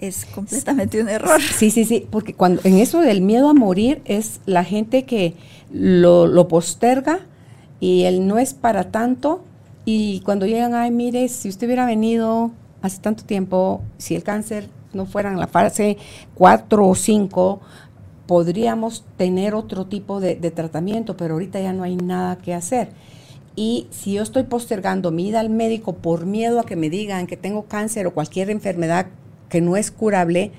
Es 0.00 0.24
completamente 0.24 1.02
un 1.02 1.10
error. 1.10 1.40
Sí, 1.40 1.70
sí, 1.70 1.84
sí, 1.84 2.06
porque 2.10 2.32
cuando 2.32 2.62
en 2.64 2.78
eso 2.78 3.00
del 3.00 3.20
miedo 3.20 3.50
a 3.50 3.54
morir 3.54 4.00
es 4.06 4.40
la 4.46 4.64
gente 4.64 5.04
que 5.04 5.34
lo, 5.70 6.26
lo 6.26 6.48
posterga 6.48 7.20
y 7.80 8.04
él 8.04 8.26
no 8.26 8.38
es 8.38 8.54
para 8.54 8.90
tanto 8.90 9.44
y 9.84 10.20
cuando 10.20 10.46
llegan, 10.46 10.74
ay, 10.74 10.90
mire, 10.90 11.28
si 11.28 11.50
usted 11.50 11.66
hubiera 11.66 11.84
venido 11.84 12.50
hace 12.80 12.98
tanto 13.00 13.24
tiempo, 13.24 13.82
si 13.98 14.14
el 14.14 14.22
cáncer 14.22 14.70
no 14.94 15.04
fuera 15.04 15.30
en 15.30 15.38
la 15.38 15.46
fase 15.46 15.98
4 16.34 16.88
o 16.88 16.94
5, 16.94 17.60
podríamos 18.26 19.04
tener 19.18 19.54
otro 19.54 19.86
tipo 19.86 20.18
de, 20.18 20.34
de 20.34 20.50
tratamiento, 20.50 21.16
pero 21.16 21.34
ahorita 21.34 21.60
ya 21.60 21.74
no 21.74 21.82
hay 21.82 21.96
nada 21.96 22.36
que 22.38 22.54
hacer. 22.54 22.88
Y 23.54 23.86
si 23.90 24.14
yo 24.14 24.22
estoy 24.22 24.44
postergando 24.44 25.10
mi 25.10 25.28
ida 25.28 25.40
al 25.40 25.50
médico 25.50 25.94
por 25.94 26.24
miedo 26.24 26.58
a 26.60 26.64
que 26.64 26.76
me 26.76 26.88
digan 26.88 27.26
que 27.26 27.36
tengo 27.36 27.64
cáncer 27.64 28.06
o 28.06 28.14
cualquier 28.14 28.48
enfermedad 28.48 29.08
que 29.50 29.60
no 29.60 29.76
es 29.76 29.90
curable, 29.90 30.52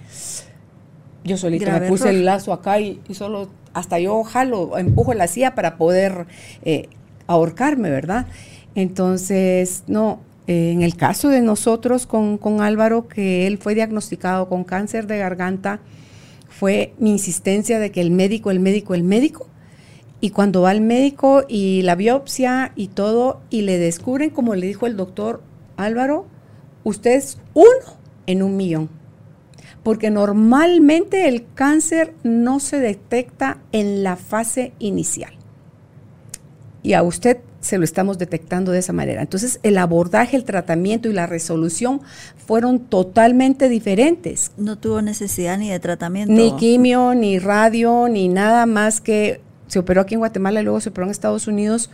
yo 1.23 1.37
solito 1.37 1.65
Grave 1.65 1.81
me 1.81 1.87
puse 1.87 2.03
error. 2.03 2.15
el 2.15 2.25
lazo 2.25 2.53
acá 2.53 2.79
y, 2.79 3.01
y 3.07 3.15
solo 3.15 3.49
hasta 3.73 3.99
yo 3.99 4.23
jalo, 4.23 4.77
empujo 4.77 5.13
la 5.13 5.27
silla 5.27 5.55
para 5.55 5.77
poder 5.77 6.27
eh, 6.63 6.89
ahorcarme, 7.27 7.89
¿verdad? 7.89 8.27
Entonces, 8.75 9.83
no, 9.87 10.19
eh, 10.47 10.71
en 10.71 10.81
el 10.81 10.95
caso 10.95 11.29
de 11.29 11.41
nosotros 11.41 12.05
con, 12.05 12.37
con 12.37 12.61
Álvaro, 12.61 13.07
que 13.07 13.47
él 13.47 13.57
fue 13.57 13.75
diagnosticado 13.75 14.49
con 14.49 14.63
cáncer 14.63 15.07
de 15.07 15.17
garganta, 15.17 15.79
fue 16.49 16.93
mi 16.99 17.11
insistencia 17.11 17.79
de 17.79 17.91
que 17.91 18.01
el 18.01 18.11
médico, 18.11 18.51
el 18.51 18.59
médico, 18.59 18.93
el 18.93 19.03
médico, 19.03 19.47
Y 20.23 20.29
cuando 20.29 20.61
va 20.61 20.69
al 20.69 20.81
médico 20.81 21.43
y 21.47 21.81
la 21.81 21.95
biopsia 21.95 22.73
y 22.75 22.89
todo, 22.89 23.41
y 23.49 23.61
le 23.61 23.79
descubren, 23.79 24.29
como 24.29 24.53
le 24.53 24.67
dijo 24.67 24.85
el 24.85 24.95
doctor 24.95 25.41
Álvaro, 25.77 26.27
usted 26.83 27.13
es 27.15 27.39
uno 27.55 28.00
en 28.31 28.43
un 28.43 28.57
millón. 28.57 28.89
Porque 29.83 30.11
normalmente 30.11 31.27
el 31.27 31.45
cáncer 31.53 32.13
no 32.23 32.59
se 32.59 32.79
detecta 32.79 33.57
en 33.71 34.03
la 34.03 34.15
fase 34.15 34.73
inicial. 34.79 35.33
Y 36.83 36.93
a 36.93 37.03
usted 37.03 37.37
se 37.61 37.77
lo 37.77 37.83
estamos 37.83 38.17
detectando 38.17 38.71
de 38.71 38.79
esa 38.79 38.91
manera. 38.91 39.21
Entonces, 39.21 39.59
el 39.63 39.77
abordaje, 39.77 40.35
el 40.35 40.43
tratamiento 40.43 41.09
y 41.09 41.13
la 41.13 41.27
resolución 41.27 42.01
fueron 42.35 42.79
totalmente 42.79 43.69
diferentes. 43.69 44.51
No 44.57 44.77
tuvo 44.77 45.01
necesidad 45.01 45.57
ni 45.57 45.69
de 45.69 45.79
tratamiento. 45.79 46.33
Ni 46.33 46.55
quimio, 46.55 47.13
ni 47.13 47.39
radio, 47.39 48.07
ni 48.09 48.27
nada 48.27 48.65
más 48.65 48.99
que 48.99 49.41
se 49.67 49.79
operó 49.79 50.01
aquí 50.01 50.15
en 50.15 50.19
Guatemala 50.19 50.61
y 50.61 50.63
luego 50.63 50.81
se 50.81 50.89
operó 50.89 51.05
en 51.05 51.11
Estados 51.11 51.47
Unidos 51.47 51.89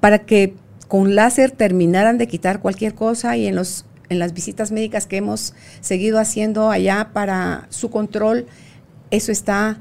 para 0.00 0.20
que 0.20 0.54
con 0.88 1.14
láser 1.14 1.52
terminaran 1.52 2.18
de 2.18 2.26
quitar 2.26 2.60
cualquier 2.60 2.94
cosa 2.94 3.36
y 3.36 3.46
en 3.46 3.54
los 3.54 3.84
en 4.08 4.18
las 4.18 4.32
visitas 4.32 4.72
médicas 4.72 5.06
que 5.06 5.16
hemos 5.18 5.54
seguido 5.80 6.18
haciendo 6.18 6.70
allá 6.70 7.10
para 7.12 7.66
su 7.70 7.90
control, 7.90 8.46
eso 9.10 9.32
está 9.32 9.80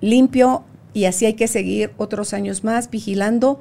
limpio 0.00 0.64
y 0.92 1.06
así 1.06 1.26
hay 1.26 1.34
que 1.34 1.48
seguir 1.48 1.92
otros 1.96 2.32
años 2.34 2.62
más 2.64 2.90
vigilando 2.90 3.60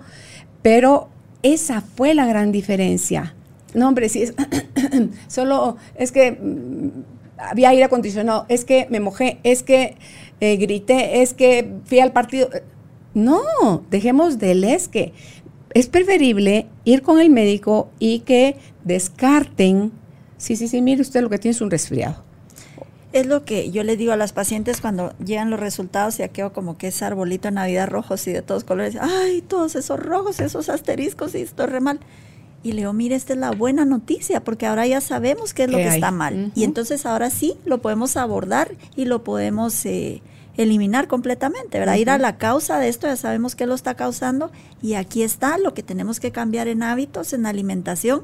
pero 0.64 1.10
esa 1.44 1.82
fue 1.82 2.16
la 2.16 2.26
gran 2.26 2.52
diferencia. 2.52 3.36
No, 3.76 3.90
hombre, 3.90 4.10
si 4.10 4.24
es 4.24 4.34
solo 5.28 5.78
es 5.96 6.12
que 6.12 6.32
mm, 6.32 6.90
había 7.38 7.70
aire 7.70 7.84
acondicionado, 7.84 8.46
es 8.50 8.66
que 8.66 8.88
me 8.90 9.00
mojé, 9.00 9.38
es 9.44 9.62
que 9.62 9.98
eh, 10.40 10.56
grité, 10.58 11.22
es 11.22 11.36
que 11.36 11.70
fui 11.86 12.00
al 12.00 12.14
partido. 12.14 12.50
No, 13.14 13.84
dejemos 13.92 14.40
del 14.40 14.64
es 14.64 14.88
que. 14.88 15.14
Es 15.76 15.88
preferible 15.88 16.68
ir 16.84 17.02
con 17.02 17.20
el 17.20 17.32
médico 17.32 17.90
y 17.98 18.20
que 18.20 18.58
descarten. 18.84 19.92
Sí, 20.38 20.56
sí, 20.56 20.68
sí, 20.68 20.82
mire 20.82 21.02
usted 21.02 21.22
lo 21.22 21.30
que 21.30 21.38
tiene 21.38 21.56
es 21.56 21.62
un 21.62 21.72
resfriado 21.72 22.24
es 23.14 23.28
lo 23.28 23.46
que 23.46 23.72
yo 23.72 23.84
le 23.84 23.96
digo 23.96 24.12
a 24.12 24.18
las 24.18 24.34
pacientes 24.34 24.82
cuando 24.82 25.14
llegan 25.24 25.52
los 25.52 25.60
resultados 25.60 26.20
y 26.20 26.28
quedo 26.30 26.52
como 26.52 26.78
que 26.78 26.88
ese 26.88 27.06
arbolito 27.06 27.48
de 27.48 27.54
Navidad 27.54 27.88
rojos 27.88 28.28
y 28.28 28.34
de 28.34 28.42
todos 28.42 28.64
colores. 28.64 28.98
Ay, 29.00 29.44
todos 29.44 29.76
esos 29.76 30.00
rojos, 30.00 30.40
esos 30.40 30.68
asteriscos 30.68 31.36
y 31.36 31.42
esto 31.42 31.64
es 31.64 31.70
re 31.70 31.80
mal. 31.80 32.00
Y 32.64 32.72
le 32.72 32.78
digo, 32.78 32.94
mire, 32.94 33.16
esta 33.16 33.34
es 33.34 33.40
la 33.40 33.52
buena 33.52 33.86
noticia, 33.86 34.44
porque 34.44 34.66
ahora 34.66 34.88
ya 34.88 35.00
sabemos 35.00 35.54
qué 35.54 35.66
es 35.66 35.72
lo 35.72 35.78
que 35.78 35.88
está 35.88 36.12
mal. 36.12 36.52
Y 36.56 36.64
entonces 36.64 37.06
ahora 37.06 37.30
sí 37.30 37.56
lo 37.66 37.82
podemos 37.82 38.18
abordar 38.18 38.72
y 38.96 39.06
lo 39.06 39.24
podemos 39.24 39.86
eh, 39.86 40.24
eliminar 40.56 41.08
completamente, 41.08 41.78
¿verdad? 41.78 41.96
Ir 41.96 42.10
a 42.10 42.18
la 42.18 42.38
causa 42.38 42.80
de 42.80 42.88
esto, 42.88 43.06
ya 43.06 43.18
sabemos 43.18 43.56
qué 43.56 43.68
lo 43.68 43.76
está 43.76 43.96
causando. 43.96 44.50
Y 44.82 44.94
aquí 44.94 45.24
está 45.24 45.58
lo 45.58 45.74
que 45.74 45.84
tenemos 45.84 46.20
que 46.20 46.32
cambiar 46.32 46.68
en 46.70 46.84
hábitos, 46.84 47.34
en 47.34 47.46
alimentación, 47.46 48.24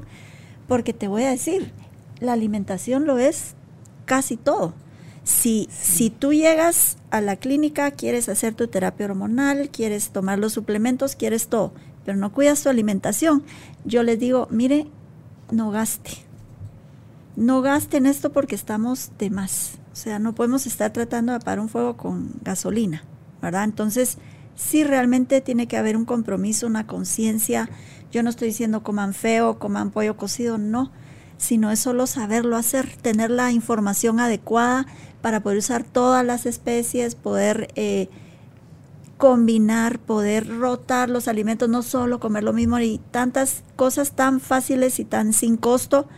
porque 0.66 0.94
te 0.94 1.06
voy 1.06 1.24
a 1.24 1.30
decir, 1.30 1.72
la 2.20 2.34
alimentación 2.34 3.06
lo 3.06 3.18
es 3.18 3.54
casi 4.04 4.36
todo. 4.36 4.74
Si, 5.24 5.68
si 5.70 6.10
tú 6.10 6.32
llegas 6.32 6.96
a 7.10 7.20
la 7.20 7.36
clínica, 7.36 7.90
quieres 7.90 8.28
hacer 8.28 8.54
tu 8.54 8.68
terapia 8.68 9.06
hormonal, 9.06 9.70
quieres 9.70 10.10
tomar 10.10 10.38
los 10.38 10.52
suplementos, 10.52 11.16
quieres 11.16 11.48
todo, 11.48 11.72
pero 12.04 12.16
no 12.16 12.32
cuidas 12.32 12.62
tu 12.62 12.68
alimentación, 12.68 13.42
yo 13.84 14.02
les 14.02 14.18
digo, 14.18 14.48
mire, 14.50 14.86
no 15.50 15.70
gaste. 15.70 16.10
No 17.36 17.62
gasten 17.62 18.06
esto 18.06 18.32
porque 18.32 18.54
estamos 18.54 19.12
de 19.18 19.30
más. 19.30 19.78
O 19.92 19.96
sea, 19.96 20.18
no 20.18 20.34
podemos 20.34 20.66
estar 20.66 20.92
tratando 20.92 21.32
de 21.32 21.36
apagar 21.36 21.60
un 21.60 21.68
fuego 21.68 21.96
con 21.96 22.32
gasolina, 22.42 23.04
¿verdad? 23.40 23.64
Entonces, 23.64 24.18
sí 24.56 24.84
realmente 24.84 25.40
tiene 25.40 25.66
que 25.68 25.76
haber 25.76 25.96
un 25.96 26.04
compromiso, 26.04 26.66
una 26.66 26.86
conciencia. 26.86 27.68
Yo 28.10 28.22
no 28.22 28.30
estoy 28.30 28.48
diciendo 28.48 28.82
coman 28.82 29.14
feo, 29.14 29.58
coman 29.58 29.90
pollo 29.90 30.16
cocido, 30.16 30.58
no 30.58 30.90
sino 31.40 31.70
es 31.70 31.80
solo 31.80 32.06
saberlo 32.06 32.56
hacer, 32.56 32.96
tener 33.00 33.30
la 33.30 33.50
información 33.50 34.20
adecuada 34.20 34.86
para 35.22 35.40
poder 35.40 35.58
usar 35.58 35.84
todas 35.84 36.24
las 36.24 36.44
especies, 36.44 37.14
poder 37.14 37.68
eh, 37.76 38.10
combinar, 39.16 39.98
poder 39.98 40.46
rotar 40.58 41.08
los 41.08 41.28
alimentos, 41.28 41.68
no 41.70 41.82
solo 41.82 42.20
comer 42.20 42.44
lo 42.44 42.52
mismo 42.52 42.78
y 42.78 43.00
tantas 43.10 43.64
cosas 43.74 44.12
tan 44.12 44.38
fáciles 44.38 45.00
y 45.00 45.06
tan 45.06 45.32
sin 45.32 45.56
costo 45.56 46.08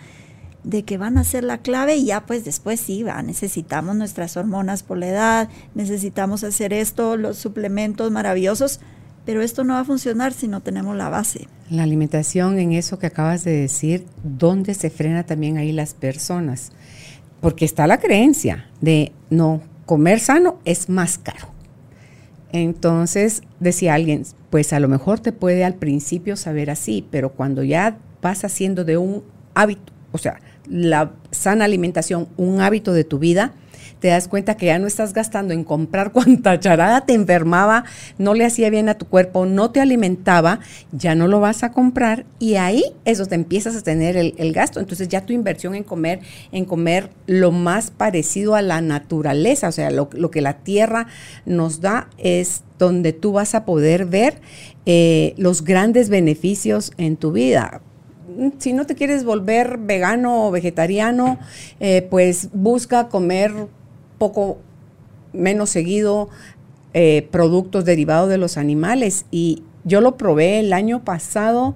de 0.64 0.84
que 0.84 0.98
van 0.98 1.16
a 1.16 1.24
ser 1.24 1.44
la 1.44 1.58
clave 1.58 1.96
y 1.96 2.06
ya 2.06 2.26
pues 2.26 2.44
después 2.44 2.80
sí, 2.80 3.04
va, 3.04 3.22
necesitamos 3.22 3.94
nuestras 3.94 4.36
hormonas 4.36 4.82
por 4.82 4.98
la 4.98 5.06
edad, 5.06 5.48
necesitamos 5.74 6.42
hacer 6.42 6.72
esto, 6.72 7.16
los 7.16 7.38
suplementos 7.38 8.10
maravillosos, 8.10 8.80
pero 9.24 9.42
esto 9.42 9.64
no 9.64 9.74
va 9.74 9.80
a 9.80 9.84
funcionar 9.84 10.32
si 10.32 10.48
no 10.48 10.60
tenemos 10.60 10.96
la 10.96 11.08
base. 11.08 11.46
La 11.70 11.84
alimentación, 11.84 12.58
en 12.58 12.72
eso 12.72 12.98
que 12.98 13.06
acabas 13.06 13.44
de 13.44 13.52
decir, 13.52 14.06
¿dónde 14.22 14.74
se 14.74 14.90
frena 14.90 15.24
también 15.24 15.58
ahí 15.58 15.72
las 15.72 15.94
personas? 15.94 16.72
Porque 17.40 17.64
está 17.64 17.86
la 17.86 17.98
creencia 17.98 18.66
de 18.80 19.12
no, 19.30 19.62
comer 19.86 20.20
sano 20.20 20.58
es 20.64 20.88
más 20.88 21.18
caro. 21.18 21.48
Entonces, 22.52 23.42
decía 23.60 23.94
alguien, 23.94 24.24
pues 24.50 24.72
a 24.72 24.80
lo 24.80 24.88
mejor 24.88 25.20
te 25.20 25.32
puede 25.32 25.64
al 25.64 25.74
principio 25.74 26.36
saber 26.36 26.70
así, 26.70 27.06
pero 27.10 27.32
cuando 27.32 27.62
ya 27.62 27.98
vas 28.20 28.44
haciendo 28.44 28.84
de 28.84 28.98
un 28.98 29.22
hábito, 29.54 29.92
o 30.12 30.18
sea, 30.18 30.38
la 30.68 31.12
sana 31.30 31.64
alimentación 31.64 32.28
un 32.36 32.60
hábito 32.60 32.92
de 32.92 33.04
tu 33.04 33.18
vida, 33.18 33.54
te 34.02 34.08
das 34.08 34.26
cuenta 34.26 34.56
que 34.56 34.66
ya 34.66 34.80
no 34.80 34.88
estás 34.88 35.12
gastando 35.12 35.54
en 35.54 35.62
comprar 35.62 36.10
cuanta 36.12 36.58
charada 36.58 37.06
te 37.06 37.14
enfermaba, 37.14 37.84
no 38.18 38.34
le 38.34 38.44
hacía 38.44 38.68
bien 38.68 38.88
a 38.88 38.98
tu 38.98 39.06
cuerpo, 39.06 39.46
no 39.46 39.70
te 39.70 39.80
alimentaba, 39.80 40.58
ya 40.90 41.14
no 41.14 41.28
lo 41.28 41.38
vas 41.38 41.62
a 41.62 41.70
comprar 41.70 42.26
y 42.40 42.56
ahí 42.56 42.84
eso 43.04 43.26
te 43.26 43.36
empiezas 43.36 43.76
a 43.76 43.80
tener 43.80 44.16
el, 44.16 44.52
gasto. 44.52 44.80
Entonces 44.80 45.08
ya 45.08 45.24
tu 45.24 45.32
inversión 45.32 45.76
en 45.76 45.84
comer, 45.84 46.18
en 46.50 46.64
comer 46.64 47.10
lo 47.26 47.52
más 47.52 47.92
parecido 47.92 48.56
a 48.56 48.60
la 48.60 48.80
naturaleza, 48.80 49.68
o 49.68 49.72
sea, 49.72 49.92
lo, 49.92 50.10
que 50.10 50.40
la 50.40 50.58
tierra 50.58 51.06
nos 51.46 51.80
da 51.80 52.08
es 52.18 52.64
donde 52.80 53.12
tú 53.12 53.32
vas 53.32 53.54
a 53.54 53.64
poder 53.64 54.06
ver 54.06 54.40
eh, 54.84 55.32
los 55.36 55.62
grandes 55.62 56.08
beneficios 56.08 56.90
en 56.98 57.16
tu 57.16 57.30
vida 57.30 57.80
si 58.58 58.72
no 58.72 58.86
te 58.86 58.94
quieres 58.94 59.24
volver 59.24 59.76
vegano 59.76 60.46
o 60.46 60.50
vegetariano, 60.50 61.38
eh, 61.80 62.06
pues 62.08 62.48
busca 62.54 63.08
comer 63.08 63.52
poco 64.22 64.58
menos 65.32 65.70
seguido 65.70 66.28
eh, 66.94 67.26
productos 67.32 67.84
derivados 67.84 68.28
de 68.30 68.38
los 68.38 68.56
animales 68.56 69.26
y 69.32 69.64
yo 69.82 70.00
lo 70.00 70.16
probé 70.16 70.60
el 70.60 70.72
año 70.72 71.04
pasado 71.04 71.74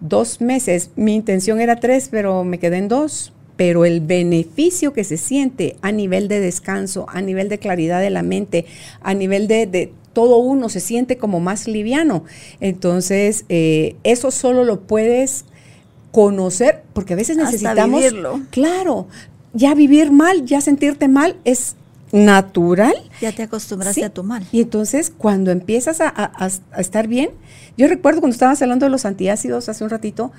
dos 0.00 0.40
meses. 0.40 0.90
Mi 0.96 1.14
intención 1.14 1.60
era 1.60 1.76
tres, 1.76 2.08
pero 2.10 2.42
me 2.42 2.58
quedé 2.58 2.78
en 2.78 2.88
dos. 2.88 3.32
Pero 3.54 3.84
el 3.84 4.00
beneficio 4.00 4.92
que 4.92 5.04
se 5.04 5.16
siente 5.16 5.76
a 5.82 5.92
nivel 5.92 6.26
de 6.26 6.40
descanso, 6.40 7.06
a 7.08 7.22
nivel 7.22 7.48
de 7.48 7.60
claridad 7.60 8.00
de 8.00 8.10
la 8.10 8.24
mente, 8.24 8.66
a 9.00 9.14
nivel 9.14 9.46
de, 9.46 9.92
todo 10.12 10.38
uno 10.38 10.68
se 10.68 10.80
siente 10.80 11.16
como 11.16 11.38
más 11.38 11.68
liviano. 11.68 12.24
Entonces, 12.58 13.44
eh, 13.48 13.94
eso 14.02 14.32
solo 14.32 14.64
lo 14.64 14.80
puedes 14.80 15.44
conocer, 16.10 16.82
porque 16.92 17.12
a 17.12 17.16
veces 17.16 17.36
necesitamos... 17.36 18.02
Claro, 18.50 19.06
ya 19.52 19.76
vivir 19.76 20.10
mal, 20.10 20.44
ya 20.44 20.60
sentirte 20.60 21.06
mal 21.06 21.36
es 21.44 21.76
natural. 22.14 22.94
Ya 23.20 23.32
te 23.32 23.42
acostumbraste 23.42 24.04
a 24.04 24.10
tu 24.10 24.22
mal. 24.22 24.46
Y 24.52 24.62
entonces 24.62 25.12
cuando 25.16 25.50
empiezas 25.50 26.00
a, 26.00 26.32
estar 26.78 27.08
bien, 27.08 27.30
yo 27.76 27.88
recuerdo 27.88 28.20
cuando 28.20 28.34
estabas 28.34 28.62
hablando 28.62 28.86
de 28.86 28.90
los 28.90 29.04
antiácidos 29.04 29.68
hace 29.68 29.82
un 29.82 29.90
ratito, 29.90 30.30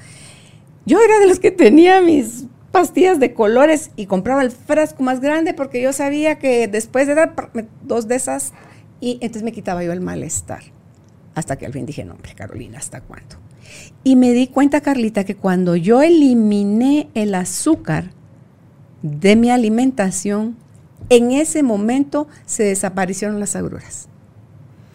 yo 0.86 1.00
era 1.02 1.20
de 1.20 1.28
los 1.28 1.40
que 1.40 1.52
tenía 1.52 2.00
mis 2.00 2.46
pastillas 2.72 3.20
de 3.20 3.34
colores 3.34 3.92
y 3.98 4.06
compraba 4.06 4.42
el 4.42 4.52
frasco 4.52 5.04
más 5.04 5.20
grande 5.20 5.54
porque 5.54 5.82
yo 5.82 5.92
sabía 5.92 6.40
que 6.40 6.70
después 6.70 7.08
de 7.08 7.16
dar 7.16 7.36
dos 7.84 8.08
de 8.08 8.16
esas 8.16 8.54
y 9.02 9.14
entonces 9.16 9.44
me 9.44 9.52
quitaba 9.52 9.84
yo 9.84 9.92
el 9.92 10.02
malestar. 10.02 10.64
Hasta 11.34 11.58
que 11.58 11.66
al 11.66 11.74
fin 11.74 11.86
dije, 11.86 12.06
no, 12.06 12.14
hombre, 12.14 12.34
Carolina, 12.36 12.78
¿hasta 12.78 13.02
cuándo? 13.02 13.36
Y 14.06 14.16
me 14.16 14.32
di 14.32 14.48
cuenta, 14.48 14.80
Carlita, 14.80 15.26
que 15.26 15.36
cuando 15.36 15.76
yo 15.76 16.02
eliminé 16.02 17.10
el 17.16 17.36
azúcar 17.36 18.12
de 19.02 19.36
mi 19.36 19.50
alimentación, 19.52 20.56
en 21.10 21.32
ese 21.32 21.64
momento 21.64 22.28
se 22.46 22.64
desaparecieron 22.64 23.40
las 23.40 23.56
agruras. 23.56 24.08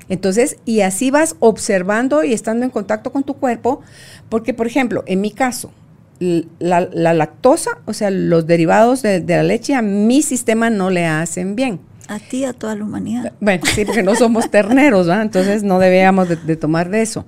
Entonces, 0.09 0.57
y 0.65 0.81
así 0.81 1.11
vas 1.13 1.37
observando 1.39 2.25
y 2.25 2.33
estando 2.33 2.65
en 2.65 2.71
contacto 2.71 3.13
con 3.13 3.23
tu 3.23 3.35
cuerpo, 3.35 3.81
porque, 4.29 4.53
por 4.53 4.67
ejemplo, 4.67 5.05
en 5.07 5.21
mi 5.21 5.31
caso, 5.31 5.73
la, 6.19 6.81
lactosa, 7.15 7.79
o 7.87 7.93
sea, 7.93 8.11
los 8.11 8.47
derivados 8.47 9.03
de, 9.03 9.25
la 9.27 9.43
leche, 9.45 9.75
a 9.75 9.83
mi 9.83 10.23
sistema 10.23 10.69
no 10.69 10.91
le 10.91 11.07
hacen 11.07 11.55
bien. 11.55 11.81
A 12.09 12.19
ti, 12.19 12.45
a 12.45 12.53
toda 12.53 12.75
la 12.75 12.85
humanidad. 12.85 13.33
Bueno, 13.41 13.65
sí, 13.73 13.85
porque 13.85 14.03
no 14.03 14.17
somos 14.17 14.51
terneros, 14.51 15.07
¿verdad? 15.07 15.23
Entonces 15.23 15.63
no 15.63 15.79
debíamos 15.79 16.29
de, 16.29 16.57
tomar 16.57 16.91
de 16.91 17.03
eso. 17.03 17.25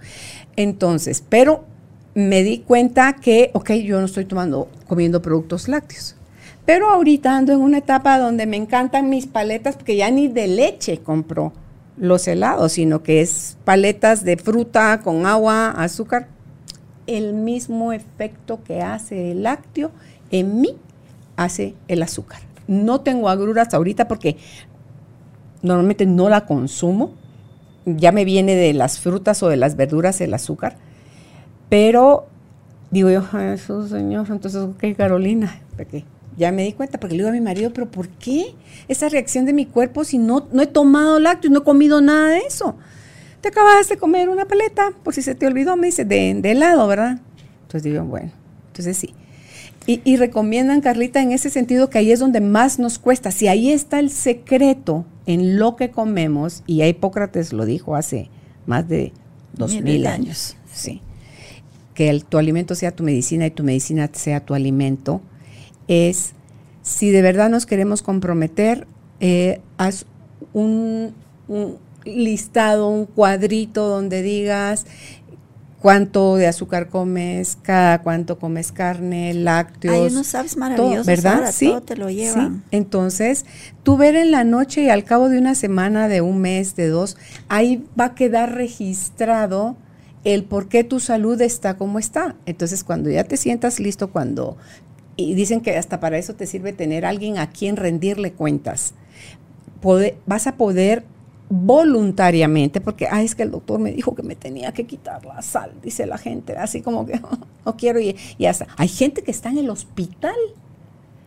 Entonces, 0.56 1.22
pero 1.26 1.64
me 2.14 2.42
di 2.42 2.58
cuenta 2.58 3.14
que, 3.14 3.50
ok, 3.54 3.70
yo 3.74 4.00
no 4.00 4.06
estoy 4.06 4.24
tomando, 4.24 4.68
comiendo 4.88 5.22
productos 5.22 5.68
lácteos. 5.68 6.16
Pero 6.64 6.90
ahorita 6.90 7.36
ando 7.36 7.52
en 7.52 7.60
una 7.60 7.78
etapa 7.78 8.18
donde 8.18 8.46
me 8.46 8.56
encantan 8.56 9.10
mis 9.10 9.26
paletas 9.26 9.76
porque 9.76 9.96
ya 9.96 10.10
ni 10.10 10.28
de 10.28 10.46
leche 10.46 10.98
compro 10.98 11.52
los 11.96 12.26
helados, 12.28 12.72
sino 12.72 13.02
que 13.02 13.20
es 13.20 13.58
paletas 13.64 14.24
de 14.24 14.36
fruta 14.36 15.00
con 15.02 15.26
agua, 15.26 15.70
azúcar, 15.70 16.28
el 17.06 17.34
mismo 17.34 17.92
efecto 17.92 18.62
que 18.62 18.80
hace 18.80 19.32
el 19.32 19.42
lácteo 19.42 19.90
en 20.30 20.60
mí 20.60 20.76
hace 21.36 21.74
el 21.88 22.02
azúcar. 22.02 22.40
No 22.68 23.00
tengo 23.00 23.28
agruras 23.28 23.74
ahorita 23.74 24.06
porque 24.06 24.36
normalmente 25.62 26.06
no 26.06 26.28
la 26.28 26.46
consumo, 26.46 27.14
ya 27.84 28.12
me 28.12 28.24
viene 28.24 28.54
de 28.54 28.72
las 28.72 29.00
frutas 29.00 29.42
o 29.42 29.48
de 29.48 29.56
las 29.56 29.76
verduras 29.76 30.20
el 30.20 30.32
azúcar, 30.34 30.76
pero 31.68 32.26
digo 32.90 33.10
yo, 33.10 33.22
Jesús 33.22 33.90
Señor, 33.90 34.28
entonces, 34.30 34.62
ok, 34.62 34.96
Carolina, 34.96 35.60
porque 35.76 36.04
ya 36.36 36.52
me 36.52 36.64
di 36.64 36.72
cuenta, 36.72 36.98
porque 36.98 37.14
le 37.14 37.22
digo 37.22 37.30
a 37.30 37.32
mi 37.32 37.40
marido, 37.40 37.72
pero 37.72 37.90
¿por 37.90 38.08
qué 38.08 38.54
esa 38.88 39.08
reacción 39.08 39.44
de 39.44 39.52
mi 39.52 39.66
cuerpo 39.66 40.04
si 40.04 40.18
no, 40.18 40.48
no 40.52 40.62
he 40.62 40.66
tomado 40.66 41.18
lácteos, 41.20 41.52
no 41.52 41.60
he 41.60 41.64
comido 41.64 42.00
nada 42.00 42.30
de 42.30 42.38
eso? 42.38 42.76
Te 43.40 43.48
acabas 43.48 43.88
de 43.88 43.96
comer 43.96 44.28
una 44.28 44.46
paleta, 44.46 44.92
por 45.02 45.14
si 45.14 45.22
se 45.22 45.34
te 45.34 45.46
olvidó, 45.46 45.76
me 45.76 45.88
dice, 45.88 46.04
de, 46.04 46.34
de 46.34 46.50
helado, 46.52 46.86
¿verdad? 46.86 47.20
Entonces 47.62 47.82
digo, 47.82 48.04
bueno, 48.04 48.30
entonces 48.68 48.96
sí. 48.96 49.14
Y, 49.86 50.00
y, 50.04 50.16
recomiendan, 50.16 50.80
Carlita, 50.80 51.20
en 51.20 51.32
ese 51.32 51.50
sentido 51.50 51.90
que 51.90 51.98
ahí 51.98 52.12
es 52.12 52.20
donde 52.20 52.40
más 52.40 52.78
nos 52.78 53.00
cuesta. 53.00 53.32
Si 53.32 53.48
ahí 53.48 53.72
está 53.72 53.98
el 53.98 54.10
secreto 54.10 55.04
en 55.26 55.58
lo 55.58 55.74
que 55.74 55.90
comemos, 55.90 56.62
y 56.66 56.84
Hipócrates 56.84 57.52
lo 57.52 57.64
dijo 57.64 57.96
hace 57.96 58.30
más 58.66 58.88
de 58.88 59.12
dos 59.54 59.80
mil, 59.80 60.06
años, 60.06 60.56
sí, 60.72 61.00
que 61.94 62.10
el, 62.10 62.24
tu 62.24 62.38
alimento 62.38 62.74
sea 62.74 62.92
tu 62.92 63.02
medicina 63.02 63.46
y 63.46 63.50
tu 63.50 63.64
medicina 63.64 64.08
sea 64.12 64.40
tu 64.40 64.54
alimento, 64.54 65.20
es 65.88 66.34
si 66.82 67.10
de 67.10 67.22
verdad 67.22 67.48
nos 67.48 67.66
queremos 67.66 68.02
comprometer, 68.02 68.86
eh, 69.20 69.60
haz 69.78 70.06
un, 70.52 71.14
un 71.48 71.78
listado, 72.04 72.88
un 72.88 73.06
cuadrito 73.06 73.88
donde 73.88 74.22
digas 74.22 74.86
cuánto 75.82 76.36
de 76.36 76.46
azúcar 76.46 76.88
comes, 76.88 77.58
cada 77.60 78.02
cuánto 78.02 78.38
comes 78.38 78.70
carne, 78.70 79.34
lácteos. 79.34 79.94
Hay 79.94 80.12
unos 80.12 80.28
sabes 80.28 80.56
maravillosos, 80.56 81.06
¿verdad? 81.06 81.50
sí, 81.52 81.66
todo 81.66 81.82
te 81.82 81.96
lo 81.96 82.08
llevan. 82.08 82.62
Entonces, 82.70 83.44
tú 83.82 83.96
ver 83.96 84.14
en 84.14 84.30
la 84.30 84.44
noche 84.44 84.84
y 84.84 84.90
al 84.90 85.04
cabo 85.04 85.28
de 85.28 85.38
una 85.38 85.56
semana, 85.56 86.06
de 86.08 86.20
un 86.20 86.40
mes, 86.40 86.76
de 86.76 86.86
dos, 86.86 87.16
ahí 87.48 87.84
va 87.98 88.06
a 88.06 88.14
quedar 88.14 88.54
registrado 88.54 89.76
el 90.24 90.44
por 90.44 90.68
qué 90.68 90.84
tu 90.84 91.00
salud 91.00 91.40
está 91.40 91.76
como 91.76 91.98
está. 91.98 92.36
Entonces, 92.46 92.84
cuando 92.84 93.10
ya 93.10 93.24
te 93.24 93.36
sientas 93.36 93.80
listo, 93.80 94.12
cuando 94.12 94.56
y 95.16 95.34
dicen 95.34 95.60
que 95.60 95.76
hasta 95.76 96.00
para 96.00 96.18
eso 96.18 96.34
te 96.34 96.46
sirve 96.46 96.72
tener 96.72 97.04
alguien 97.04 97.38
a 97.38 97.50
quien 97.50 97.76
rendirle 97.76 98.32
cuentas. 98.32 98.94
vas 100.26 100.46
a 100.46 100.56
poder 100.56 101.04
voluntariamente, 101.54 102.80
porque, 102.80 103.08
ay, 103.10 103.26
es 103.26 103.34
que 103.34 103.42
el 103.42 103.50
doctor 103.50 103.78
me 103.78 103.92
dijo 103.92 104.14
que 104.14 104.22
me 104.22 104.34
tenía 104.34 104.72
que 104.72 104.86
quitar 104.86 105.26
la 105.26 105.42
sal, 105.42 105.72
dice 105.82 106.06
la 106.06 106.16
gente, 106.16 106.56
así 106.56 106.80
como 106.80 107.04
que 107.04 107.20
no 107.66 107.76
quiero 107.76 108.00
y, 108.00 108.16
y 108.38 108.46
hasta. 108.46 108.68
Hay 108.78 108.88
gente 108.88 109.22
que 109.22 109.30
está 109.30 109.50
en 109.50 109.58
el 109.58 109.68
hospital 109.68 110.34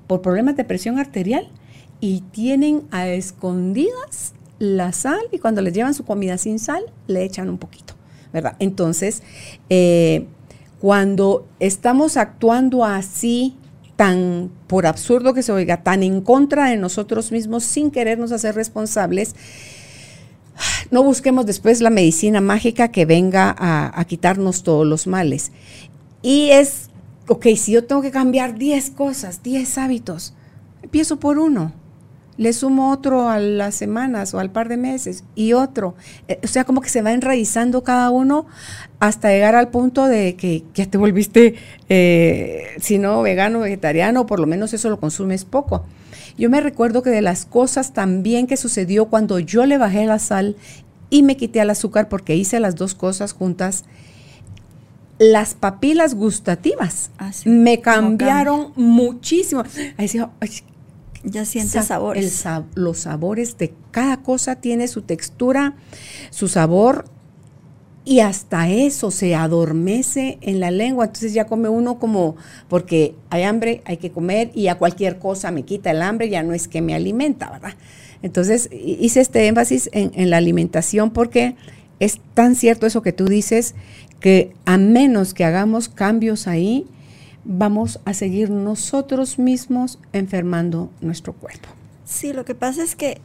por 0.07 0.21
problemas 0.21 0.55
de 0.55 0.63
presión 0.63 0.97
arterial 0.97 1.47
y 1.99 2.21
tienen 2.31 2.87
a 2.91 3.07
escondidas 3.07 4.33
la 4.57 4.93
sal 4.93 5.19
y 5.31 5.39
cuando 5.39 5.61
les 5.61 5.73
llevan 5.73 5.93
su 5.93 6.05
comida 6.05 6.37
sin 6.37 6.59
sal, 6.59 6.83
le 7.07 7.23
echan 7.23 7.49
un 7.49 7.57
poquito, 7.57 7.93
¿verdad? 8.33 8.55
Entonces, 8.59 9.21
eh, 9.69 10.25
cuando 10.79 11.47
estamos 11.59 12.17
actuando 12.17 12.85
así, 12.85 13.55
tan, 13.95 14.51
por 14.67 14.85
absurdo 14.85 15.33
que 15.33 15.43
se 15.43 15.51
oiga, 15.51 15.83
tan 15.83 16.03
en 16.03 16.21
contra 16.21 16.69
de 16.69 16.77
nosotros 16.77 17.31
mismos 17.31 17.63
sin 17.63 17.91
querernos 17.91 18.31
hacer 18.31 18.55
responsables, 18.55 19.35
no 20.91 21.03
busquemos 21.03 21.45
después 21.45 21.81
la 21.81 21.89
medicina 21.89 22.41
mágica 22.41 22.89
que 22.89 23.05
venga 23.05 23.55
a, 23.57 24.03
quitarnos 24.05 24.63
todos 24.63 24.85
los 24.85 25.07
males. 25.07 25.51
Y 26.21 26.49
es, 26.51 26.89
ok, 27.27 27.47
si 27.57 27.73
yo 27.73 27.85
tengo 27.85 28.01
que 28.01 28.11
cambiar 28.11 28.57
10 28.57 28.91
cosas, 28.91 29.43
10 29.43 29.77
hábitos, 29.77 30.33
empiezo 30.81 31.19
por 31.19 31.39
uno, 31.39 31.73
le 32.37 32.53
sumo 32.53 32.91
otro 32.91 33.29
a 33.29 33.39
las 33.39 33.75
semanas 33.75 34.33
o 34.33 34.39
al 34.39 34.51
par 34.51 34.67
de 34.69 34.77
meses 34.77 35.23
y 35.35 35.53
otro. 35.53 35.95
Eh, 36.27 36.39
o 36.43 36.47
sea, 36.47 36.63
como 36.63 36.81
que 36.81 36.89
se 36.89 37.01
va 37.01 37.13
enraizando 37.13 37.83
cada 37.83 38.09
uno 38.09 38.45
hasta 38.99 39.29
llegar 39.29 39.55
al 39.55 39.69
punto 39.69 40.07
de 40.07 40.35
que 40.35 40.63
ya 40.73 40.85
te 40.85 40.97
volviste, 40.97 41.55
eh, 41.89 42.67
si 42.79 42.97
no 42.97 43.21
vegano, 43.21 43.59
vegetariano, 43.59 44.25
por 44.25 44.39
lo 44.39 44.47
menos 44.47 44.73
eso 44.73 44.89
lo 44.89 44.99
consumes 44.99 45.45
poco. 45.45 45.85
Yo 46.37 46.49
me 46.49 46.59
recuerdo 46.59 47.01
que 47.01 47.09
de 47.09 47.21
las 47.21 47.45
cosas 47.45 47.93
también 47.93 48.47
que 48.47 48.57
sucedió 48.57 49.05
cuando 49.05 49.39
yo 49.39 49.65
le 49.65 49.77
bajé 49.77 50.05
la 50.05 50.19
sal 50.19 50.57
y 51.09 51.23
me 51.23 51.37
quité 51.37 51.61
el 51.61 51.69
azúcar 51.69 52.09
porque 52.09 52.35
hice 52.35 52.59
las 52.59 52.75
dos 52.75 52.93
cosas 52.93 53.31
juntas, 53.31 53.85
las 55.17 55.53
papilas 55.53 56.13
gustativas 56.13 57.09
ah, 57.17 57.31
me 57.45 57.79
cambiaron 57.79 58.73
muchísimo. 58.75 59.63
Ahí 59.97 60.05
decía, 60.07 60.29
ya 61.25 61.45
sientes 61.45 61.85
sabores. 61.85 62.45
los 62.75 62.99
sabores 62.99 63.57
de 63.57 63.73
cada 63.91 64.17
cosa 64.23 64.55
tiene 64.55 64.87
su 64.87 65.01
textura, 65.01 65.75
su 66.29 66.47
sabor 66.47 67.05
y 68.05 68.19
hasta 68.19 68.69
eso 68.69 69.09
se 69.09 69.33
adormece 69.33 70.37
en 70.41 70.59
la 70.59 70.69
lengua. 70.71 71.05
Entonces 71.05 71.33
ya 71.33 71.45
come 71.45 71.69
uno 71.69 71.97
como, 71.97 72.35
porque 72.67 73.15
hay 73.29 73.43
hambre, 73.43 73.81
hay 73.85 73.97
que 73.97 74.11
comer 74.11 74.51
y 74.53 74.67
a 74.67 74.77
cualquier 74.77 75.17
cosa 75.17 75.51
me 75.51 75.63
quita 75.63 75.91
el 75.91 76.01
hambre, 76.01 76.29
ya 76.29 76.43
no 76.43 76.53
es 76.53 76.67
que 76.67 76.81
me 76.81 76.93
alimenta, 76.93 77.49
¿verdad? 77.49 77.73
Entonces 78.21 78.69
hice 78.71 79.21
este 79.21 79.47
énfasis 79.47 79.89
en, 79.91 80.11
en 80.13 80.29
la 80.29 80.37
alimentación 80.37 81.11
porque 81.11 81.55
es 81.99 82.19
tan 82.33 82.55
cierto 82.55 82.85
eso 82.85 83.01
que 83.01 83.13
tú 83.13 83.25
dices, 83.25 83.73
que 84.19 84.53
a 84.65 84.77
menos 84.77 85.33
que 85.33 85.43
hagamos 85.43 85.89
cambios 85.89 86.47
ahí, 86.47 86.85
vamos 87.45 87.99
a 88.05 88.13
seguir 88.13 88.49
nosotros 88.49 89.39
mismos 89.39 89.99
enfermando 90.11 90.91
nuestro 90.99 91.33
cuerpo. 91.33 91.69
Sí, 92.03 92.33
lo 92.33 92.43
que 92.43 92.55
pasa 92.55 92.83
es 92.83 92.95
que 92.95 93.21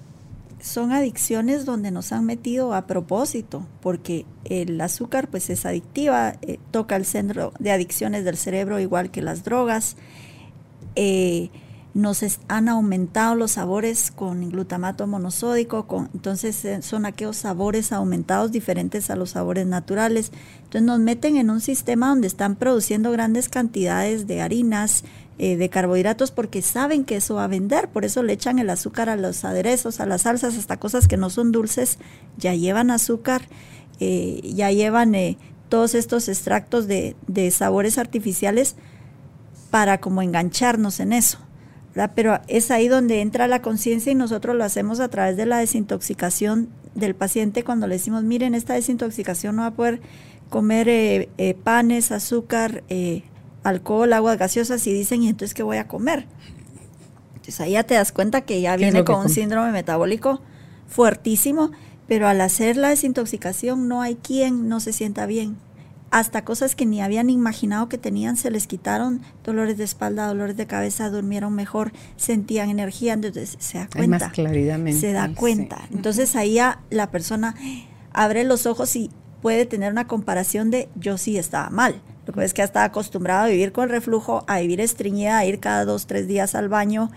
son 0.60 0.92
adicciones 0.92 1.64
donde 1.64 1.90
nos 1.90 2.12
han 2.12 2.26
metido 2.26 2.74
a 2.74 2.86
propósito, 2.86 3.66
porque 3.80 4.26
el 4.44 4.80
azúcar 4.80 5.28
pues 5.28 5.48
es 5.50 5.64
adictiva, 5.66 6.34
eh, 6.42 6.58
toca 6.70 6.96
el 6.96 7.06
centro 7.06 7.52
de 7.58 7.72
adicciones 7.72 8.24
del 8.24 8.36
cerebro 8.36 8.78
igual 8.78 9.10
que 9.10 9.22
las 9.22 9.42
drogas. 9.42 9.96
Eh, 10.96 11.50
nos 11.92 12.22
han 12.48 12.68
aumentado 12.68 13.34
los 13.34 13.52
sabores 13.52 14.10
con 14.10 14.48
glutamato 14.48 15.06
monosódico, 15.06 16.08
entonces 16.14 16.64
eh, 16.64 16.82
son 16.82 17.04
aquellos 17.04 17.36
sabores 17.36 17.92
aumentados 17.92 18.52
diferentes 18.52 19.10
a 19.10 19.16
los 19.16 19.30
sabores 19.30 19.66
naturales. 19.66 20.30
Entonces 20.58 20.82
nos 20.82 21.00
meten 21.00 21.36
en 21.36 21.50
un 21.50 21.60
sistema 21.60 22.08
donde 22.08 22.28
están 22.28 22.54
produciendo 22.56 23.10
grandes 23.10 23.48
cantidades 23.48 24.28
de 24.28 24.40
harinas, 24.40 25.04
eh, 25.38 25.56
de 25.56 25.68
carbohidratos, 25.68 26.30
porque 26.30 26.62
saben 26.62 27.04
que 27.04 27.16
eso 27.16 27.36
va 27.36 27.44
a 27.44 27.48
vender, 27.48 27.88
por 27.88 28.04
eso 28.04 28.22
le 28.22 28.34
echan 28.34 28.58
el 28.58 28.70
azúcar 28.70 29.08
a 29.08 29.16
los 29.16 29.44
aderezos, 29.44 29.98
a 29.98 30.06
las 30.06 30.22
salsas, 30.22 30.56
hasta 30.56 30.78
cosas 30.78 31.08
que 31.08 31.16
no 31.16 31.28
son 31.28 31.50
dulces, 31.50 31.98
ya 32.36 32.54
llevan 32.54 32.90
azúcar, 32.90 33.42
eh, 33.98 34.40
ya 34.54 34.70
llevan 34.70 35.16
todos 35.68 35.94
estos 35.94 36.28
extractos 36.28 36.86
de 36.86 37.50
sabores 37.50 37.98
artificiales 37.98 38.76
para 39.70 40.00
como 40.00 40.22
engancharnos 40.22 41.00
en 41.00 41.12
eso. 41.12 41.38
Pero 42.08 42.40
es 42.48 42.70
ahí 42.70 42.88
donde 42.88 43.20
entra 43.20 43.48
la 43.48 43.62
conciencia 43.62 44.12
y 44.12 44.14
nosotros 44.14 44.56
lo 44.56 44.64
hacemos 44.64 45.00
a 45.00 45.08
través 45.08 45.36
de 45.36 45.46
la 45.46 45.58
desintoxicación 45.58 46.68
del 46.94 47.14
paciente 47.14 47.64
cuando 47.64 47.86
le 47.86 47.96
decimos, 47.96 48.24
miren, 48.24 48.54
esta 48.54 48.74
desintoxicación 48.74 49.56
no 49.56 49.62
va 49.62 49.68
a 49.68 49.74
poder 49.74 50.00
comer 50.48 50.88
eh, 50.88 51.28
eh, 51.38 51.54
panes, 51.54 52.12
azúcar, 52.12 52.82
eh, 52.88 53.22
alcohol, 53.62 54.12
aguas 54.12 54.38
gaseosas 54.38 54.86
y 54.86 54.92
dicen, 54.92 55.22
¿y 55.22 55.28
entonces 55.28 55.54
qué 55.54 55.62
voy 55.62 55.76
a 55.76 55.86
comer? 55.86 56.26
Entonces 57.36 57.60
ahí 57.60 57.72
ya 57.72 57.84
te 57.84 57.94
das 57.94 58.12
cuenta 58.12 58.42
que 58.42 58.60
ya 58.60 58.76
viene 58.76 59.04
con 59.04 59.20
un 59.20 59.28
síndrome 59.28 59.70
metabólico 59.70 60.40
fuertísimo, 60.88 61.70
pero 62.08 62.26
al 62.26 62.40
hacer 62.40 62.76
la 62.76 62.88
desintoxicación 62.88 63.88
no 63.88 64.02
hay 64.02 64.16
quien 64.16 64.68
no 64.68 64.80
se 64.80 64.92
sienta 64.92 65.26
bien 65.26 65.56
hasta 66.10 66.44
cosas 66.44 66.74
que 66.74 66.86
ni 66.86 67.00
habían 67.00 67.30
imaginado 67.30 67.88
que 67.88 67.98
tenían 67.98 68.36
se 68.36 68.50
les 68.50 68.66
quitaron, 68.66 69.22
dolores 69.44 69.78
de 69.78 69.84
espalda, 69.84 70.26
dolores 70.26 70.56
de 70.56 70.66
cabeza, 70.66 71.08
durmieron 71.08 71.54
mejor, 71.54 71.92
sentían 72.16 72.68
energía, 72.68 73.12
entonces 73.12 73.56
se 73.58 73.78
da 73.78 73.88
cuenta. 73.88 74.26
más 74.26 74.32
claridad 74.32 74.84
Se 74.92 75.12
da 75.12 75.32
cuenta. 75.34 75.88
Entonces 75.92 76.34
ahí 76.36 76.54
ya 76.54 76.80
la 76.90 77.10
persona 77.10 77.54
abre 78.12 78.44
los 78.44 78.66
ojos 78.66 78.96
y 78.96 79.10
puede 79.40 79.66
tener 79.66 79.92
una 79.92 80.06
comparación 80.06 80.70
de 80.70 80.88
yo 80.96 81.16
sí 81.16 81.38
estaba 81.38 81.70
mal. 81.70 82.00
Lo 82.26 82.34
que 82.34 82.44
es 82.44 82.54
que 82.54 82.62
estaba 82.62 82.84
acostumbrado 82.84 83.44
a 83.44 83.48
vivir 83.48 83.72
con 83.72 83.88
reflujo, 83.88 84.44
a 84.46 84.60
vivir 84.60 84.80
estreñida, 84.80 85.38
a 85.38 85.44
ir 85.46 85.58
cada 85.58 85.84
dos, 85.84 86.06
tres 86.06 86.28
días 86.28 86.54
al 86.54 86.68
baño, 86.68 87.10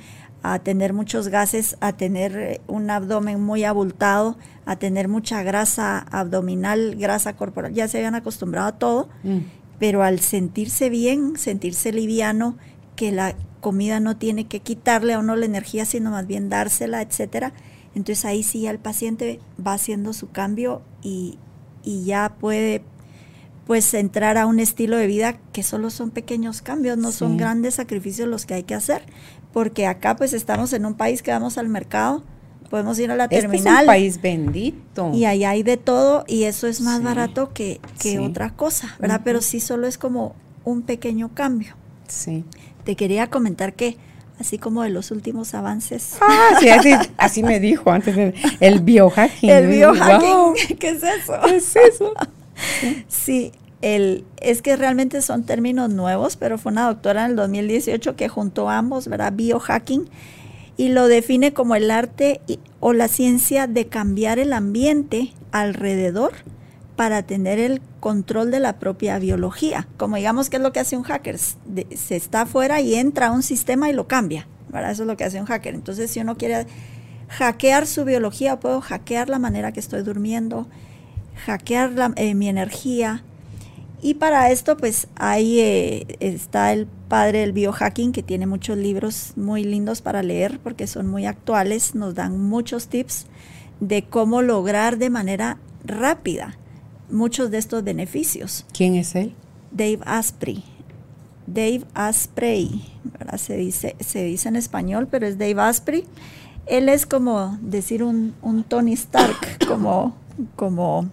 a 0.44 0.60
tener 0.60 0.92
muchos 0.94 1.30
gases, 1.30 1.78
a 1.80 1.94
tener 1.94 2.38
eh, 2.38 2.62
un 2.68 2.90
abdomen 2.90 3.42
muy 3.42 3.64
abultado, 3.64 4.38
a 4.66 4.76
tener 4.76 5.08
mucha 5.08 5.42
grasa 5.42 6.00
abdominal, 6.12 6.96
grasa 6.98 7.36
corporal. 7.36 7.74
Ya 7.74 7.88
se 7.88 7.98
habían 7.98 8.16
acostumbrado 8.16 8.68
a 8.68 8.72
todo, 8.74 9.10
mm. 9.24 9.38
pero 9.80 10.04
al 10.04 10.20
sentirse 10.20 10.90
bien, 10.90 11.38
sentirse 11.38 11.94
liviano, 11.94 12.58
que 12.98 13.14
la 13.14 13.36
comida 13.62 14.02
no 14.02 14.18
tiene 14.18 14.46
que 14.46 14.60
quitarle 14.60 15.14
a 15.14 15.20
uno 15.20 15.38
la 15.38 15.46
energía, 15.46 15.86
sino 15.86 16.12
más 16.12 16.28
bien 16.28 16.50
dársela, 16.50 17.02
etcétera, 17.02 17.54
Entonces 17.96 18.26
ahí 18.26 18.44
sí 18.44 18.62
ya 18.62 18.72
el 18.72 18.80
paciente 18.80 19.40
va 19.66 19.74
haciendo 19.74 20.12
su 20.12 20.30
cambio 20.30 20.82
y, 21.02 21.40
y 21.84 22.04
ya 22.04 22.36
puede 22.38 22.84
pues 23.66 23.94
entrar 23.94 24.38
a 24.38 24.46
un 24.46 24.60
estilo 24.60 24.98
de 24.98 25.08
vida 25.08 25.38
que 25.54 25.64
solo 25.64 25.90
son 25.90 26.12
pequeños 26.12 26.62
cambios, 26.62 26.98
no 26.98 27.12
son 27.12 27.38
grandes 27.38 27.76
sacrificios 27.76 28.28
los 28.28 28.46
que 28.46 28.56
hay 28.56 28.64
que 28.64 28.76
hacer, 28.76 29.04
porque 29.54 29.86
acá 29.88 30.16
pues 30.16 30.34
estamos 30.34 30.74
en 30.74 30.86
un 30.86 30.96
país 30.96 31.22
que 31.22 31.32
vamos 31.32 31.58
al 31.58 31.70
mercado, 31.70 32.24
podemos 32.70 32.98
ir 33.00 33.12
a 33.12 33.16
la 33.16 33.28
terminal. 33.28 33.56
Este 33.56 33.70
es 33.70 33.80
un 33.82 33.86
país 33.86 34.22
bendito. 34.22 35.12
Y 35.14 35.26
allá 35.26 35.52
hay 35.52 35.64
de 35.64 35.78
todo 35.78 36.26
y 36.28 36.44
eso 36.44 36.68
es 36.68 36.82
más 36.82 37.02
barato 37.04 37.54
que, 37.54 37.80
que 38.00 38.20
otra 38.20 38.50
cosa, 38.50 38.96
¿verdad? 39.00 39.22
Pero 39.24 39.42
sí 39.42 39.60
solo 39.60 39.88
es 39.88 39.98
como 39.98 40.36
un 40.66 40.82
pequeño 40.82 41.30
cambio. 41.34 41.76
Sí. 42.08 42.44
Te 42.84 42.96
quería 42.96 43.30
comentar 43.30 43.74
que 43.74 43.98
así 44.40 44.58
como 44.58 44.84
de 44.84 44.90
los 44.90 45.12
últimos 45.12 45.54
avances. 45.54 46.18
Ah, 46.22 46.58
sí, 46.60 46.70
así, 47.18 47.44
me 47.44 47.60
dijo 47.60 47.92
antes, 47.92 48.34
el 48.60 48.80
biohacking. 48.82 49.50
El 49.50 49.68
biohacking, 49.68 50.78
¿qué 50.80 50.90
es 50.90 51.04
eso? 51.04 51.34
¿Qué 51.46 51.56
es 51.56 51.76
eso? 51.76 52.14
Sí, 53.08 53.52
es 53.84 54.62
que 54.62 54.78
realmente 54.78 55.22
son 55.22 55.44
términos 55.44 55.90
nuevos, 55.90 56.38
pero 56.38 56.58
fue 56.58 56.72
una 56.72 56.88
doctora 56.88 57.26
en 57.26 57.32
el 57.32 57.36
2018 57.36 58.16
que 58.16 58.30
juntó 58.30 58.70
ambos, 58.70 59.10
¿verdad? 59.10 59.34
Biohacking, 59.34 60.10
y 60.78 60.90
lo 60.90 61.08
define 61.08 61.54
como 61.54 61.76
el 61.76 61.92
arte 61.92 62.40
o 62.80 62.94
la 62.94 63.10
ciencia 63.10 63.68
de 63.68 63.88
cambiar 63.88 64.40
el 64.40 64.54
ambiente 64.54 65.34
alrededor 65.52 66.32
para 66.96 67.24
tener 67.24 67.60
el 67.60 67.82
control 68.00 68.52
de 68.52 68.62
la 68.62 68.80
propia 68.80 69.20
biología. 69.20 69.88
Como 69.98 70.16
digamos 70.16 70.50
que 70.50 70.58
es 70.58 70.64
lo 70.64 70.72
que 70.72 70.80
hace 70.80 70.96
un 70.96 71.04
hacker, 71.04 71.38
se 71.38 72.16
está 72.16 72.42
afuera 72.42 72.80
y 72.80 72.96
entra 72.96 73.28
a 73.28 73.32
un 73.32 73.44
sistema 73.44 73.90
y 73.90 73.94
lo 73.94 74.08
cambia, 74.08 74.48
¿verdad? 74.70 74.92
Eso 74.92 75.04
es 75.04 75.08
lo 75.08 75.18
que 75.18 75.26
hace 75.26 75.42
un 75.42 75.46
hacker. 75.46 75.76
Entonces, 75.76 76.10
si 76.10 76.22
uno 76.22 76.38
quiere 76.38 76.68
hackear 77.28 77.86
su 77.86 78.06
biología, 78.06 78.60
puedo 78.60 78.80
hackear 78.80 79.28
la 79.28 79.40
manera 79.40 79.74
que 79.74 79.82
estoy 79.82 80.04
durmiendo, 80.04 80.68
hackear 81.46 82.14
eh, 82.16 82.34
mi 82.34 82.48
energía. 82.48 83.24
Y 84.04 84.16
para 84.16 84.52
esto, 84.52 84.76
pues 84.76 85.08
ahí 85.16 85.62
eh, 85.62 86.18
está 86.20 86.74
el 86.74 86.88
padre 87.08 87.40
del 87.40 87.54
biohacking, 87.54 88.12
que 88.12 88.22
tiene 88.22 88.46
muchos 88.46 88.78
libros 88.78 89.32
muy 89.38 89.64
lindos 89.64 90.02
para 90.02 90.22
leer, 90.22 90.60
porque 90.60 90.88
son 90.88 91.08
muy 91.08 91.26
actuales, 91.26 91.96
nos 91.96 92.14
dan 92.14 92.38
muchos 92.38 92.88
tips 92.88 93.28
de 93.80 94.04
cómo 94.04 94.42
lograr 94.42 94.98
de 94.98 95.10
manera 95.10 95.58
rápida 95.86 96.58
muchos 97.10 97.50
de 97.50 97.60
estos 97.60 97.86
beneficios. 97.86 98.66
¿Quién 98.74 98.96
es 98.96 99.16
él? 99.16 99.34
Dave 99.72 100.00
Asprey. 100.04 100.66
Dave 101.48 101.84
Asprey, 101.94 102.84
Se 103.38 103.56
dice, 103.56 103.96
se 104.02 104.26
dice 104.26 104.50
en 104.50 104.58
español, 104.58 105.08
pero 105.10 105.28
es 105.28 105.38
Dave 105.38 105.62
Asprey. 105.62 106.04
Él 106.66 106.90
es 106.90 107.06
como 107.06 107.58
decir 107.62 108.04
un, 108.04 108.34
un 108.42 108.66
Tony 108.66 108.94
Stark, 108.94 109.66
como, 109.66 110.14
como 110.58 111.10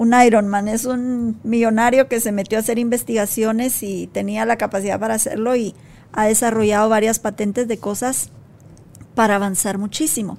un 0.00 0.14
Ironman, 0.14 0.66
es 0.66 0.86
un 0.86 1.38
millonario 1.44 2.08
que 2.08 2.20
se 2.20 2.32
metió 2.32 2.56
a 2.56 2.62
hacer 2.62 2.78
investigaciones 2.78 3.82
y 3.82 4.06
tenía 4.06 4.46
la 4.46 4.56
capacidad 4.56 4.98
para 4.98 5.12
hacerlo 5.12 5.54
y 5.56 5.74
ha 6.14 6.24
desarrollado 6.24 6.88
varias 6.88 7.18
patentes 7.18 7.68
de 7.68 7.76
cosas 7.76 8.30
para 9.14 9.36
avanzar 9.36 9.76
muchísimo. 9.76 10.38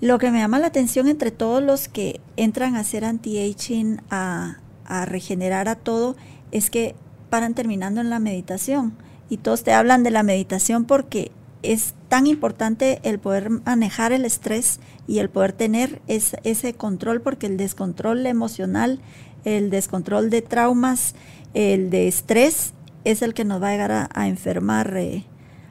Lo 0.00 0.18
que 0.18 0.30
me 0.30 0.38
llama 0.38 0.60
la 0.60 0.68
atención 0.68 1.08
entre 1.08 1.30
todos 1.30 1.62
los 1.62 1.88
que 1.88 2.22
entran 2.38 2.74
a 2.74 2.80
hacer 2.80 3.04
anti-aging, 3.04 4.00
a, 4.08 4.60
a 4.86 5.04
regenerar 5.04 5.68
a 5.68 5.74
todo, 5.74 6.16
es 6.50 6.70
que 6.70 6.94
paran 7.28 7.52
terminando 7.52 8.00
en 8.00 8.08
la 8.08 8.18
meditación. 8.18 8.96
Y 9.28 9.36
todos 9.36 9.62
te 9.62 9.74
hablan 9.74 10.04
de 10.04 10.10
la 10.10 10.22
meditación 10.22 10.86
porque 10.86 11.32
es 11.62 11.92
tan 12.08 12.26
importante 12.26 13.00
el 13.02 13.18
poder 13.18 13.50
manejar 13.50 14.12
el 14.12 14.24
estrés 14.24 14.80
y 15.06 15.18
el 15.18 15.28
poder 15.28 15.52
tener 15.52 16.00
ese 16.06 16.74
control, 16.74 17.20
porque 17.20 17.46
el 17.46 17.56
descontrol 17.56 18.26
emocional, 18.26 19.00
el 19.44 19.70
descontrol 19.70 20.30
de 20.30 20.42
traumas, 20.42 21.14
el 21.54 21.90
de 21.90 22.08
estrés, 22.08 22.72
es 23.04 23.22
el 23.22 23.34
que 23.34 23.44
nos 23.44 23.62
va 23.62 23.68
a 23.68 23.72
llegar 23.72 24.08
a, 24.12 24.28
enfermar 24.28 24.96
eh, 24.96 25.24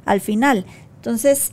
al 0.05 0.21
final. 0.21 0.65
Entonces, 0.95 1.51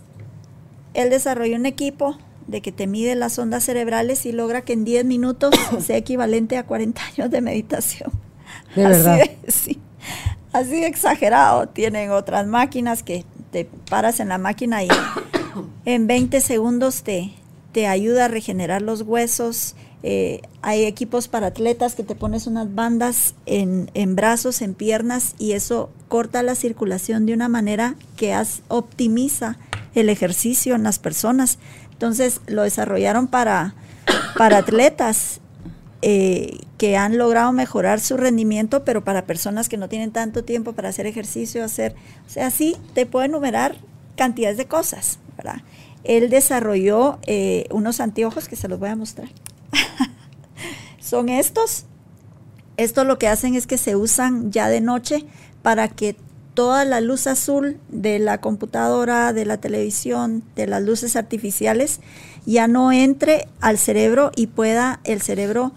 él 0.95 1.11
desarrolló 1.11 1.57
un 1.57 1.66
equipo 1.66 2.16
de 2.47 2.61
que 2.61 2.72
te 2.72 2.87
mide 2.87 3.14
las 3.14 3.39
ondas 3.39 3.64
cerebrales 3.64 4.26
y 4.26 4.33
logra 4.33 4.62
que 4.62 4.74
en 4.74 4.85
10 4.85 5.05
minutos 5.05 5.55
sea 5.85 5.97
equivalente 5.97 6.57
a 6.57 6.66
40 6.66 7.01
años 7.05 7.30
de 7.30 7.41
meditación. 7.41 8.12
De 8.76 8.85
verdad. 8.85 9.18
sí, 9.49 9.80
así 10.53 10.85
exagerado. 10.85 11.68
Tienen 11.68 12.11
otras 12.11 12.47
máquinas 12.47 13.03
que 13.03 13.24
te 13.53 13.66
paras 13.88 14.18
en 14.18 14.28
la 14.28 14.38
máquina 14.38 14.82
y 14.82 14.88
en 15.84 16.09
20 16.09 16.40
segundos 16.40 17.05
te, 17.05 17.32
te 17.70 17.86
ayuda 17.86 18.24
a 18.24 18.28
regenerar 18.28 18.82
los 18.82 19.03
huesos. 19.03 19.76
Eh, 20.03 20.42
hay 20.62 20.84
equipos 20.84 21.28
para 21.28 21.48
atletas 21.48 21.94
que 21.94 22.03
te 22.03 22.16
pones 22.16 22.48
unas 22.48 22.74
bandas 22.74 23.34
en, 23.46 24.16
brazos, 24.16 24.61
en 24.61 24.74
piernas 24.74 25.36
y 25.38 25.53
eso 25.53 25.90
corta 26.09 26.42
la 26.42 26.57
circulación 26.57 27.24
de 27.24 27.34
una 27.34 27.48
manera 27.48 27.94
que 28.16 28.36
optimiza 28.66 29.59
el 29.94 30.09
ejercicio 30.09 30.74
en 30.74 30.82
las 30.82 30.98
personas. 30.98 31.59
Entonces 31.92 32.40
lo 32.48 32.62
desarrollaron 32.62 33.28
para, 33.28 33.76
para 34.36 34.57
atletas 34.59 35.40
eh, 36.03 36.59
que 36.78 36.96
han 36.96 37.16
logrado 37.16 37.53
mejorar 37.53 38.00
su 38.00 38.16
rendimiento, 38.16 38.84
pero 38.84 39.05
para 39.05 39.24
personas 39.24 39.68
que 39.68 39.76
no 39.76 39.88
tienen 39.88 40.11
tanto 40.11 40.42
tiempo 40.42 40.72
para 40.72 40.88
hacer 40.88 41.07
ejercicio, 41.07 41.64
hacer, 41.64 41.94
o 42.26 42.28
sea, 42.28 42.50
sí, 42.50 42.76
te 42.92 43.07
puede 43.07 43.26
enumerar 43.26 43.76
cantidades 44.16 44.57
de 44.57 44.66
cosas, 44.66 45.20
¿verdad? 45.36 45.62
Él 46.03 46.28
desarrolló 46.28 47.18
eh, 47.26 47.66
unos 47.70 48.00
anteojos 48.00 48.48
que 48.48 48.57
se 48.57 48.66
los 48.66 48.80
voy 48.80 48.88
a 48.88 48.96
mostrar. 48.96 49.28
Son 50.98 51.28
estos. 51.28 51.84
Estos 52.76 53.07
lo 53.07 53.18
que 53.18 53.28
hacen 53.28 53.55
es 53.55 53.68
que 53.68 53.78
se 53.78 53.94
usan 53.94 54.50
ya 54.50 54.68
de 54.68 54.80
noche 54.80 55.24
para 55.62 55.86
que 55.86 56.16
toda 56.55 56.84
la 56.84 57.00
luz 57.00 57.26
azul 57.26 57.78
de 57.90 58.18
la 58.18 58.40
computadora, 58.40 59.32
de 59.32 59.44
la 59.44 59.59
televisión, 59.59 60.42
de 60.57 60.66
las 60.66 60.82
luces 60.82 61.16
artificiales, 61.16 62.00
ya 62.44 62.66
no 62.68 62.92
entre 62.92 63.46
al 63.61 63.78
cerebro 63.78 64.32
y 64.34 64.48
pueda 64.48 65.00
el 65.05 65.22
cerebro 65.22 65.72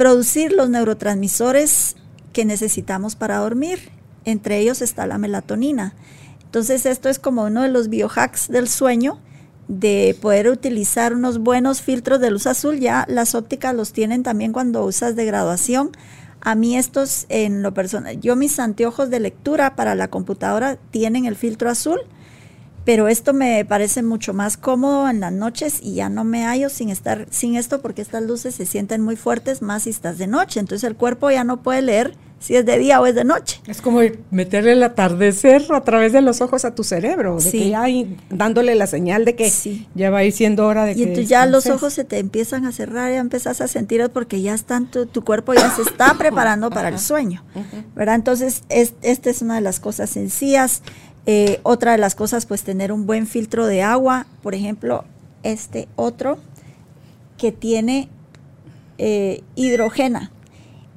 producir 0.00 0.52
los 0.52 0.70
neurotransmisores 0.70 1.94
que 2.32 2.46
necesitamos 2.46 3.16
para 3.16 3.36
dormir. 3.36 3.90
Entre 4.24 4.58
ellos 4.58 4.80
está 4.80 5.06
la 5.06 5.18
melatonina. 5.18 5.92
Entonces 6.42 6.86
esto 6.86 7.10
es 7.10 7.18
como 7.18 7.44
uno 7.44 7.60
de 7.60 7.68
los 7.68 7.90
biohacks 7.90 8.48
del 8.48 8.66
sueño, 8.66 9.20
de 9.68 10.16
poder 10.22 10.48
utilizar 10.48 11.12
unos 11.12 11.40
buenos 11.40 11.82
filtros 11.82 12.18
de 12.18 12.30
luz 12.30 12.46
azul. 12.46 12.80
Ya 12.80 13.04
las 13.10 13.34
ópticas 13.34 13.74
los 13.74 13.92
tienen 13.92 14.22
también 14.22 14.54
cuando 14.54 14.86
usas 14.86 15.16
de 15.16 15.26
graduación. 15.26 15.90
A 16.40 16.54
mí 16.54 16.78
estos 16.78 17.26
en 17.28 17.62
lo 17.62 17.74
personal, 17.74 18.18
yo 18.22 18.36
mis 18.36 18.58
anteojos 18.58 19.10
de 19.10 19.20
lectura 19.20 19.76
para 19.76 19.94
la 19.94 20.08
computadora 20.08 20.76
tienen 20.76 21.26
el 21.26 21.36
filtro 21.36 21.68
azul 21.68 22.00
pero 22.84 23.08
esto 23.08 23.32
me 23.32 23.64
parece 23.64 24.02
mucho 24.02 24.32
más 24.32 24.56
cómodo 24.56 25.08
en 25.08 25.20
las 25.20 25.32
noches 25.32 25.80
y 25.82 25.94
ya 25.94 26.08
no 26.08 26.24
me 26.24 26.44
hallo 26.44 26.68
sin 26.68 26.90
estar 26.90 27.26
sin 27.30 27.56
esto 27.56 27.80
porque 27.80 28.02
estas 28.02 28.22
luces 28.22 28.54
se 28.54 28.66
sienten 28.66 29.02
muy 29.02 29.16
fuertes 29.16 29.62
más 29.62 29.84
si 29.84 29.90
estás 29.90 30.18
de 30.18 30.26
noche, 30.26 30.60
entonces 30.60 30.88
el 30.88 30.96
cuerpo 30.96 31.30
ya 31.30 31.44
no 31.44 31.62
puede 31.62 31.82
leer 31.82 32.16
si 32.40 32.56
es 32.56 32.64
de 32.64 32.78
día 32.78 33.00
o 33.00 33.06
es 33.06 33.14
de 33.14 33.22
noche. 33.22 33.60
Es 33.66 33.82
como 33.82 34.00
meterle 34.30 34.72
el 34.72 34.82
atardecer 34.82 35.66
a 35.70 35.82
través 35.82 36.12
de 36.12 36.22
los 36.22 36.40
ojos 36.40 36.64
a 36.64 36.74
tu 36.74 36.84
cerebro, 36.84 37.38
de 37.38 37.50
que 37.50 37.68
ya 37.68 37.84
dándole 38.30 38.74
la 38.74 38.86
señal 38.86 39.26
de 39.26 39.36
que 39.36 39.52
ya 39.94 40.10
va 40.10 40.18
a 40.18 40.24
ir 40.24 40.32
siendo 40.32 40.66
hora 40.66 40.86
de 40.86 40.92
y 40.92 40.94
que. 40.94 41.00
Y 41.00 41.04
entonces 41.04 41.28
ya 41.28 41.44
los 41.44 41.66
ojos 41.66 41.92
se 41.92 42.04
te 42.04 42.18
empiezan 42.18 42.64
a 42.64 42.72
cerrar, 42.72 43.12
ya 43.12 43.18
empezás 43.18 43.60
a 43.60 43.68
sentir 43.68 44.00
porque 44.10 44.40
ya 44.40 44.54
están, 44.54 44.90
tu, 44.90 45.04
tu 45.04 45.22
cuerpo 45.22 45.52
ya 45.52 45.70
se 45.70 45.82
está 45.82 46.14
preparando 46.18 46.70
para 46.70 46.88
el 46.88 46.98
sueño, 46.98 47.44
¿verdad? 47.94 48.14
Entonces, 48.14 48.64
esta 48.70 49.28
es 49.28 49.42
una 49.42 49.56
de 49.56 49.60
las 49.60 49.78
cosas 49.78 50.08
sencillas. 50.08 50.82
Eh, 51.26 51.60
otra 51.62 51.92
de 51.92 51.98
las 51.98 52.14
cosas, 52.14 52.46
pues 52.46 52.62
tener 52.62 52.92
un 52.92 53.06
buen 53.06 53.26
filtro 53.26 53.66
de 53.66 53.82
agua, 53.82 54.26
por 54.42 54.54
ejemplo, 54.54 55.04
este 55.42 55.88
otro 55.96 56.38
que 57.38 57.52
tiene 57.52 58.08
eh, 58.98 59.42
hidrogena. 59.54 60.30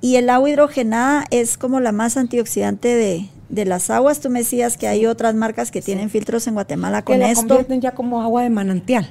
Y 0.02 0.18
el 0.18 0.30
agua 0.30 0.50
hidrogenada 0.50 1.26
es 1.32 1.58
como 1.58 1.80
la 1.80 1.94
más 1.94 2.18
antioxidante 2.18 3.30
de, 3.50 3.66
las 3.66 3.90
aguas. 3.90 4.20
Tú 4.20 4.30
me 4.30 4.40
decías 4.40 4.76
que 4.76 4.88
hay 4.88 5.06
otras 5.06 5.36
marcas 5.36 5.72
que 5.72 5.82
tienen 5.82 6.10
filtros 6.10 6.46
en 6.48 6.56
Guatemala 6.56 7.04
con 7.04 7.16
que 7.16 7.20
la 7.20 7.32
esto. 7.32 7.48
convierten 7.48 7.80
ya 7.80 7.92
como 7.92 8.22
agua 8.22 8.44
de 8.44 8.50
manantial. 8.50 9.10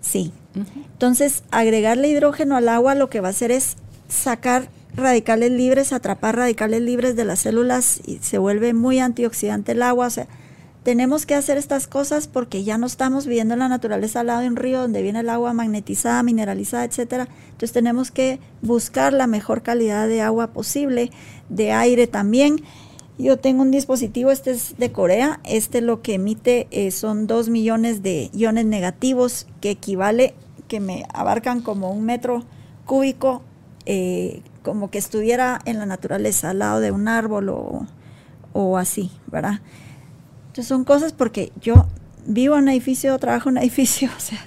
Sí. 0.00 0.32
Entonces, 0.92 1.44
agregarle 1.50 2.08
hidrógeno 2.08 2.56
al 2.56 2.68
agua 2.68 2.94
lo 2.94 3.10
que 3.10 3.20
va 3.20 3.28
a 3.28 3.30
hacer 3.30 3.52
es 3.52 3.76
sacar 4.08 4.68
radicales 4.96 5.52
libres, 5.52 5.92
atrapar 5.92 6.36
radicales 6.36 6.80
libres 6.82 7.14
de 7.14 7.24
las 7.24 7.40
células 7.40 8.00
y 8.04 8.18
se 8.18 8.38
vuelve 8.38 8.74
muy 8.74 8.98
antioxidante 8.98 9.72
el 9.72 9.82
agua. 9.82 10.08
O 10.08 10.10
sea, 10.10 10.26
tenemos 10.84 11.24
que 11.24 11.34
hacer 11.34 11.56
estas 11.56 11.86
cosas 11.86 12.28
porque 12.28 12.62
ya 12.62 12.76
no 12.76 12.86
estamos 12.86 13.26
viviendo 13.26 13.54
en 13.54 13.60
la 13.60 13.68
naturaleza 13.68 14.20
al 14.20 14.26
lado 14.26 14.42
de 14.42 14.48
un 14.48 14.56
río 14.56 14.82
donde 14.82 15.00
viene 15.00 15.20
el 15.20 15.30
agua 15.30 15.54
magnetizada, 15.54 16.22
mineralizada, 16.22 16.84
etcétera. 16.84 17.26
Entonces 17.46 17.72
tenemos 17.72 18.10
que 18.10 18.38
buscar 18.60 19.14
la 19.14 19.26
mejor 19.26 19.62
calidad 19.62 20.06
de 20.06 20.20
agua 20.20 20.48
posible, 20.48 21.10
de 21.48 21.72
aire 21.72 22.06
también. 22.06 22.62
Yo 23.16 23.38
tengo 23.38 23.62
un 23.62 23.70
dispositivo, 23.70 24.30
este 24.30 24.50
es 24.50 24.76
de 24.76 24.92
Corea, 24.92 25.40
este 25.44 25.80
lo 25.80 26.02
que 26.02 26.14
emite 26.14 26.68
eh, 26.70 26.90
son 26.90 27.26
2 27.26 27.48
millones 27.48 28.02
de 28.02 28.30
iones 28.34 28.66
negativos, 28.66 29.46
que 29.62 29.70
equivale, 29.70 30.34
que 30.68 30.80
me 30.80 31.06
abarcan 31.14 31.62
como 31.62 31.92
un 31.92 32.04
metro 32.04 32.44
cúbico, 32.84 33.40
eh, 33.86 34.42
como 34.62 34.90
que 34.90 34.98
estuviera 34.98 35.60
en 35.64 35.78
la 35.78 35.86
naturaleza, 35.86 36.50
al 36.50 36.58
lado 36.58 36.80
de 36.80 36.90
un 36.90 37.08
árbol 37.08 37.48
o, 37.48 37.86
o 38.52 38.76
así, 38.76 39.10
¿verdad? 39.28 39.60
Entonces 40.54 40.68
son 40.68 40.84
cosas 40.84 41.12
porque 41.12 41.50
yo 41.60 41.86
vivo 42.26 42.54
en 42.54 42.62
un 42.62 42.68
edificio, 42.68 43.18
trabajo 43.18 43.48
en 43.48 43.56
un 43.56 43.62
edificio, 43.64 44.08
o 44.16 44.20
sea, 44.20 44.38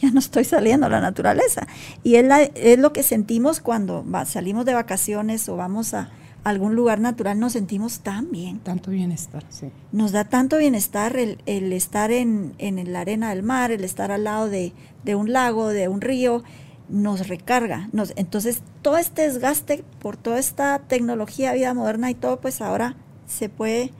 ya 0.00 0.10
no 0.10 0.18
estoy 0.18 0.44
saliendo 0.44 0.86
a 0.86 0.88
la 0.88 1.02
naturaleza. 1.02 1.66
Y 2.02 2.14
es, 2.14 2.24
es 2.54 2.78
lo 2.78 2.94
que 2.94 3.02
sentimos 3.02 3.60
cuando 3.60 4.02
salimos 4.24 4.64
de 4.64 4.72
vacaciones 4.72 5.46
o 5.50 5.56
vamos 5.56 5.92
a 5.92 6.08
algún 6.44 6.76
lugar 6.76 6.98
natural, 6.98 7.38
nos 7.38 7.52
sentimos 7.52 8.00
tan 8.00 8.30
bien. 8.30 8.60
Tanto 8.60 8.90
bienestar, 8.90 9.44
sí. 9.50 9.70
Nos 9.92 10.12
da 10.12 10.24
tanto 10.24 10.56
bienestar 10.56 11.14
el, 11.18 11.36
estar 11.74 12.10
en, 12.10 12.54
en, 12.56 12.90
la 12.90 13.00
arena 13.00 13.28
del 13.28 13.42
mar, 13.42 13.70
el 13.70 13.84
estar 13.84 14.10
al 14.10 14.24
lado 14.24 14.48
de, 14.48 14.72
de 15.04 15.14
un 15.14 15.30
lago, 15.30 15.68
de 15.68 15.88
un 15.88 16.00
río, 16.00 16.42
nos 16.88 17.28
recarga. 17.28 17.90
Nos, 17.92 18.14
entonces, 18.16 18.62
todo 18.80 18.96
este 18.96 19.28
desgaste 19.28 19.84
por 19.98 20.16
toda 20.16 20.38
esta 20.38 20.78
tecnología, 20.78 21.52
vida 21.52 21.74
moderna 21.74 22.10
y 22.10 22.14
todo, 22.14 22.40
pues 22.40 22.62
ahora 22.62 22.96
se 23.26 23.50
puede 23.50 23.92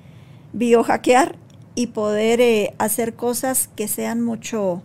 biohackear 0.54 1.36
y 1.75 1.89
poder 1.89 2.41
eh, 2.41 2.75
hacer 2.79 3.14
cosas 3.14 3.68
que 3.77 3.89
sean 3.89 4.21
mucho 4.21 4.83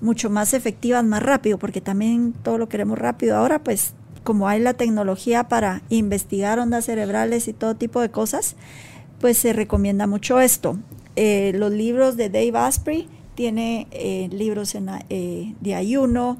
mucho 0.00 0.30
más 0.30 0.52
efectivas 0.52 1.04
más 1.04 1.22
rápido, 1.22 1.58
porque 1.58 1.80
también 1.80 2.32
todo 2.42 2.58
lo 2.58 2.68
queremos 2.68 2.98
rápido. 2.98 3.36
Ahora, 3.36 3.62
pues, 3.62 3.94
como 4.24 4.48
hay 4.48 4.58
la 4.58 4.74
tecnología 4.74 5.44
para 5.44 5.82
investigar 5.90 6.58
ondas 6.58 6.86
cerebrales 6.86 7.46
y 7.46 7.52
todo 7.52 7.76
tipo 7.76 8.00
de 8.00 8.10
cosas, 8.10 8.56
pues 9.20 9.38
se 9.38 9.52
recomienda 9.52 10.08
mucho 10.08 10.40
esto. 10.40 10.76
Eh, 11.14 11.52
los 11.54 11.70
libros 11.70 12.16
de 12.16 12.30
Dave 12.30 12.58
Asprey 12.58 13.08
tiene 13.36 13.86
eh, 13.92 14.28
libros 14.32 14.74
en, 14.74 14.90
de 15.08 15.74
ayuno, 15.76 16.36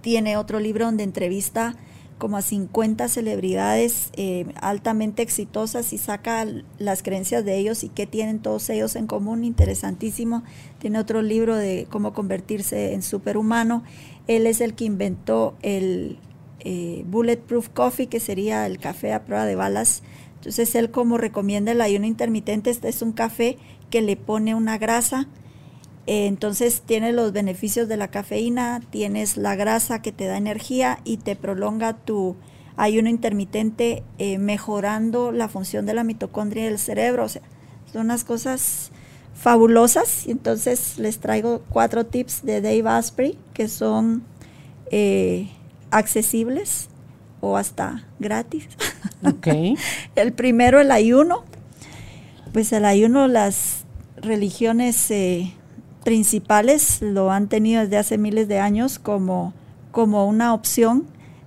tiene 0.00 0.38
otro 0.38 0.58
libro 0.58 0.86
donde 0.86 1.04
entrevista 1.04 1.74
como 2.20 2.36
a 2.36 2.42
50 2.42 3.08
celebridades 3.08 4.10
eh, 4.12 4.46
altamente 4.60 5.22
exitosas 5.22 5.92
y 5.92 5.98
saca 5.98 6.46
las 6.78 7.02
creencias 7.02 7.44
de 7.44 7.56
ellos 7.56 7.82
y 7.82 7.88
qué 7.88 8.06
tienen 8.06 8.38
todos 8.38 8.70
ellos 8.70 8.94
en 8.94 9.08
común, 9.08 9.42
interesantísimo. 9.42 10.44
Tiene 10.78 11.00
otro 11.00 11.22
libro 11.22 11.56
de 11.56 11.88
cómo 11.90 12.12
convertirse 12.12 12.92
en 12.92 13.02
superhumano. 13.02 13.82
Él 14.28 14.46
es 14.46 14.60
el 14.60 14.74
que 14.74 14.84
inventó 14.84 15.56
el 15.62 16.18
eh, 16.60 17.02
Bulletproof 17.06 17.70
Coffee, 17.70 18.06
que 18.06 18.20
sería 18.20 18.66
el 18.66 18.78
café 18.78 19.12
a 19.14 19.24
prueba 19.24 19.46
de 19.46 19.56
balas. 19.56 20.02
Entonces 20.36 20.74
él 20.74 20.90
como 20.90 21.18
recomienda 21.18 21.72
el 21.72 21.80
ayuno 21.80 22.06
intermitente, 22.06 22.70
este 22.70 22.88
es 22.88 23.02
un 23.02 23.12
café 23.12 23.56
que 23.88 24.02
le 24.02 24.16
pone 24.16 24.54
una 24.54 24.78
grasa 24.78 25.26
entonces 26.12 26.82
tienes 26.84 27.14
los 27.14 27.32
beneficios 27.32 27.86
de 27.86 27.96
la 27.96 28.08
cafeína, 28.08 28.80
tienes 28.90 29.36
la 29.36 29.54
grasa 29.54 30.02
que 30.02 30.10
te 30.10 30.26
da 30.26 30.36
energía 30.36 30.98
y 31.04 31.18
te 31.18 31.36
prolonga 31.36 31.92
tu 31.92 32.36
ayuno 32.76 33.08
intermitente 33.08 34.02
eh, 34.18 34.38
mejorando 34.38 35.30
la 35.30 35.48
función 35.48 35.86
de 35.86 35.94
la 35.94 36.02
mitocondria 36.02 36.64
del 36.64 36.80
cerebro. 36.80 37.24
O 37.24 37.28
sea, 37.28 37.42
son 37.92 38.02
unas 38.02 38.24
cosas 38.24 38.90
fabulosas. 39.34 40.26
Y 40.26 40.32
entonces 40.32 40.98
les 40.98 41.20
traigo 41.20 41.62
cuatro 41.68 42.04
tips 42.04 42.44
de 42.44 42.60
Dave 42.60 42.88
Asprey 42.88 43.38
que 43.54 43.68
son 43.68 44.24
eh, 44.90 45.48
accesibles 45.92 46.88
o 47.40 47.56
hasta 47.56 48.08
gratis. 48.18 48.68
Okay. 49.24 49.76
el 50.16 50.32
primero, 50.32 50.80
el 50.80 50.90
ayuno. 50.90 51.44
Pues 52.52 52.72
el 52.72 52.84
ayuno, 52.84 53.28
las 53.28 53.84
religiones 54.16 55.08
principales 56.04 57.02
lo 57.02 57.30
han 57.30 57.48
tenido 57.48 57.82
desde 57.82 57.98
hace 57.98 58.18
miles 58.18 58.48
de 58.48 58.58
años 58.58 58.98
como, 58.98 59.52
como 59.90 60.26
una 60.26 60.54
opción 60.54 61.06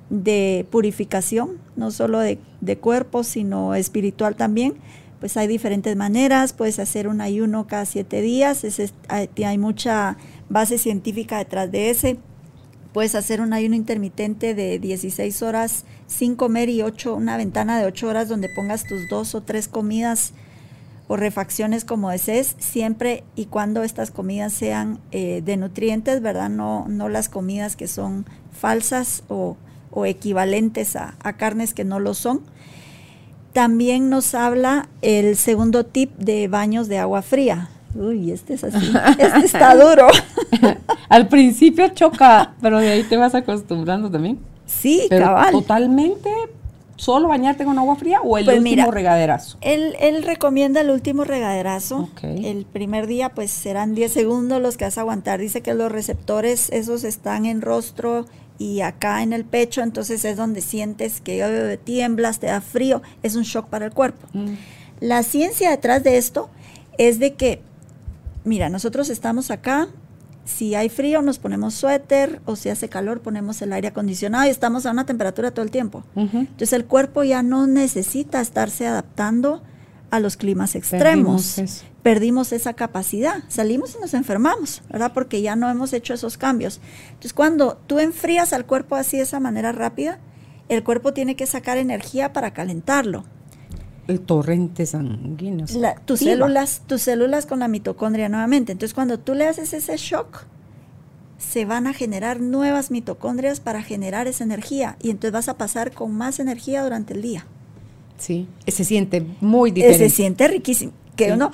de 0.10 0.68
purificación, 0.70 1.60
no 1.76 1.92
solo 1.92 2.20
de, 2.20 2.38
cuerpo, 2.80 3.24
sino 3.24 3.76
espiritual 3.76 4.36
también. 4.36 4.76
Pues 5.20 5.38
hay 5.38 5.48
diferentes 5.48 5.96
maneras, 5.96 6.54
puedes 6.54 6.80
hacer 6.80 7.08
un 7.08 7.22
ayuno 7.22 7.66
cada 7.66 7.86
siete 7.86 8.22
días, 8.22 8.66
hay, 9.08 9.30
hay 9.44 9.58
mucha 9.58 10.18
base 10.50 10.78
científica 10.78 11.38
detrás 11.38 11.72
de 11.72 11.90
ese. 11.90 12.18
Puedes 12.92 13.16
hacer 13.16 13.42
un 13.42 13.54
ayuno 13.54 13.76
intermitente 13.76 14.54
de 14.54 14.78
16 14.78 15.42
horas 15.42 15.86
sin 16.06 16.36
comer 16.36 16.70
y 16.70 16.84
ocho, 16.84 17.16
una 17.16 17.38
ventana 17.38 17.80
de 17.80 17.86
8 17.86 18.08
horas 18.08 18.30
donde 18.30 18.50
pongas 18.50 18.84
tus 18.84 19.10
dos 19.10 19.34
o 19.34 19.42
tres 19.42 19.68
comidas 19.68 20.34
o 21.08 21.18
refacciones 21.18 21.86
como 21.86 22.10
desees, 22.10 22.56
siempre 22.60 23.24
y 23.36 23.46
cuando 23.46 23.84
estas 23.84 24.12
comidas 24.12 24.54
sean 24.54 25.00
eh, 25.12 25.42
de 25.44 25.58
nutrientes, 25.58 26.22
¿verdad? 26.22 26.50
No, 26.50 26.86
no 26.88 27.10
las 27.10 27.30
comidas 27.30 27.76
que 27.76 27.88
son 27.88 28.26
falsas 28.52 29.24
o, 29.28 29.58
equivalentes 30.06 30.96
a, 30.96 31.14
carnes 31.38 31.74
que 31.74 31.84
no 31.84 32.00
lo 32.00 32.14
son. 32.14 32.42
También 33.52 34.10
nos 34.10 34.34
habla 34.34 34.90
el 35.04 35.38
segundo 35.38 35.86
tip 35.86 36.18
de 36.18 36.48
baños 36.48 36.88
de 36.88 36.98
agua 36.98 37.22
fría. 37.22 37.70
Uy, 37.94 38.32
este 38.32 38.56
es 38.56 38.64
así, 38.64 38.92
este 39.20 39.46
está 39.46 39.76
duro. 39.90 40.08
Al 41.10 41.28
principio 41.28 41.90
choca, 41.90 42.54
pero 42.60 42.80
de 42.80 42.90
ahí 42.90 43.04
te 43.04 43.18
vas 43.18 43.36
acostumbrando 43.36 44.10
también. 44.10 44.40
Sí, 44.66 45.06
cabal. 45.12 45.52
Totalmente 45.52 46.32
solo 47.04 47.28
bañarte 47.28 47.66
con 47.66 47.78
agua 47.78 47.96
fría 47.98 48.22
o 48.22 48.38
el 48.38 48.46
pues 48.46 48.60
último 48.60 48.90
regaderazo? 48.90 49.58
Él, 49.60 49.96
él, 50.00 50.24
recomienda 50.24 50.80
el 50.82 50.90
último 50.90 51.26
regaderazo. 51.26 52.10
El 52.22 52.66
primer 52.66 53.08
día 53.08 53.30
pues 53.30 53.52
serán 53.52 53.94
10 53.94 54.12
segundos 54.12 54.62
los 54.62 54.78
que 54.78 54.86
vas 54.86 54.98
a 54.98 55.02
aguantar. 55.02 55.40
Dice 55.40 55.62
que 55.62 55.74
los 55.74 55.92
receptores 55.92 56.70
esos 56.72 57.04
están 57.04 57.46
en 57.46 57.62
rostro 57.62 58.26
y 58.58 58.82
acá 58.82 59.22
en 59.22 59.34
el 59.34 59.44
pecho, 59.44 59.82
entonces 59.82 60.24
es 60.24 60.38
donde 60.38 60.62
sientes 60.62 61.20
que 61.20 61.80
tiemblas, 61.84 62.40
te 62.40 62.48
da 62.48 62.62
frío, 62.62 63.02
es 63.22 63.36
un 63.36 63.44
shock 63.44 63.68
para 63.68 63.86
el 63.86 63.92
cuerpo. 63.92 64.28
Mm. 64.32 64.54
La 65.02 65.24
ciencia 65.24 65.72
detrás 65.72 66.04
de 66.04 66.18
esto 66.18 66.50
es 66.98 67.20
de 67.20 67.34
que, 67.34 67.62
mira, 68.46 68.70
nosotros 68.70 69.10
estamos 69.10 69.52
acá, 69.52 69.90
si 70.46 70.76
hay 70.76 70.90
frío 70.90 71.22
nos 71.22 71.40
ponemos 71.40 71.74
suéter 71.74 72.42
o 72.46 72.56
si 72.56 72.70
hace 72.70 72.90
calor 72.90 73.22
ponemos 73.22 73.62
el 73.62 73.72
aire 73.74 73.90
acondicionado 73.90 74.46
y 74.46 74.50
estamos 74.50 74.86
a 74.86 74.92
una 74.92 75.06
temperatura 75.06 75.52
todo 75.52 75.64
el 75.64 75.72
tiempo. 75.72 76.04
Entonces 76.16 76.74
el 76.74 76.86
cuerpo 76.86 77.24
ya 77.24 77.44
no 77.44 77.68
necesita 77.68 78.42
estarse 78.42 78.86
adaptando 78.86 79.64
a 80.12 80.20
los 80.20 80.38
climas 80.38 80.76
extremos. 80.76 81.62
Perdimos, 82.04 82.52
esa 82.52 82.74
capacidad, 82.74 83.44
salimos 83.48 83.96
y 83.96 84.02
nos 84.02 84.14
enfermamos, 84.14 84.82
¿verdad? 84.90 85.14
Porque 85.14 85.42
ya 85.42 85.56
no 85.56 85.70
hemos 85.70 85.94
hecho 85.94 86.14
esos 86.14 86.38
cambios. 86.38 86.82
Entonces 87.08 87.34
cuando 87.34 87.78
tú 87.88 88.00
enfrías 88.00 88.52
al 88.52 88.66
cuerpo 88.66 88.96
así 88.96 89.18
de 89.18 89.24
esa 89.24 89.40
manera 89.40 89.72
rápida, 89.72 90.20
el 90.68 90.84
cuerpo 90.84 91.14
tiene 91.14 91.36
que 91.36 91.46
sacar 91.46 91.78
energía 91.78 92.34
para 92.34 92.52
calentarlo 92.54 93.24
el 94.08 94.20
torrente 94.20 94.86
sanguíneo. 94.86 95.66
tus 96.06 96.20
células, 96.20 96.82
tus 96.88 97.02
células 97.02 97.46
con 97.46 97.60
la 97.60 97.68
mitocondria 97.68 98.30
nuevamente. 98.30 98.72
Entonces, 98.72 98.94
cuando 98.94 99.20
tú 99.20 99.34
le 99.34 99.48
haces 99.48 99.74
ese 99.74 99.96
shock, 99.98 100.46
se 101.38 101.66
van 101.66 101.88
a 101.88 101.94
generar 101.94 102.40
nuevas 102.40 102.92
mitocondrias 102.92 103.60
para 103.60 103.82
generar 103.82 104.28
esa 104.28 104.44
energía 104.44 104.98
y 105.02 105.10
entonces 105.10 105.32
vas 105.32 105.50
a 105.50 105.58
pasar 105.58 105.92
con 105.92 106.14
más 106.16 106.40
energía 106.40 106.84
durante 106.84 107.14
el 107.14 107.22
día. 107.22 107.46
Sí, 108.18 108.48
se 108.68 108.84
siente 108.84 109.26
muy 109.42 109.72
diferente. 109.72 110.10
Se 110.10 110.16
siente 110.16 110.48
riquísimo. 110.48 110.94
Que 111.16 111.34
uno, 111.34 111.52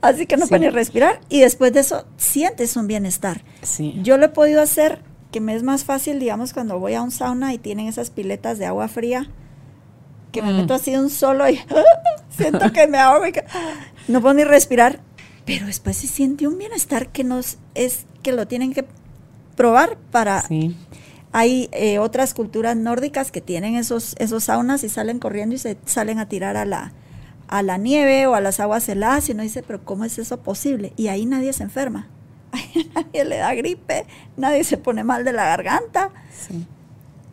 así 0.00 0.26
que 0.26 0.38
no 0.38 0.46
puede 0.46 0.70
respirar 0.70 1.20
y 1.28 1.40
después 1.40 1.72
de 1.72 1.80
eso 1.80 2.06
sientes 2.16 2.76
un 2.76 2.86
bienestar. 2.86 3.42
Sí. 3.62 4.00
Yo 4.02 4.16
lo 4.16 4.26
he 4.26 4.28
podido 4.30 4.62
hacer, 4.62 5.00
que 5.32 5.40
me 5.40 5.54
es 5.54 5.62
más 5.62 5.84
fácil, 5.84 6.18
digamos, 6.18 6.54
cuando 6.54 6.78
voy 6.78 6.94
a 6.94 7.02
un 7.02 7.10
sauna 7.10 7.52
y 7.52 7.58
tienen 7.58 7.88
esas 7.88 8.08
piletas 8.08 8.58
de 8.58 8.64
agua 8.64 8.88
fría 8.88 9.28
que 10.32 10.42
me 10.42 10.52
meto 10.52 10.74
mm. 10.74 10.76
así 10.76 10.96
un 10.96 11.10
solo 11.10 11.48
y 11.48 11.60
siento 12.30 12.72
que 12.72 12.86
me 12.86 12.98
ahogo 12.98 13.26
y 13.26 13.32
que 13.32 13.44
no 14.08 14.20
puedo 14.20 14.34
ni 14.34 14.44
respirar. 14.44 15.00
Pero 15.44 15.66
después 15.66 15.96
se 15.96 16.08
siente 16.08 16.46
un 16.48 16.58
bienestar 16.58 17.08
que 17.08 17.22
nos 17.22 17.58
es 17.74 18.06
que 18.22 18.32
lo 18.32 18.46
tienen 18.48 18.72
que 18.72 18.84
probar 19.56 19.96
para. 20.10 20.44
Hay 21.32 21.68
eh, 21.72 21.98
otras 21.98 22.34
culturas 22.34 22.76
nórdicas 22.76 23.30
que 23.30 23.40
tienen 23.40 23.76
esos, 23.76 24.16
esos 24.18 24.44
saunas 24.44 24.82
y 24.84 24.88
salen 24.88 25.18
corriendo 25.18 25.54
y 25.54 25.58
se 25.58 25.76
salen 25.84 26.18
a 26.18 26.28
tirar 26.28 26.56
a 26.56 26.64
la, 26.64 26.92
a 27.48 27.62
la 27.62 27.76
nieve 27.76 28.26
o 28.26 28.34
a 28.34 28.40
las 28.40 28.58
aguas 28.58 28.88
heladas 28.88 29.28
y 29.28 29.32
uno 29.32 29.42
dice, 29.42 29.62
pero 29.62 29.84
¿cómo 29.84 30.04
es 30.04 30.18
eso 30.18 30.40
posible? 30.40 30.92
Y 30.96 31.08
ahí 31.08 31.26
nadie 31.26 31.52
se 31.52 31.62
enferma. 31.62 32.08
Ahí 32.52 32.90
nadie 32.94 33.24
le 33.24 33.36
da 33.36 33.54
gripe, 33.54 34.06
nadie 34.36 34.64
se 34.64 34.78
pone 34.78 35.04
mal 35.04 35.24
de 35.24 35.32
la 35.32 35.44
garganta. 35.44 36.10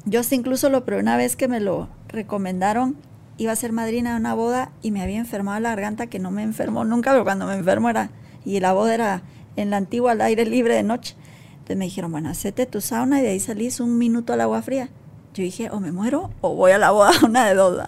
Yo 0.05 0.21
incluso 0.31 0.69
lo 0.69 0.83
probé 0.85 1.01
una 1.01 1.17
vez 1.17 1.35
que 1.35 1.47
me 1.47 1.59
lo 1.59 1.87
recomendaron, 2.09 2.97
iba 3.37 3.51
a 3.51 3.55
ser 3.55 3.71
madrina 3.71 4.11
de 4.11 4.19
una 4.19 4.33
boda 4.33 4.71
y 4.81 4.91
me 4.91 5.01
había 5.01 5.17
enfermado 5.17 5.59
la 5.59 5.69
garganta, 5.69 6.07
que 6.07 6.19
no 6.19 6.31
me 6.31 6.43
enfermó 6.43 6.83
nunca, 6.83 7.11
pero 7.11 7.23
cuando 7.23 7.45
me 7.47 7.55
enfermo 7.55 7.89
era, 7.89 8.09
y 8.45 8.59
la 8.59 8.73
boda 8.73 8.93
era 8.93 9.21
en 9.55 9.69
la 9.69 9.77
antigua 9.77 10.11
al 10.11 10.21
aire 10.21 10.45
libre 10.45 10.75
de 10.75 10.83
noche. 10.83 11.15
Entonces 11.53 11.77
me 11.77 11.85
dijeron, 11.85 12.11
bueno, 12.11 12.29
hacete 12.29 12.65
tu 12.65 12.81
sauna 12.81 13.19
y 13.19 13.23
de 13.23 13.29
ahí 13.29 13.39
salís 13.39 13.79
un 13.79 13.97
minuto 13.97 14.33
al 14.33 14.41
agua 14.41 14.61
fría. 14.61 14.89
Yo 15.33 15.43
dije, 15.43 15.69
o 15.71 15.79
me 15.79 15.91
muero 15.91 16.31
o 16.41 16.55
voy 16.55 16.71
a 16.71 16.77
la 16.77 16.91
boda, 16.91 17.11
una 17.23 17.47
de 17.47 17.55
dos. 17.55 17.81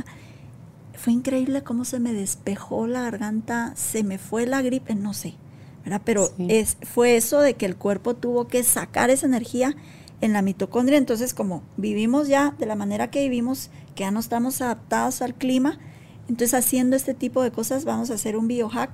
fue 0.94 1.12
increíble 1.14 1.64
cómo 1.64 1.84
se 1.84 2.00
me 2.00 2.14
despejó 2.14 2.88
la 2.88 3.02
garganta, 3.02 3.74
se 3.76 4.04
me 4.04 4.18
fue 4.18 4.46
la 4.46 4.62
gripe, 4.62 4.96
no 4.96 5.14
sé, 5.14 5.36
¿verdad? 5.84 6.02
Pero 6.06 6.30
es, 6.48 6.78
fue 6.82 7.18
eso 7.18 7.42
de 7.42 7.56
que 7.56 7.66
el 7.66 7.76
cuerpo 7.76 8.16
tuvo 8.16 8.48
que 8.48 8.64
sacar 8.64 9.10
esa 9.10 9.26
energía 9.26 9.76
en 10.22 10.34
la 10.34 10.42
mitocondria. 10.42 10.98
Entonces, 10.98 11.34
como 11.34 11.64
vivimos 11.78 12.28
ya 12.28 12.56
de 12.58 12.66
la 12.66 12.76
manera 12.76 13.10
que 13.12 13.22
vivimos, 13.22 13.70
que 13.96 14.04
ya 14.04 14.12
no 14.12 14.20
estamos 14.20 14.62
adaptados 14.62 15.22
al 15.22 15.36
clima, 15.36 15.80
entonces 16.28 16.54
haciendo 16.54 16.96
este 16.96 17.14
tipo 17.14 17.44
de 17.44 17.52
cosas 17.52 17.86
vamos 17.86 18.12
a 18.12 18.16
hacer 18.16 18.36
un 18.38 18.48
biohack 18.48 18.92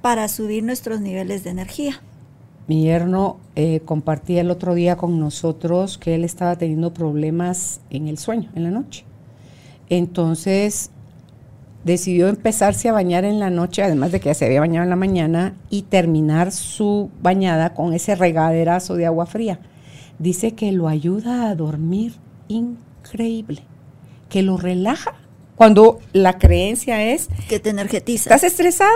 para 0.00 0.28
subir 0.28 0.62
nuestros 0.64 1.00
niveles 1.00 1.44
de 1.44 1.50
energía. 1.50 2.02
Mi 2.66 2.82
yerno 2.82 3.38
eh, 3.56 3.80
compartía 3.84 4.40
el 4.40 4.50
otro 4.50 4.74
día 4.74 4.96
con 4.96 5.20
nosotros 5.20 5.98
que 5.98 6.14
él 6.14 6.24
estaba 6.24 6.56
teniendo 6.56 6.94
problemas 6.94 7.80
en 7.90 8.08
el 8.08 8.16
sueño, 8.16 8.50
en 8.54 8.64
la 8.64 8.70
noche. 8.70 9.04
Entonces 9.90 10.90
decidió 11.84 12.28
empezarse 12.28 12.88
a 12.88 12.92
bañar 12.92 13.24
en 13.26 13.38
la 13.38 13.50
noche, 13.50 13.82
además 13.82 14.12
de 14.12 14.20
que 14.20 14.30
ya 14.30 14.34
se 14.34 14.46
había 14.46 14.60
bañado 14.60 14.84
en 14.84 14.90
la 14.90 14.96
mañana, 14.96 15.54
y 15.68 15.82
terminar 15.82 16.50
su 16.52 17.10
bañada 17.22 17.74
con 17.74 17.92
ese 17.92 18.14
regaderazo 18.14 18.94
de 18.94 19.04
agua 19.04 19.26
fría. 19.26 19.60
Dice 20.18 20.52
que 20.52 20.72
lo 20.72 20.88
ayuda 20.88 21.48
a 21.48 21.54
dormir 21.54 22.14
increíble, 22.48 23.62
que 24.28 24.42
lo 24.42 24.56
relaja. 24.56 25.14
Cuando 25.56 26.00
la 26.12 26.38
creencia 26.38 27.12
es 27.12 27.28
que 27.48 27.60
te 27.60 27.70
energetiza. 27.70 28.34
¿Estás 28.34 28.44
estresado? 28.44 28.92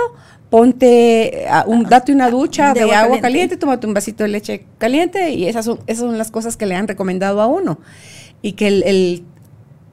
Ponte, 0.51 1.47
un, 1.67 1.85
date 1.85 2.13
una 2.13 2.31
ducha 2.31 2.73
de, 2.73 2.93
agua, 2.95 3.21
caliente. 3.21 3.57
tómate 3.57 3.87
un 3.87 3.95
vasito 3.95 4.25
de 4.25 4.31
leche 4.31 4.65
caliente 4.79 5.31
y 5.31 5.47
esas 5.47 5.67
son, 5.67 5.79
esas 5.87 6.05
son 6.05 6.17
las 6.17 6.31
cosas 6.31 6.57
que 6.57 6.67
le 6.67 6.75
han 6.75 6.89
recomendado 6.89 7.41
a 7.43 7.47
uno. 7.47 7.79
Y 8.41 8.53
que 8.53 8.69
el, 8.69 9.25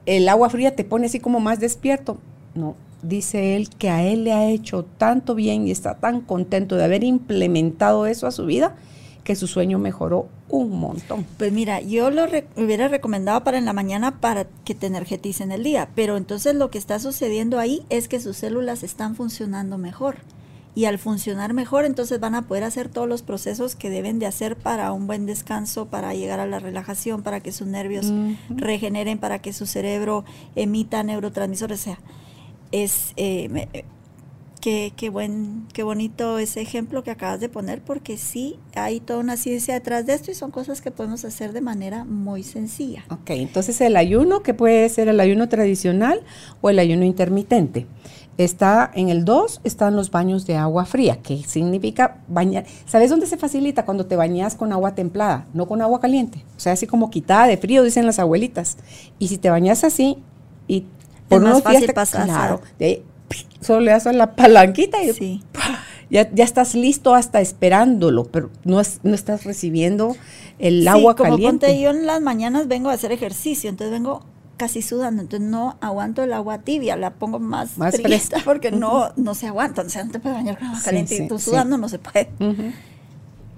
el 0.06 0.28
agua 0.28 0.48
fría 0.48 0.74
te 0.74 0.84
pone 0.84 1.06
así 1.06 1.20
como 1.20 1.40
más 1.40 1.60
despierto. 1.60 2.18
No, 2.54 2.74
dice 3.02 3.56
él 3.56 3.68
que 3.68 3.90
a 3.90 4.02
él 4.02 4.24
le 4.24 4.32
ha 4.32 4.48
hecho 4.48 4.84
tanto 4.98 5.34
bien 5.34 5.68
y 5.68 5.70
está 5.70 5.94
tan 5.94 6.20
contento 6.20 6.76
de 6.76 6.84
haber 6.84 7.04
implementado 7.04 8.06
eso 8.06 8.26
a 8.26 8.32
su 8.32 8.46
vida 8.46 8.76
que 9.26 9.34
su 9.34 9.48
sueño 9.48 9.80
mejoró 9.80 10.28
un 10.48 10.78
montón. 10.78 11.26
Pues 11.36 11.52
mira, 11.52 11.80
yo 11.80 12.10
lo 12.10 12.26
hubiera 12.56 12.86
recomendado 12.86 13.42
para 13.42 13.58
en 13.58 13.64
la 13.64 13.72
mañana 13.72 14.20
para 14.20 14.46
que 14.64 14.76
te 14.76 14.86
energeticen 14.86 15.50
el 15.50 15.64
día, 15.64 15.88
pero 15.96 16.16
entonces 16.16 16.54
lo 16.54 16.70
que 16.70 16.78
está 16.78 17.00
sucediendo 17.00 17.58
ahí 17.58 17.84
es 17.90 18.06
que 18.06 18.20
sus 18.20 18.36
células 18.36 18.84
están 18.84 19.16
funcionando 19.16 19.78
mejor. 19.78 20.18
Y 20.76 20.84
al 20.84 20.98
funcionar 20.98 21.54
mejor, 21.54 21.86
entonces 21.86 22.20
van 22.20 22.36
a 22.36 22.42
poder 22.42 22.62
hacer 22.62 22.88
todos 22.88 23.08
los 23.08 23.22
procesos 23.22 23.74
que 23.74 23.90
deben 23.90 24.20
de 24.20 24.26
hacer 24.26 24.56
para 24.56 24.92
un 24.92 25.08
buen 25.08 25.26
descanso, 25.26 25.86
para 25.86 26.14
llegar 26.14 26.38
a 26.38 26.46
la 26.46 26.60
relajación, 26.60 27.22
para 27.22 27.40
que 27.40 27.50
sus 27.50 27.66
nervios 27.66 28.12
regeneren, 28.50 29.18
para 29.18 29.40
que 29.40 29.52
su 29.52 29.66
cerebro 29.66 30.24
emita 30.54 31.02
neurotransmisores. 31.02 31.80
O 31.80 31.82
sea, 31.82 31.98
es 32.72 33.12
eh, 33.16 33.84
Qué, 34.66 35.10
buen, 35.10 35.68
qué 35.72 35.84
bonito 35.84 36.40
ese 36.40 36.60
ejemplo 36.60 37.04
que 37.04 37.12
acabas 37.12 37.38
de 37.38 37.48
poner, 37.48 37.80
porque 37.82 38.16
sí 38.16 38.58
hay 38.74 38.98
toda 38.98 39.20
una 39.20 39.36
ciencia 39.36 39.74
detrás 39.74 40.06
de 40.06 40.14
esto 40.14 40.32
y 40.32 40.34
son 40.34 40.50
cosas 40.50 40.80
que 40.80 40.90
podemos 40.90 41.24
hacer 41.24 41.52
de 41.52 41.60
manera 41.60 42.04
muy 42.04 42.42
sencilla. 42.42 43.04
Ok, 43.08 43.30
entonces 43.30 43.80
el 43.80 43.96
ayuno, 43.96 44.42
que 44.42 44.54
puede 44.54 44.88
ser 44.88 45.06
el 45.06 45.20
ayuno 45.20 45.48
tradicional 45.48 46.20
o 46.62 46.68
el 46.68 46.80
ayuno 46.80 47.04
intermitente. 47.04 47.86
Está 48.38 48.90
en 48.92 49.08
el 49.08 49.24
2, 49.24 49.60
están 49.62 49.94
los 49.94 50.10
baños 50.10 50.48
de 50.48 50.56
agua 50.56 50.84
fría, 50.84 51.22
que 51.22 51.44
significa 51.44 52.18
bañar. 52.26 52.64
¿Sabes 52.86 53.10
dónde 53.10 53.26
se 53.26 53.36
facilita? 53.36 53.84
Cuando 53.84 54.06
te 54.06 54.16
bañas 54.16 54.56
con 54.56 54.72
agua 54.72 54.96
templada, 54.96 55.46
no 55.54 55.68
con 55.68 55.80
agua 55.80 56.00
caliente. 56.00 56.42
O 56.56 56.60
sea, 56.60 56.72
así 56.72 56.88
como 56.88 57.08
quitada 57.08 57.46
de 57.46 57.56
frío, 57.56 57.84
dicen 57.84 58.04
las 58.04 58.18
abuelitas. 58.18 58.78
Y 59.20 59.28
si 59.28 59.38
te 59.38 59.48
bañas 59.48 59.84
así 59.84 60.18
y 60.66 60.86
por 61.28 61.40
es 61.40 61.48
más 61.48 61.62
fácil 61.62 61.92
pasar. 61.92 62.24
Claro, 62.24 62.60
de 62.80 63.04
solo 63.60 63.80
le 63.80 63.92
a 63.92 64.12
la 64.12 64.34
palanquita 64.34 65.02
y 65.02 65.42
ya, 66.10 66.30
ya, 66.32 66.44
estás 66.44 66.74
listo 66.74 67.14
hasta 67.14 67.40
esperándolo, 67.40 68.24
pero 68.24 68.50
no, 68.64 68.80
es, 68.80 69.00
no 69.02 69.14
estás 69.14 69.44
recibiendo 69.44 70.16
el 70.58 70.86
agua 70.86 71.16
como 71.16 71.30
caliente. 71.30 71.80
yo 71.80 71.90
en 71.90 72.06
las 72.06 72.20
mañanas 72.20 72.68
vengo 72.68 72.90
a 72.90 72.92
hacer 72.92 73.12
ejercicio, 73.12 73.68
entonces 73.68 73.92
vengo 73.92 74.24
casi 74.56 74.82
sudando, 74.82 75.22
entonces 75.22 75.48
no 75.48 75.76
aguanto 75.80 76.22
el 76.22 76.32
agua 76.32 76.58
tibia, 76.58 76.96
la 76.96 77.10
pongo 77.14 77.38
más, 77.38 77.76
más 77.76 78.00
fresca 78.00 78.40
porque 78.44 78.70
no, 78.70 79.12
no 79.16 79.34
se 79.34 79.46
aguanta, 79.46 79.82
o 79.82 79.88
sea, 79.88 80.04
no 80.04 80.12
te 80.12 80.20
puedes 80.20 80.38
bañar 80.38 80.58
con 80.58 80.68
agua 80.68 80.80
caliente 80.82 81.16
y 81.16 81.28
tú 81.28 81.38
sudando 81.38 81.76
no 81.76 81.88
se 81.88 81.98
puede. 81.98 82.30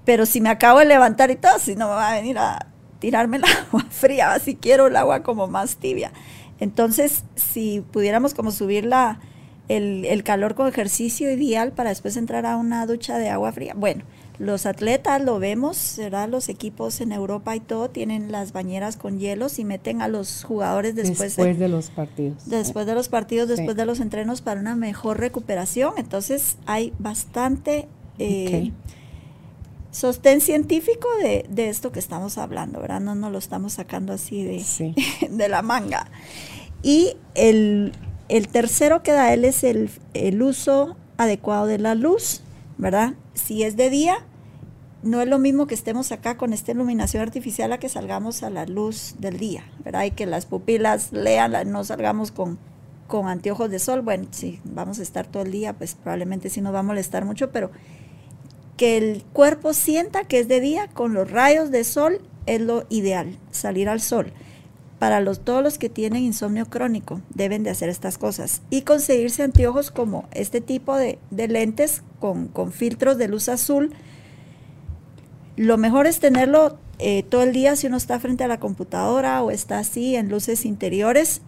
Pero 0.04 0.26
si 0.26 0.40
me 0.40 0.48
acabo 0.48 0.78
de 0.78 0.86
levantar 0.86 1.30
y 1.30 1.36
todo, 1.36 1.58
si 1.58 1.76
no 1.76 1.86
me 1.86 1.94
va 1.94 2.12
a 2.12 2.14
venir 2.14 2.38
a 2.38 2.66
tirarme 2.98 3.36
el 3.36 3.44
agua 3.68 3.86
fría, 3.90 4.38
si 4.38 4.56
quiero 4.56 4.86
el 4.86 4.96
agua 4.96 5.22
como 5.22 5.46
más 5.46 5.76
tibia. 5.76 6.12
Entonces, 6.60 7.24
si 7.36 7.84
pudiéramos 7.92 8.34
como 8.34 8.50
subir 8.50 8.84
la, 8.84 9.20
el, 9.68 10.22
calor 10.24 10.54
con 10.54 10.66
ejercicio 10.66 11.30
ideal 11.30 11.72
para 11.72 11.90
después 11.90 12.16
entrar 12.16 12.46
a 12.46 12.56
una 12.56 12.86
ducha 12.86 13.18
de 13.18 13.28
agua 13.28 13.52
fría. 13.52 13.74
Bueno, 13.76 14.04
los 14.38 14.66
atletas 14.66 15.22
lo 15.22 15.38
vemos, 15.38 15.76
será 15.76 16.26
los 16.26 16.48
equipos 16.48 17.00
en 17.00 17.12
Europa 17.12 17.54
y 17.54 17.60
todo 17.60 17.90
tienen 17.90 18.32
las 18.32 18.52
bañeras 18.52 18.96
con 18.96 19.18
hielos 19.18 19.58
y 19.58 19.64
meten 19.64 20.00
a 20.00 20.08
los 20.08 20.44
jugadores 20.44 20.94
después, 20.94 21.36
después 21.36 21.58
de, 21.58 21.68
los 21.68 21.90
partidos. 21.90 22.48
Después 22.48 22.86
de 22.86 22.94
los 22.94 23.08
partidos, 23.08 23.48
después 23.48 23.76
de 23.76 23.84
los 23.84 24.00
entrenos 24.00 24.40
para 24.40 24.60
una 24.60 24.74
mejor 24.74 25.18
recuperación. 25.18 25.94
Entonces 25.96 26.56
hay 26.66 26.92
bastante 26.98 27.88
eh, 28.18 28.72
sostén 29.90 30.40
científico 30.40 31.08
de, 31.22 31.44
de, 31.50 31.68
esto 31.68 31.92
que 31.92 31.98
estamos 31.98 32.38
hablando, 32.38 32.80
¿verdad? 32.80 33.00
No 33.00 33.14
nos 33.14 33.32
lo 33.32 33.38
estamos 33.38 33.74
sacando 33.74 34.12
así 34.12 34.44
de, 34.44 34.94
de 35.30 35.48
la 35.48 35.62
manga. 35.62 36.10
Y 36.82 37.16
el, 37.34 37.92
el 38.28 38.48
tercero 38.48 39.02
que 39.02 39.12
da 39.12 39.32
él 39.32 39.44
es 39.44 39.64
el, 39.64 39.90
uso 40.42 40.96
adecuado 41.16 41.66
de 41.66 41.78
la 41.78 41.94
luz, 41.94 42.42
¿verdad? 42.76 43.14
Si 43.34 43.62
es 43.62 43.76
de 43.76 43.90
día, 43.90 44.18
no 45.02 45.20
es 45.20 45.28
lo 45.28 45.38
mismo 45.38 45.66
que 45.66 45.74
estemos 45.74 46.12
acá 46.12 46.36
con 46.36 46.52
esta 46.52 46.72
iluminación 46.72 47.22
artificial 47.22 47.72
a 47.72 47.78
que 47.78 47.88
salgamos 47.88 48.42
a 48.42 48.50
la 48.50 48.66
luz 48.66 49.14
del 49.18 49.38
día, 49.38 49.64
¿verdad? 49.84 50.04
Y 50.04 50.10
que 50.10 50.26
las 50.26 50.46
pupilas 50.46 51.12
lean, 51.12 51.54
no 51.70 51.84
salgamos 51.84 52.30
con, 52.30 52.58
con 53.06 53.28
anteojos 53.28 53.70
de 53.70 53.78
sol. 53.78 54.02
Bueno, 54.02 54.28
si 54.30 54.60
vamos 54.64 54.98
a 54.98 55.02
estar 55.02 55.26
todo 55.26 55.42
el 55.42 55.50
día, 55.50 55.72
pues 55.72 55.94
probablemente 55.94 56.50
sí 56.50 56.60
nos 56.60 56.74
va 56.74 56.80
a 56.80 56.84
molestar 56.84 57.24
mucho, 57.24 57.50
pero 57.50 57.70
que 58.76 58.96
el 58.98 59.24
cuerpo 59.32 59.72
sienta 59.72 60.24
que 60.24 60.38
es 60.38 60.48
de 60.48 60.60
día 60.60 60.88
con 60.88 61.14
los 61.14 61.30
rayos 61.30 61.70
de 61.70 61.82
sol 61.82 62.20
es 62.46 62.60
lo 62.60 62.84
ideal, 62.90 63.38
salir 63.50 63.88
al 63.88 64.00
sol 64.00 64.32
para 64.98 65.20
los, 65.20 65.40
todos 65.40 65.62
los 65.62 65.78
que 65.78 65.88
tienen 65.88 66.24
insomnio 66.24 66.66
crónico 66.66 67.20
deben 67.30 67.62
de 67.62 67.70
hacer 67.70 67.88
estas 67.88 68.18
cosas 68.18 68.62
y 68.68 68.82
conseguirse 68.82 69.42
anteojos 69.42 69.90
como 69.90 70.28
este 70.32 70.60
tipo 70.60 70.96
de, 70.96 71.18
lentes 71.30 72.02
con, 72.18 72.72
filtros 72.72 73.16
de 73.16 73.28
luz 73.28 73.48
azul. 73.48 73.94
Lo 75.56 75.76
mejor 75.76 76.06
es 76.06 76.18
tenerlo 76.18 76.78
eh, 76.98 77.22
todo 77.22 77.42
el 77.42 77.52
día 77.52 77.76
si 77.76 77.86
uno 77.86 77.96
está 77.96 78.18
frente 78.18 78.44
a 78.44 78.48
la 78.48 78.58
computadora 78.58 79.42
o 79.42 79.50
está 79.50 79.78
así 79.78 80.16
en 80.16 80.28
luces 80.28 80.64
interiores, 80.64 81.42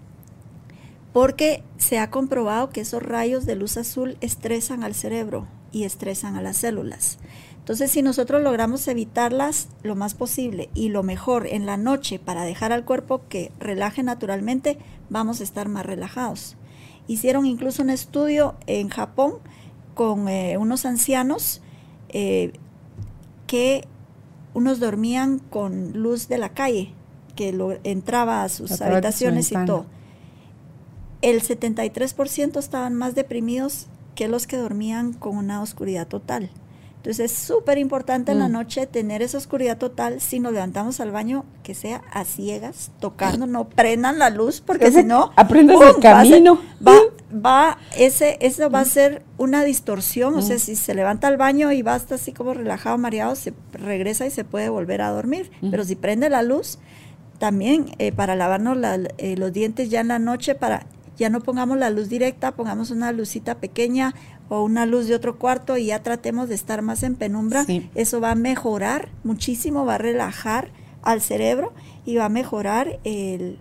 porque 1.12 1.64
se 1.76 1.98
ha 1.98 2.11
comprobado 2.11 2.70
que 2.70 2.82
esos 2.82 3.03
rayos 3.03 3.46
de 3.46 3.57
luz 3.57 3.76
azul 3.76 4.16
estresan 4.20 4.84
al 4.84 4.94
cerebro 4.94 5.48
y 5.72 5.84
estresan 5.84 6.36
a 6.36 6.42
las 6.42 6.57
células. 6.57 7.18
Entonces, 7.61 7.90
si 7.90 8.02
nosotros 8.02 8.42
logramos 8.42 8.88
evitarlas 8.88 9.68
lo 9.82 9.94
más 9.94 10.14
posible 10.14 10.70
y 10.74 10.88
lo 10.88 11.02
mejor 11.02 11.46
en 11.46 11.66
la 11.66 11.76
noche 11.76 12.18
para 12.18 12.44
dejar 12.44 12.72
al 12.72 12.84
cuerpo 12.84 13.22
que 13.28 13.52
relaje 13.61 14.02
naturalmente, 14.02 14.78
vamos 15.08 15.40
a 15.40 15.44
estar 15.44 15.68
más 15.68 15.86
relajados. 15.86 16.56
Hicieron 17.06 17.46
incluso 17.46 17.82
un 17.82 17.90
estudio 17.90 18.56
en 18.66 18.88
Japón 18.88 19.34
con 19.94 20.28
eh, 20.28 20.56
unos 20.56 20.86
ancianos 20.86 21.61
eh, 22.08 22.52
que 23.46 23.86
unos 24.54 24.80
dormían 24.80 25.38
con 25.38 25.92
luz 25.92 26.28
de 26.28 26.38
la 26.38 26.50
calle, 26.54 26.92
que 27.36 27.54
entraba 27.84 28.42
a 28.42 28.48
sus 28.48 28.80
habitaciones 28.80 29.52
y 29.52 29.56
todo. 29.66 29.86
El 31.22 31.42
73% 31.42 32.58
estaban 32.58 32.94
más 32.94 33.14
deprimidos 33.14 33.86
que 34.14 34.28
los 34.28 34.46
que 34.46 34.56
dormían 34.56 35.12
con 35.12 35.36
una 35.36 35.62
oscuridad 35.62 36.08
total. 36.08 36.50
Entonces 37.01 37.32
es 37.32 37.38
súper 37.38 37.78
importante 37.78 38.32
en 38.32 38.40
la 38.40 38.48
mm. 38.48 38.53
noche 38.53 38.86
tener 38.86 39.22
esa 39.22 39.38
oscuridad 39.38 39.78
total. 39.78 40.20
Si 40.20 40.38
nos 40.38 40.53
levantamos 40.53 41.01
al 41.01 41.11
baño, 41.11 41.46
que 41.62 41.74
sea 41.74 42.03
a 42.12 42.26
ciegas, 42.26 42.90
tocando, 43.01 43.46
no 43.46 43.70
prendan 43.70 44.18
la 44.18 44.28
luz, 44.28 44.61
porque 44.61 44.92
si 44.92 45.03
no... 45.03 45.30
Aprendes 45.34 45.80
el 45.80 46.03
camino. 46.03 46.61
Va, 46.86 46.98
va, 47.34 47.78
ese, 47.96 48.36
eso 48.42 48.68
va 48.68 48.80
a 48.80 48.84
ser 48.84 49.22
una 49.38 49.64
distorsión. 49.64 50.34
O 50.34 50.42
sea, 50.42 50.57
mm. 50.57 50.61
si 50.61 50.76
se 50.76 50.94
levanta 50.94 51.26
al 51.28 51.38
baño 51.38 51.72
y 51.72 51.80
va 51.80 51.94
hasta 51.94 52.16
así 52.16 52.32
como 52.32 52.53
relajado, 52.53 52.98
mareado, 52.98 53.34
se 53.34 53.55
regresa 53.72 54.26
y 54.26 54.30
se 54.30 54.44
puede 54.44 54.68
volver 54.68 55.01
a 55.01 55.09
dormir. 55.09 55.51
Mm. 55.62 55.70
Pero 55.70 55.84
si 55.84 55.96
prende 55.96 56.28
la 56.28 56.42
luz, 56.42 56.78
también 57.38 57.86
eh, 57.96 58.12
para 58.12 58.36
lavarnos 58.36 58.76
eh, 59.16 59.36
los 59.38 59.55
dientes 59.55 59.88
ya 59.88 60.01
en 60.01 60.09
la 60.09 60.18
noche, 60.18 60.55
para 60.55 60.84
ya 61.20 61.28
no 61.28 61.40
pongamos 61.40 61.76
la 61.76 61.90
luz 61.90 62.09
directa, 62.09 62.53
pongamos 62.53 62.90
una 62.90 63.12
lucita 63.12 63.57
pequeña 63.57 64.14
o 64.51 64.64
una 64.64 64.84
luz 64.84 65.07
de 65.07 65.14
otro 65.14 65.38
cuarto 65.38 65.78
y 65.78 65.86
ya 65.86 66.03
tratemos 66.03 66.48
de 66.51 66.57
estar 66.57 66.82
más 66.82 67.03
en 67.05 67.14
penumbra, 67.14 67.64
eso 67.94 68.20
va 68.20 68.32
a 68.32 68.34
mejorar 68.34 69.09
muchísimo, 69.24 69.86
va 69.86 69.94
a 69.94 69.98
relajar 69.98 70.72
al 71.03 71.22
cerebro 71.22 71.72
y 72.05 72.16
va 72.16 72.26
a 72.26 72.28
mejorar 72.28 72.98
el, 73.05 73.59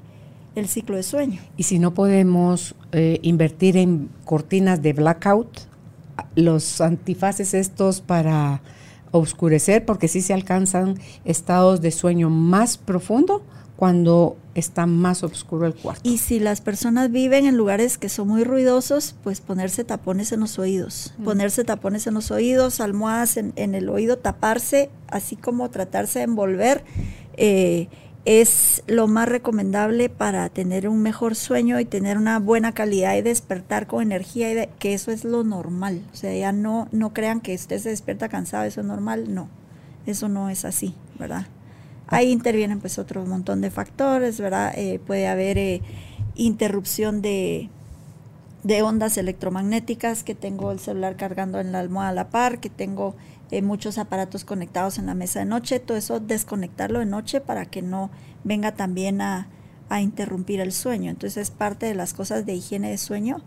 el 0.55 0.67
ciclo 0.67 0.97
de 0.97 1.03
sueño. 1.03 1.41
Y 1.55 1.63
si 1.63 1.77
no 1.77 1.93
podemos 1.93 2.75
eh, 2.91 3.19
invertir 3.21 3.77
en 3.77 4.09
cortinas 4.25 4.81
de 4.81 4.93
blackout, 4.93 5.69
los 6.35 6.81
antifaces 6.81 7.53
estos 7.53 8.01
para 8.01 8.61
oscurecer, 9.11 9.85
porque 9.85 10.07
sí 10.07 10.21
se 10.21 10.33
alcanzan 10.33 10.99
estados 11.23 11.81
de 11.81 11.91
sueño 11.91 12.31
más 12.31 12.77
profundo 12.77 13.43
cuando 13.79 14.35
está 14.55 14.85
más 14.87 15.23
oscuro 15.23 15.65
el 15.65 15.73
cuarto. 15.73 16.01
Y 16.03 16.17
si 16.17 16.41
las 16.41 16.59
personas 16.59 17.13
viven 17.13 17.45
en 17.45 17.55
lugares 17.55 17.97
que 17.97 18.09
son 18.09 18.27
muy 18.27 18.43
ruidosos, 18.43 19.15
pues 19.23 19.39
ponerse 19.39 19.85
tapones 19.85 20.33
en 20.33 20.41
los 20.41 20.59
oídos, 20.59 21.13
mm. 21.17 21.23
ponerse 21.23 21.63
tapones 21.63 22.05
en 22.05 22.15
los 22.15 22.29
oídos, 22.29 22.81
almohadas 22.81 23.37
en, 23.37 23.53
el 23.55 23.87
oído, 23.87 24.17
taparse, 24.17 24.89
así 25.07 25.37
como 25.37 25.69
tratarse 25.69 26.19
de 26.19 26.25
envolver. 26.25 26.83
Eh, 27.37 27.87
es 28.25 28.83
lo 28.85 29.07
más 29.07 29.29
recomendable 29.29 30.09
para 30.09 30.49
tener 30.49 30.89
un 30.89 31.01
mejor 31.01 31.35
sueño 31.35 31.79
y 31.79 31.85
tener 31.85 32.17
una 32.17 32.37
buena 32.39 32.73
calidad 32.73 33.15
y 33.15 33.21
despertar 33.21 33.87
con 33.87 34.01
energía 34.01 34.51
y 34.51 34.55
de, 34.55 34.69
que 34.77 34.93
eso 34.93 35.09
es 35.09 35.23
lo 35.23 35.45
normal. 35.45 36.01
O 36.11 36.17
sea, 36.17 36.35
ya 36.35 36.51
no, 36.51 36.89
no 36.91 37.13
crean 37.13 37.39
que 37.39 37.55
usted 37.55 37.79
se 37.79 37.87
despierta 37.87 38.27
cansado, 38.27 38.65
eso 38.65 38.81
es 38.81 38.87
normal, 38.87 39.33
no, 39.33 39.47
eso 40.05 40.27
no 40.27 40.49
es 40.49 40.65
así, 40.65 40.95
¿verdad? 41.17 41.47
Ahí 42.11 42.31
intervienen 42.31 42.79
pues 42.79 42.97
otro 42.97 43.23
montón 43.25 43.61
de 43.61 43.69
factores, 43.69 44.39
¿verdad? 44.39 44.73
Eh, 44.75 44.99
puede 45.05 45.27
haber 45.27 45.59
eh, 45.59 45.81
interrupción 46.33 47.21
de, 47.21 47.69
ondas 48.83 49.17
electromagnéticas, 49.17 50.23
que 50.23 50.33
tengo 50.33 50.71
el 50.71 50.79
celular 50.79 51.15
cargando 51.17 51.59
en 51.59 51.71
la 51.71 51.79
almohada 51.79 52.09
a 52.09 52.13
la 52.13 52.29
par, 52.29 52.59
que 52.59 52.71
tengo 52.71 53.15
eh, 53.51 53.61
muchos 53.61 53.99
aparatos 53.99 54.43
conectados 54.43 54.97
en 54.97 55.05
la 55.05 55.13
mesa 55.13 55.39
de 55.39 55.45
noche, 55.45 55.79
todo 55.79 55.97
eso 55.97 56.19
desconectarlo 56.19 56.97
de 56.97 57.05
noche 57.05 57.41
para 57.41 57.65
que 57.65 57.83
no 57.83 58.09
venga 58.43 58.73
también 58.73 59.21
a, 59.21 59.47
interrumpir 60.01 60.61
el 60.61 60.71
sueño. 60.71 61.09
Entonces 61.09 61.37
es 61.37 61.51
parte 61.51 61.87
de 61.87 61.95
las 61.95 62.13
cosas 62.13 62.45
de 62.45 62.53
higiene 62.53 62.91
de 62.91 62.99
sueño 62.99 63.41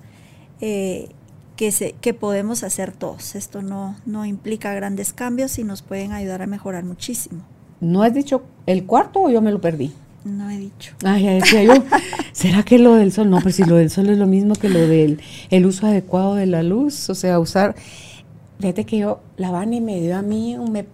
que, 0.58 1.70
se, 1.70 1.92
que 2.00 2.14
podemos 2.14 2.64
hacer 2.64 2.90
todos. 2.90 3.36
Esto 3.36 3.62
no, 3.62 3.94
no 4.06 4.24
implica 4.24 4.74
grandes 4.74 5.12
cambios 5.12 5.56
y 5.60 5.64
nos 5.64 5.82
pueden 5.82 6.10
ayudar 6.10 6.42
a 6.42 6.46
mejorar 6.48 6.82
muchísimo. 6.82 7.44
¿No 7.82 8.04
has 8.04 8.14
dicho 8.14 8.42
el 8.66 8.86
cuarto 8.86 9.22
o 9.22 9.28
yo 9.28 9.42
me 9.42 9.50
lo 9.50 9.60
perdí? 9.60 9.90
No 10.24 10.48
he 10.48 10.56
dicho. 10.56 10.94
Ay, 11.04 11.24
ya 11.24 11.32
decía 11.32 11.64
yo, 11.64 11.74
¿será 12.32 12.62
que 12.62 12.78
lo 12.78 12.94
del 12.94 13.10
sol? 13.10 13.28
No, 13.28 13.38
pero 13.38 13.50
si 13.50 13.64
lo 13.64 13.74
del 13.74 13.90
sol 13.90 14.08
es 14.08 14.18
lo 14.18 14.28
mismo 14.28 14.54
que 14.54 14.68
lo 14.68 14.78
del 14.86 15.20
el 15.50 15.66
uso 15.66 15.88
adecuado 15.88 16.36
de 16.36 16.46
la 16.46 16.62
luz, 16.62 17.10
o 17.10 17.16
sea, 17.16 17.40
usar... 17.40 17.74
Fíjate 18.60 18.84
que 18.84 18.98
yo, 18.98 19.18
la 19.36 19.50
Vani 19.50 19.80
me 19.80 20.00
dio 20.00 20.16
a 20.16 20.22
mí 20.22 20.56
un, 20.56 20.86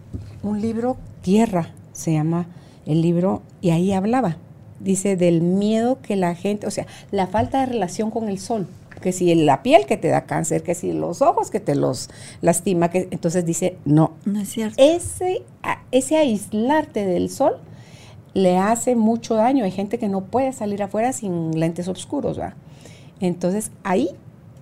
un 0.43 0.61
libro, 0.63 0.97
Tierra, 1.21 1.75
se 1.93 2.15
llama 2.15 2.47
el 2.87 3.03
libro, 3.03 3.43
y 3.61 3.69
ahí 3.69 3.93
hablaba, 3.93 4.39
dice, 4.81 5.17
del 5.17 5.43
miedo 5.43 5.99
que 6.01 6.17
la 6.17 6.35
gente, 6.35 6.67
o 6.67 6.71
sea, 6.71 6.87
la 7.11 7.27
falta 7.27 7.61
de 7.61 7.67
relación 7.67 8.11
con 8.11 8.31
el 8.31 8.39
sol 8.39 8.67
que 9.01 9.13
si 9.13 9.35
la 9.35 9.63
piel 9.63 9.87
que 9.87 9.97
te 9.97 10.09
da 10.09 10.27
cáncer, 10.27 10.63
que 10.63 10.75
si 10.75 10.93
los 10.93 11.23
ojos 11.23 11.51
que 11.51 11.61
te 11.61 11.75
los 11.75 12.11
lastima, 12.41 12.91
que 12.91 13.09
entonces 13.11 13.45
dice, 13.45 13.79
no. 13.85 14.13
No 14.25 14.41
es 14.41 14.49
cierto. 14.49 14.77
Ese, 14.83 15.43
ese 15.91 16.17
aislarte 16.17 17.05
del 17.05 17.31
sol 17.31 17.59
le 18.35 18.59
hace 18.59 18.95
mucho 18.95 19.35
daño. 19.35 19.65
Hay 19.65 19.71
gente 19.71 19.99
que 19.99 20.09
no 20.09 20.23
puede 20.23 20.53
salir 20.53 20.83
afuera 20.83 21.13
sin 21.13 21.59
lentes 21.59 21.89
oscuros, 21.89 22.37
¿verdad? 22.37 22.55
Entonces 23.21 23.73
ahí 23.83 24.11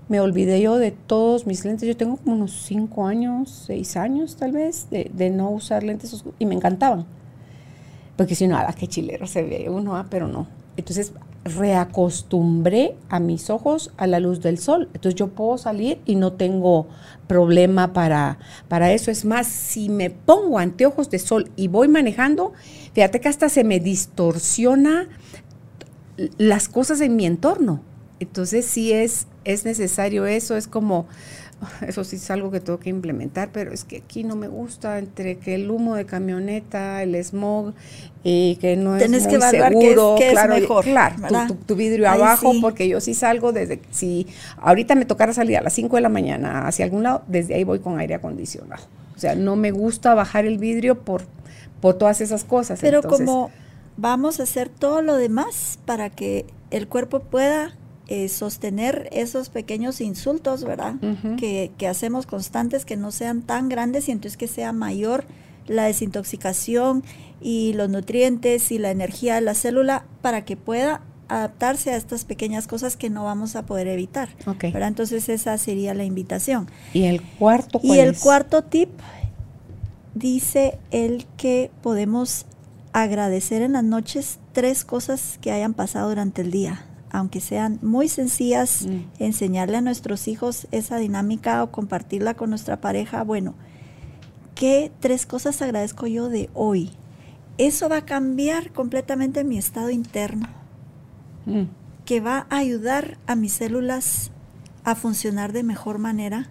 me 0.09 0.21
olvidé 0.21 0.61
yo 0.61 0.79
de 0.79 0.93
todos 0.93 1.47
mis 1.47 1.65
lentes. 1.65 1.87
Yo 1.87 1.97
tengo 1.97 2.17
como 2.17 2.37
unos 2.37 2.53
cinco 2.53 3.07
años, 3.07 3.65
seis 3.67 3.97
años 3.97 4.37
tal 4.37 4.53
vez, 4.53 4.89
de, 4.91 5.31
no 5.31 5.51
usar 5.51 5.83
lentes 5.83 6.13
oscuros. 6.13 6.37
Y 6.39 6.47
me 6.47 6.55
encantaban. 6.55 7.07
Porque 8.17 8.35
si 8.35 8.47
no, 8.47 8.57
ah, 8.57 8.75
qué 8.79 8.87
chilero 8.87 9.27
se 9.27 9.43
ve 9.43 9.69
uno, 9.69 9.97
ah, 9.97 10.07
pero 10.09 10.27
no. 10.27 10.47
Entonces 10.77 11.13
reacostumbré 11.47 12.97
a 13.09 13.21
mis 13.21 13.51
ojos 13.51 13.93
a 13.97 14.07
la 14.07 14.21
luz 14.21 14.41
del 14.41 14.59
sol. 14.59 14.89
Entonces 14.95 15.15
yo 15.15 15.29
puedo 15.29 15.59
salir 15.59 16.01
y 16.05 16.17
no 16.17 16.33
tengo 16.33 16.89
problema 17.27 17.93
para, 17.93 18.39
para 18.69 18.93
eso. 18.93 19.11
Es 19.11 19.25
más, 19.25 19.47
si 19.47 19.89
me 19.89 20.11
pongo 20.11 20.59
anteojos 20.59 21.11
de 21.11 21.19
sol 21.19 21.51
y 21.57 21.69
voy 21.69 21.89
manejando, 21.89 22.53
fíjate 22.93 23.21
que 23.21 23.29
hasta 23.29 23.49
se 23.49 23.65
me 23.65 23.81
distorsiona 23.81 25.09
las 26.39 26.69
cosas 26.69 27.01
en 27.01 27.17
mi 27.17 27.27
entorno. 27.27 27.83
Entonces 28.19 28.65
sí 28.65 28.93
es, 28.93 29.27
es 29.45 29.65
necesario 29.65 30.27
eso, 30.27 30.57
es 30.57 30.67
como 30.67 31.07
eso 31.87 32.05
sí 32.05 32.17
es 32.17 32.31
algo 32.31 32.51
que 32.51 32.61
tengo 32.61 32.79
que 32.79 32.91
implementar, 32.91 33.51
pero 33.53 33.73
es 33.73 33.85
que 33.85 33.99
aquí 33.99 34.25
no 34.25 34.37
me 34.37 34.49
gusta 34.49 34.99
entre 34.99 35.39
que 35.39 35.55
el 35.55 35.71
humo 35.71 35.95
de 35.95 36.05
camioneta, 36.05 37.03
el 37.03 37.15
smog 37.25 37.73
y 38.23 38.57
que 38.57 38.77
no 38.77 38.97
es 38.97 39.09
muy 39.09 39.21
que 39.21 39.41
seguro, 39.41 40.17
que 40.19 40.27
es, 40.27 40.33
claro, 40.33 40.55
mejor, 40.55 40.85
claro, 40.85 41.17
tu, 41.67 41.77
vidrio 41.77 42.09
abajo, 42.11 42.53
porque 42.61 42.89
yo 42.89 43.01
sí 43.01 43.15
salgo 43.15 43.53
desde, 43.53 43.81
si 43.91 44.27
ahorita 44.59 44.95
me 44.95 45.05
tocara 45.05 45.33
salir 45.33 45.57
a 45.57 45.63
las 45.63 45.73
5 45.75 45.97
de 45.97 46.03
la 46.03 46.09
mañana 46.09 46.67
hacia 46.67 46.85
algún 46.85 47.03
lado, 47.03 47.23
desde 47.27 47.55
ahí 47.55 47.65
voy 47.65 47.79
con 47.79 47.99
aire 47.99 48.15
acondicionado. 48.15 48.83
O 49.17 49.19
sea, 49.19 49.35
no 49.35 49.57
me 49.57 49.71
gusta 49.71 50.15
bajar 50.15 50.45
el 50.45 50.59
vidrio 50.59 51.01
por, 51.01 51.23
por 51.81 51.95
todas 51.95 52.21
esas 52.21 52.45
cosas. 52.45 52.81
Pero 52.83 53.03
como 53.03 53.51
vamos 53.97 54.41
a 54.41 54.43
hacer 54.43 54.69
todo 54.69 55.01
lo 55.01 55.17
demás 55.17 55.79
para 55.87 56.11
que 56.11 56.45
el 56.71 56.87
cuerpo 56.87 57.21
pueda 57.21 57.75
eh, 58.09 58.29
sostener 58.29 59.09
esos 59.11 59.49
pequeños 59.49 60.01
insultos, 60.01 60.63
¿verdad? 60.63 60.95
que, 61.39 61.73
hacemos 61.89 62.25
constantes, 62.25 62.85
que 62.85 62.97
no 62.97 63.11
sean 63.11 63.43
tan 63.43 63.69
grandes 63.69 64.09
y 64.09 64.13
entonces 64.13 64.37
que 64.37 64.47
sea 64.47 64.73
mayor 64.73 65.25
la 65.67 65.87
desintoxicación 65.87 67.03
y 67.41 67.73
los 67.73 67.89
nutrientes 67.89 68.71
y 68.71 68.79
la 68.79 68.93
energía 68.93 69.35
de 69.35 69.41
la 69.41 69.55
célula 69.55 70.05
para 70.23 70.45
que 70.45 70.57
pueda 70.57 71.01
adaptarse 71.27 71.91
a 71.91 71.97
estas 71.97 72.25
pequeñas 72.25 72.69
cosas 72.69 72.97
que 72.97 73.11
no 73.11 73.25
vamos 73.25 73.57
a 73.57 73.67
poder 73.67 73.89
evitar. 73.89 74.29
¿verdad? 74.47 74.87
Entonces 74.87 75.29
esa 75.29 75.59
sería 75.59 75.93
la 75.93 76.05
invitación. 76.05 76.71
¿Y 76.95 77.07
el 77.07 77.21
cuarto 77.21 77.81
Y 77.83 77.99
el 77.99 78.17
cuarto 78.17 78.63
tip 78.63 78.91
dice 80.15 80.79
el 80.93 81.27
que 81.37 81.73
podemos 81.83 82.47
agradecer 82.93 83.63
en 83.63 83.73
las 83.73 83.83
noches 83.83 84.39
tres 84.53 84.85
cosas 84.85 85.39
que 85.41 85.51
hayan 85.51 85.75
pasado 85.75 86.09
durante 86.09 86.43
el 86.43 86.53
día 86.53 86.87
aunque 87.17 87.41
sean 87.41 87.79
muy 87.81 88.11
sencillas, 88.11 88.83
mm. 88.83 89.23
enseñarle 89.23 89.79
a 89.79 89.81
nuestros 89.81 90.29
hijos 90.29 90.69
esa 90.71 90.99
dinámica 90.99 91.63
o 91.63 91.73
compartirla 91.73 92.35
con 92.35 92.51
nuestra 92.51 92.83
pareja, 92.83 93.25
bueno, 93.25 93.55
¿qué 94.55 94.93
tres 95.01 95.25
cosas 95.25 95.63
agradezco 95.63 96.07
yo 96.07 96.29
de 96.29 96.51
hoy? 96.53 96.91
Eso 97.57 97.89
va 97.89 97.99
a 97.99 98.05
cambiar 98.05 98.71
completamente 98.73 99.45
mi 99.45 99.57
estado 99.57 99.89
interno, 99.89 100.47
mm. 101.47 101.63
que 102.05 102.21
va 102.21 102.47
a 102.51 102.59
ayudar 102.59 103.17
a 103.27 103.35
mis 103.35 103.55
células 103.55 104.31
a 104.85 104.95
funcionar 104.95 105.55
de 105.55 105.63
mejor 105.63 105.97
manera. 105.97 106.51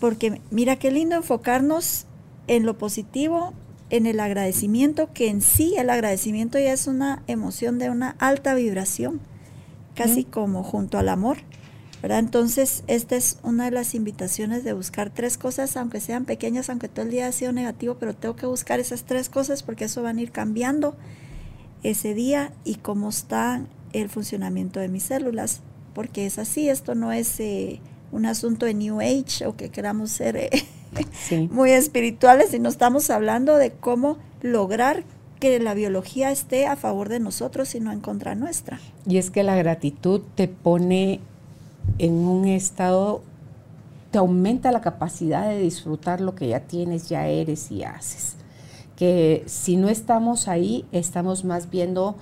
Porque 0.00 0.42
mira 0.50 0.74
qué 0.74 0.90
lindo 0.90 1.14
enfocarnos 1.14 2.06
en 2.48 2.66
lo 2.66 2.78
positivo, 2.78 3.54
en 3.90 4.06
el 4.06 4.18
agradecimiento, 4.18 5.12
que 5.12 5.28
en 5.28 5.40
sí 5.40 5.76
el 5.78 5.88
agradecimiento 5.88 6.58
ya 6.58 6.72
es 6.72 6.88
una 6.88 7.22
emoción 7.28 7.78
de 7.78 7.90
una 7.90 8.16
alta 8.18 8.52
vibración 8.54 9.20
casi 9.96 10.24
como 10.24 10.62
junto 10.62 10.98
al 10.98 11.08
amor. 11.08 11.38
¿verdad? 12.02 12.18
Entonces, 12.18 12.84
esta 12.86 13.16
es 13.16 13.38
una 13.42 13.64
de 13.64 13.70
las 13.70 13.94
invitaciones 13.94 14.64
de 14.64 14.72
buscar 14.74 15.10
tres 15.10 15.38
cosas, 15.38 15.76
aunque 15.76 16.00
sean 16.00 16.24
pequeñas, 16.24 16.68
aunque 16.68 16.88
todo 16.88 17.04
el 17.04 17.10
día 17.10 17.26
ha 17.26 17.32
sido 17.32 17.52
negativo, 17.52 17.96
pero 17.98 18.14
tengo 18.14 18.36
que 18.36 18.46
buscar 18.46 18.80
esas 18.80 19.04
tres 19.04 19.28
cosas 19.28 19.62
porque 19.62 19.86
eso 19.86 20.02
van 20.02 20.18
a 20.18 20.22
ir 20.22 20.30
cambiando 20.30 20.94
ese 21.82 22.14
día 22.14 22.52
y 22.64 22.76
cómo 22.76 23.08
está 23.08 23.66
el 23.92 24.08
funcionamiento 24.08 24.78
de 24.78 24.88
mis 24.88 25.04
células, 25.04 25.62
porque 25.94 26.26
es 26.26 26.38
así, 26.38 26.68
esto 26.68 26.94
no 26.94 27.12
es 27.12 27.40
eh, 27.40 27.80
un 28.12 28.26
asunto 28.26 28.66
de 28.66 28.74
New 28.74 29.00
Age 29.00 29.46
o 29.46 29.56
que 29.56 29.70
queramos 29.70 30.10
ser 30.10 30.36
eh, 30.36 30.50
muy 31.50 31.70
espirituales, 31.70 32.50
sino 32.50 32.68
estamos 32.68 33.08
hablando 33.10 33.56
de 33.56 33.72
cómo 33.72 34.18
lograr 34.42 35.04
que 35.40 35.58
la 35.60 35.74
biología 35.74 36.30
esté 36.30 36.66
a 36.66 36.76
favor 36.76 37.08
de 37.08 37.20
nosotros 37.20 37.74
y 37.74 37.80
no 37.80 37.92
en 37.92 38.00
contra 38.00 38.34
nuestra. 38.34 38.80
Y 39.06 39.18
es 39.18 39.30
que 39.30 39.42
la 39.42 39.56
gratitud 39.56 40.22
te 40.34 40.48
pone 40.48 41.20
en 41.98 42.14
un 42.14 42.46
estado, 42.46 43.22
te 44.10 44.18
aumenta 44.18 44.72
la 44.72 44.80
capacidad 44.80 45.48
de 45.48 45.58
disfrutar 45.58 46.20
lo 46.20 46.34
que 46.34 46.48
ya 46.48 46.60
tienes, 46.60 47.08
ya 47.08 47.26
eres 47.26 47.70
y 47.70 47.84
haces. 47.84 48.36
Que 48.96 49.42
si 49.46 49.76
no 49.76 49.88
estamos 49.88 50.48
ahí, 50.48 50.86
estamos 50.90 51.44
más 51.44 51.70
viendo 51.70 52.16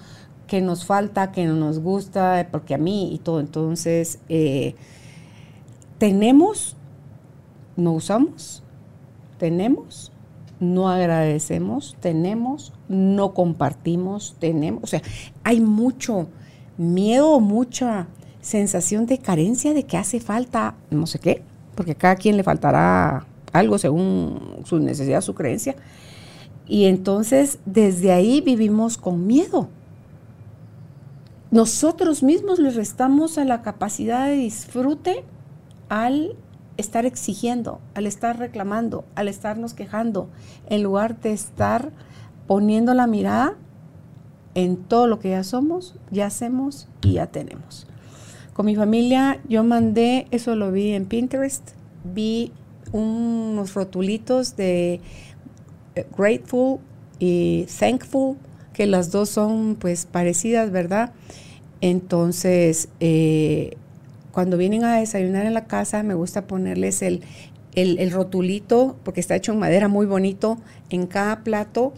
que 0.47 0.61
nos 0.61 0.85
falta, 0.85 1.33
que 1.33 1.47
no 1.47 1.55
nos 1.55 1.79
gusta, 1.79 2.49
porque 2.51 2.75
a 2.75 2.79
mí 2.79 3.15
y 3.15 3.19
todo. 3.19 3.41
Entonces, 3.41 4.19
eh, 4.29 4.75
tenemos, 5.99 6.77
no 7.77 7.93
usamos, 7.93 8.63
tenemos, 9.39 10.13
no 10.61 10.89
agradecemos, 10.89 11.97
tenemos, 12.01 12.73
no 12.89 13.35
compartimos, 13.35 14.37
tenemos, 14.39 14.85
o 14.85 14.87
sea, 14.87 15.03
hay 15.43 15.61
mucho 15.61 16.29
miedo, 16.77 17.41
mucha 17.41 18.07
sensación 18.41 19.07
de 19.07 19.19
carencia 19.19 19.73
de 19.73 19.85
que 19.85 19.97
hace 19.97 20.21
falta 20.21 20.75
no 20.91 21.07
sé 21.07 21.19
qué, 21.19 21.43
porque 21.75 21.93
a 21.93 21.97
cada 21.97 22.17
quien 22.17 22.37
le 22.37 22.45
faltará 22.45 23.27
algo 23.53 23.79
según 23.79 24.61
su 24.65 24.79
necesidad, 24.79 25.21
su 25.21 25.35
creencia. 25.35 25.77
Y 26.67 26.85
entonces 26.85 27.59
desde 27.65 28.13
ahí 28.13 28.41
vivimos 28.41 28.99
con 28.99 29.27
miedo. 29.27 29.69
nosotros 31.51 32.23
mismos 32.23 32.59
le 32.59 32.71
restamos 32.71 33.39
a 33.39 33.45
la 33.45 33.63
capacidad 33.63 34.27
de 34.27 34.33
disfrute 34.33 35.25
al 35.89 36.37
estar 36.77 37.07
exigiendo, 37.07 37.81
al 37.95 38.07
estar 38.07 38.39
reclamando, 38.39 39.05
al 39.15 39.29
estarnos 39.29 39.75
quejando, 39.75 40.29
en 40.69 40.83
lugar 40.83 41.21
de 41.21 41.33
estar 41.33 41.93
poniendo 42.47 42.95
la 42.95 43.07
mirada 43.07 43.57
en 44.55 44.77
todo 44.77 45.07
lo 45.07 45.19
que 45.19 45.31
ya 45.31 45.45
somos, 45.45 45.95
ya 46.11 46.27
hacemos 46.27 46.89
y 47.03 47.15
ya 47.15 47.27
tenemos. 47.27 47.87
Con 48.53 48.67
mi 48.67 48.77
familia 48.77 49.41
yo 49.49 49.65
mandé, 49.65 50.27
eso 50.31 50.55
lo 50.55 50.71
vi 50.71 50.93
en 50.93 51.07
Pinterest, 51.07 51.71
vi 52.05 52.53
unos 52.93 53.75
rotulitos 53.75 54.57
de 54.57 55.01
eh, 55.97 56.07
grateful 56.17 56.79
y 57.19 57.67
thankful, 57.79 58.37
que 58.73 58.87
las 58.87 59.11
dos 59.11 59.31
son 59.31 59.77
pues 59.77 60.07
parecidas, 60.07 60.71
¿verdad? 60.71 61.13
Entonces, 61.81 62.89
eh, 63.01 63.77
cuando 64.35 64.57
vienen 64.59 64.83
a 64.83 64.97
desayunar 64.97 65.47
en 65.47 65.55
la 65.55 65.67
casa, 65.67 66.03
me 66.03 66.15
gusta 66.15 66.49
ponerles 66.49 67.03
el, 67.03 67.23
el, 67.77 68.11
rotulito, 68.11 68.97
porque 69.05 69.21
está 69.21 69.37
hecho 69.37 69.53
en 69.53 69.61
madera 69.61 69.87
muy 69.87 70.07
bonito, 70.07 70.59
en 70.91 71.07
cada 71.07 71.45
plato, 71.45 71.93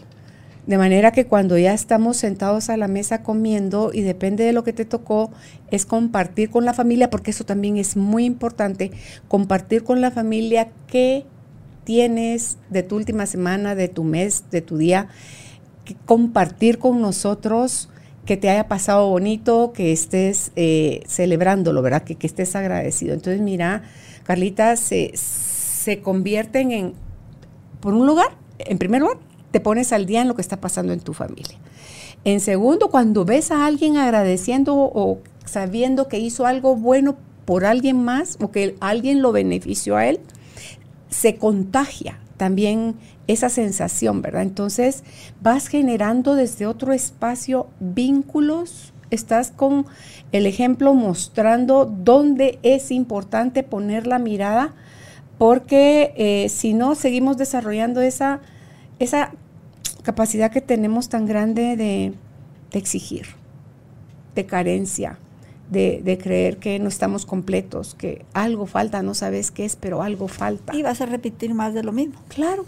de 0.67 0.77
manera 0.77 1.11
que 1.11 1.25
cuando 1.25 1.57
ya 1.57 1.73
estamos 1.73 2.17
sentados 2.17 2.69
a 2.69 2.77
la 2.77 2.87
mesa 2.87 3.23
comiendo 3.23 3.91
y 3.91 4.01
depende 4.01 4.43
de 4.43 4.53
lo 4.53 4.63
que 4.63 4.71
te 4.71 4.85
tocó, 4.85 5.31
es 5.71 5.87
compartir 5.87 6.51
con 6.51 6.63
la 6.63 6.75
familia, 6.75 7.09
porque 7.09 7.31
eso 7.31 7.43
también 7.43 7.77
es 7.77 7.97
muy 7.97 8.25
importante, 8.25 8.91
compartir 9.27 9.83
con 9.83 9.99
la 9.99 10.11
familia 10.11 10.69
qué 10.85 11.25
tienes 11.85 12.57
de 12.69 12.83
tu 12.83 12.97
última 12.97 13.25
semana, 13.25 13.73
de 13.73 13.87
tu 13.87 14.03
mes, 14.03 14.43
de 14.51 14.61
tu 14.61 14.77
día, 14.77 15.07
compartir 16.05 16.77
con 16.77 17.01
nosotros 17.01 17.89
que 18.27 18.37
te 18.37 18.49
haya 18.49 18.67
pasado 18.67 19.09
bonito, 19.09 19.71
que 19.73 19.91
estés 19.91 20.51
eh, 20.55 21.01
celebrándolo, 21.07 21.81
¿verdad? 21.81 22.03
Que, 22.03 22.15
que, 22.15 22.27
estés 22.27 22.55
agradecido. 22.55 23.13
Entonces, 23.13 23.41
mira, 23.41 23.83
Carlita, 24.25 24.75
se, 24.75 25.11
se 25.15 26.01
convierten 26.01 26.71
en, 26.71 26.93
por 27.79 27.93
un 27.93 28.05
lugar, 28.05 28.37
en 28.59 28.77
primer 28.77 29.01
lugar, 29.01 29.17
te 29.51 29.61
pones 29.61 29.93
al 29.93 30.05
día 30.05 30.21
en 30.21 30.27
lo 30.27 30.35
que 30.35 30.41
está 30.41 30.59
pasando 30.59 30.91
en 30.91 30.99
tu 30.99 31.13
familia. 31.13 31.57
En 32.25 32.41
segundo, 32.41 32.89
cuando 32.89 33.23
ves 33.23 33.49
a 33.51 33.65
alguien 33.65 33.95
agradeciendo 33.95 34.75
o 34.75 35.19
sabiendo 35.45 36.09
que 36.09 36.19
hizo 36.19 36.45
algo 36.45 36.75
bueno 36.75 37.17
por 37.45 37.63
alguien 37.63 38.03
más 38.03 38.37
o 38.41 38.51
que 38.51 38.75
alguien 38.81 39.21
lo 39.21 39.31
benefició 39.31 39.95
a 39.95 40.05
él, 40.07 40.19
se 41.09 41.37
contagia 41.37 42.19
también 42.35 42.95
esa 43.27 43.49
sensación, 43.49 44.21
¿verdad? 44.21 44.41
Entonces 44.41 45.03
vas 45.41 45.67
generando 45.67 46.35
desde 46.35 46.65
otro 46.65 46.93
espacio 46.93 47.67
vínculos, 47.79 48.93
estás 49.09 49.51
con 49.51 49.85
el 50.31 50.45
ejemplo 50.45 50.93
mostrando 50.93 51.85
dónde 51.85 52.59
es 52.63 52.91
importante 52.91 53.63
poner 53.63 54.07
la 54.07 54.19
mirada, 54.19 54.73
porque 55.37 56.13
eh, 56.17 56.49
si 56.49 56.73
no, 56.73 56.95
seguimos 56.95 57.37
desarrollando 57.37 58.01
esa, 58.01 58.41
esa 58.99 59.31
capacidad 60.03 60.51
que 60.51 60.61
tenemos 60.61 61.09
tan 61.09 61.25
grande 61.25 61.75
de, 61.75 62.13
de 62.71 62.79
exigir, 62.79 63.27
de 64.35 64.45
carencia, 64.45 65.19
de, 65.69 66.01
de, 66.03 66.17
creer 66.17 66.57
que 66.57 66.79
no 66.79 66.87
estamos 66.87 67.25
completos, 67.25 67.93
que 67.93 68.25
algo 68.33 68.65
falta, 68.67 69.03
no 69.03 69.13
sabes 69.13 69.51
qué 69.51 69.65
es, 69.65 69.75
pero 69.75 70.01
algo 70.01 70.29
falta. 70.29 70.73
Y 70.73 70.81
vas 70.81 71.01
a 71.01 71.05
repetir 71.05 71.53
más 71.53 71.73
de 71.73 71.83
lo 71.83 71.91
mismo. 71.91 72.15
Claro, 72.29 72.65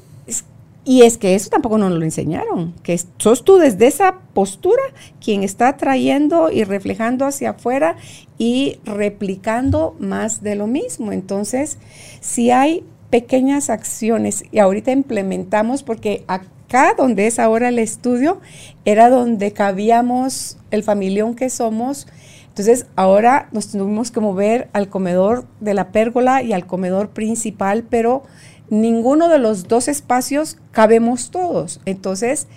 y 0.86 1.04
es 1.04 1.18
que 1.18 1.36
eso 1.36 1.50
tampoco 1.50 1.78
nos 1.78 1.92
lo 1.92 2.04
enseñaron, 2.04 2.74
que 2.84 3.00
sos 3.18 3.44
tú 3.44 3.58
desde 3.58 3.88
esa 3.88 4.22
postura 4.34 4.82
quien 5.24 5.44
está 5.44 5.78
trayendo 5.78 6.50
y 6.52 6.64
reflejando 6.64 7.26
hacia 7.26 7.52
afuera 7.52 7.96
y 8.38 8.80
replicando 8.86 9.96
más 10.00 10.42
de 10.42 10.56
lo 10.56 10.68
mismo. 10.68 11.12
Entonces, 11.12 11.78
si 12.22 12.50
hay 12.50 12.84
pequeñas 13.10 13.70
acciones 13.70 14.46
y 14.52 14.60
ahorita 14.60 14.92
implementamos 14.92 15.84
porque 15.84 16.24
acá 16.28 16.94
donde 16.98 17.28
es 17.28 17.40
ahora 17.40 17.70
el 17.70 17.80
estudio 17.80 18.40
era 18.86 19.10
donde 19.10 19.52
cabíamos 19.52 20.58
el 20.72 20.84
familión 20.84 21.36
que 21.36 21.50
somos. 21.50 22.08
Entonces 22.48 22.88
ahora 22.96 23.48
nos 23.52 23.70
tuvimos 23.70 24.12
que 24.12 24.20
mover 24.20 24.70
al 24.74 24.90
comedor 24.90 25.46
de 25.60 25.74
la 25.74 25.92
pérgola 25.92 26.42
y 26.44 26.54
al 26.54 26.68
comedor 26.68 27.10
principal, 27.10 27.86
pero 27.90 28.24
ninguno 28.70 29.30
de 29.30 29.40
los 29.40 29.68
dos 29.68 29.88
espacios 29.88 30.58
cabemos 30.72 31.32
todos. 31.32 31.82
Entonces, 31.86 32.48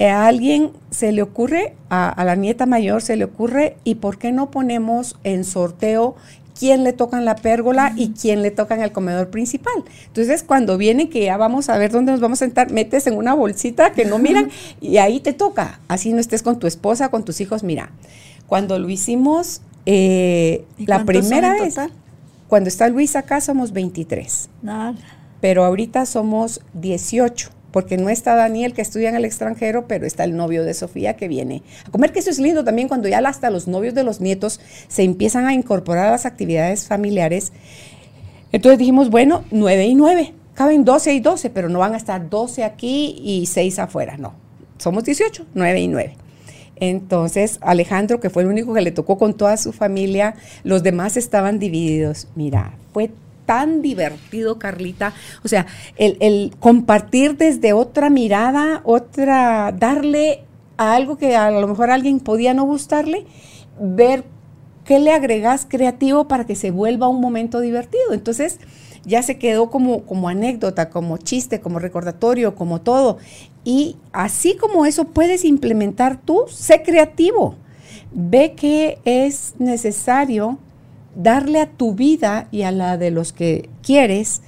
a 0.00 0.26
alguien 0.26 0.72
se 0.90 1.12
le 1.12 1.22
ocurre, 1.22 1.74
a, 1.90 2.22
la 2.24 2.34
nieta 2.34 2.66
mayor 2.66 3.02
se 3.02 3.16
le 3.16 3.24
ocurre, 3.24 3.76
¿y 3.84 3.96
por 3.96 4.18
qué 4.18 4.32
no 4.32 4.50
ponemos 4.50 5.18
en 5.24 5.44
sorteo 5.44 6.16
quién 6.58 6.84
le 6.84 6.92
toca 6.92 7.18
en 7.18 7.24
la 7.24 7.36
pérgola 7.36 7.92
y 7.96 8.10
quién 8.10 8.42
le 8.42 8.50
toca 8.50 8.74
en 8.74 8.82
el 8.82 8.92
comedor 8.92 9.30
principal. 9.30 9.72
Entonces, 10.08 10.42
cuando 10.42 10.76
viene 10.76 11.08
que 11.08 11.24
ya 11.24 11.38
vamos 11.38 11.70
a 11.70 11.78
ver 11.78 11.90
dónde 11.90 12.12
nos 12.12 12.20
vamos 12.20 12.42
a 12.42 12.44
sentar, 12.44 12.70
metes 12.70 13.06
en 13.06 13.16
una 13.16 13.32
bolsita 13.32 13.92
que 13.92 14.04
no 14.04 14.18
miran 14.18 14.50
y 14.80 14.98
ahí 14.98 15.20
te 15.20 15.32
toca. 15.32 15.80
Así 15.88 16.12
no 16.12 16.20
estés 16.20 16.42
con 16.42 16.58
tu 16.58 16.66
esposa, 16.66 17.08
con 17.08 17.24
tus 17.24 17.40
hijos. 17.40 17.62
Mira, 17.62 17.92
cuando 18.46 18.78
lo 18.78 18.90
hicimos 18.90 19.62
eh, 19.86 20.66
la 20.78 21.06
primera 21.06 21.54
vez, 21.54 21.76
cuando 22.46 22.68
está 22.68 22.88
Luis 22.90 23.16
acá 23.16 23.40
somos 23.40 23.72
23. 23.72 24.50
Nada 24.60 24.94
pero 25.40 25.64
ahorita 25.64 26.06
somos 26.06 26.60
18 26.74 27.50
porque 27.70 27.96
no 27.96 28.08
está 28.08 28.34
Daniel 28.34 28.72
que 28.74 28.82
estudia 28.82 29.08
en 29.08 29.16
el 29.16 29.24
extranjero, 29.24 29.86
pero 29.86 30.06
está 30.06 30.24
el 30.24 30.36
novio 30.36 30.64
de 30.64 30.74
Sofía 30.74 31.16
que 31.16 31.28
viene 31.28 31.62
a 31.86 31.90
comer, 31.90 32.12
que 32.12 32.18
eso 32.18 32.30
es 32.30 32.38
lindo 32.38 32.64
también 32.64 32.88
cuando 32.88 33.08
ya 33.08 33.18
hasta 33.20 33.50
los 33.50 33.68
novios 33.68 33.94
de 33.94 34.02
los 34.02 34.20
nietos 34.20 34.60
se 34.88 35.02
empiezan 35.02 35.46
a 35.46 35.54
incorporar 35.54 36.08
a 36.08 36.10
las 36.10 36.26
actividades 36.26 36.86
familiares. 36.86 37.52
Entonces 38.52 38.78
dijimos, 38.78 39.10
bueno, 39.10 39.44
9 39.50 39.86
y 39.86 39.94
9, 39.94 40.34
caben 40.54 40.84
12 40.84 41.14
y 41.14 41.20
12, 41.20 41.50
pero 41.50 41.68
no 41.68 41.78
van 41.78 41.94
a 41.94 41.96
estar 41.96 42.28
12 42.28 42.64
aquí 42.64 43.20
y 43.22 43.46
6 43.46 43.78
afuera, 43.78 44.16
no. 44.16 44.34
Somos 44.78 45.04
18, 45.04 45.46
9 45.54 45.80
y 45.80 45.88
9. 45.88 46.16
Entonces, 46.76 47.58
Alejandro, 47.60 48.20
que 48.20 48.30
fue 48.30 48.42
el 48.42 48.48
único 48.48 48.72
que 48.72 48.80
le 48.80 48.90
tocó 48.90 49.18
con 49.18 49.34
toda 49.34 49.58
su 49.58 49.72
familia, 49.72 50.34
los 50.64 50.82
demás 50.82 51.18
estaban 51.18 51.58
divididos. 51.58 52.26
Mira, 52.34 52.72
fue 52.94 53.10
tan 53.46 53.82
divertido, 53.82 54.58
Carlita. 54.58 55.12
O 55.44 55.48
sea, 55.48 55.66
el, 55.96 56.54
compartir 56.60 57.36
desde 57.36 57.72
otra 57.72 58.10
mirada, 58.10 58.82
otra, 58.84 59.72
darle 59.72 60.44
a 60.76 60.94
algo 60.94 61.18
que 61.18 61.36
a 61.36 61.50
lo 61.50 61.66
mejor 61.68 61.90
a 61.90 61.94
alguien 61.94 62.20
podía 62.20 62.54
no 62.54 62.64
gustarle, 62.64 63.26
ver 63.80 64.24
qué 64.84 64.98
le 64.98 65.12
agregas 65.12 65.66
creativo 65.68 66.26
para 66.26 66.46
que 66.46 66.56
se 66.56 66.70
vuelva 66.70 67.08
un 67.08 67.20
momento 67.20 67.60
divertido. 67.60 68.12
Entonces, 68.12 68.58
ya 69.04 69.22
se 69.22 69.38
quedó 69.38 69.70
como, 69.70 70.02
como 70.02 70.28
anécdota, 70.28 70.90
como 70.90 71.16
chiste, 71.16 71.60
como 71.60 71.78
recordatorio, 71.78 72.54
como 72.54 72.80
todo. 72.80 73.18
Y 73.64 73.96
así 74.12 74.56
como 74.56 74.86
eso 74.86 75.04
puedes 75.04 75.44
implementar 75.44 76.20
tú, 76.20 76.44
sé 76.48 76.82
creativo. 76.82 77.56
Ve 78.12 78.54
que 78.54 78.98
es 79.04 79.54
necesario 79.58 80.58
darle 81.14 81.60
a 81.60 81.70
tu 81.70 81.94
vida 81.94 82.48
y 82.50 82.62
a 82.62 82.72
la 82.72 82.96
de 82.96 83.10
los 83.10 83.32
que 83.32 83.68
quieres 83.82 84.42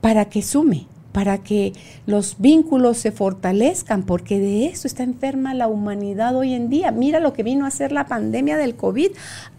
para 0.00 0.26
que 0.26 0.42
sume, 0.42 0.86
para 1.12 1.38
que 1.38 1.72
los 2.06 2.36
vínculos 2.38 2.98
se 2.98 3.12
fortalezcan, 3.12 4.02
porque 4.02 4.38
de 4.38 4.66
eso 4.66 4.86
está 4.86 5.02
enferma 5.02 5.54
la 5.54 5.68
humanidad 5.68 6.36
hoy 6.36 6.54
en 6.54 6.68
día. 6.68 6.90
Mira 6.90 7.20
lo 7.20 7.32
que 7.32 7.42
vino 7.42 7.64
a 7.64 7.68
hacer 7.68 7.92
la 7.92 8.06
pandemia 8.06 8.56
del 8.56 8.76
COVID 8.76 9.12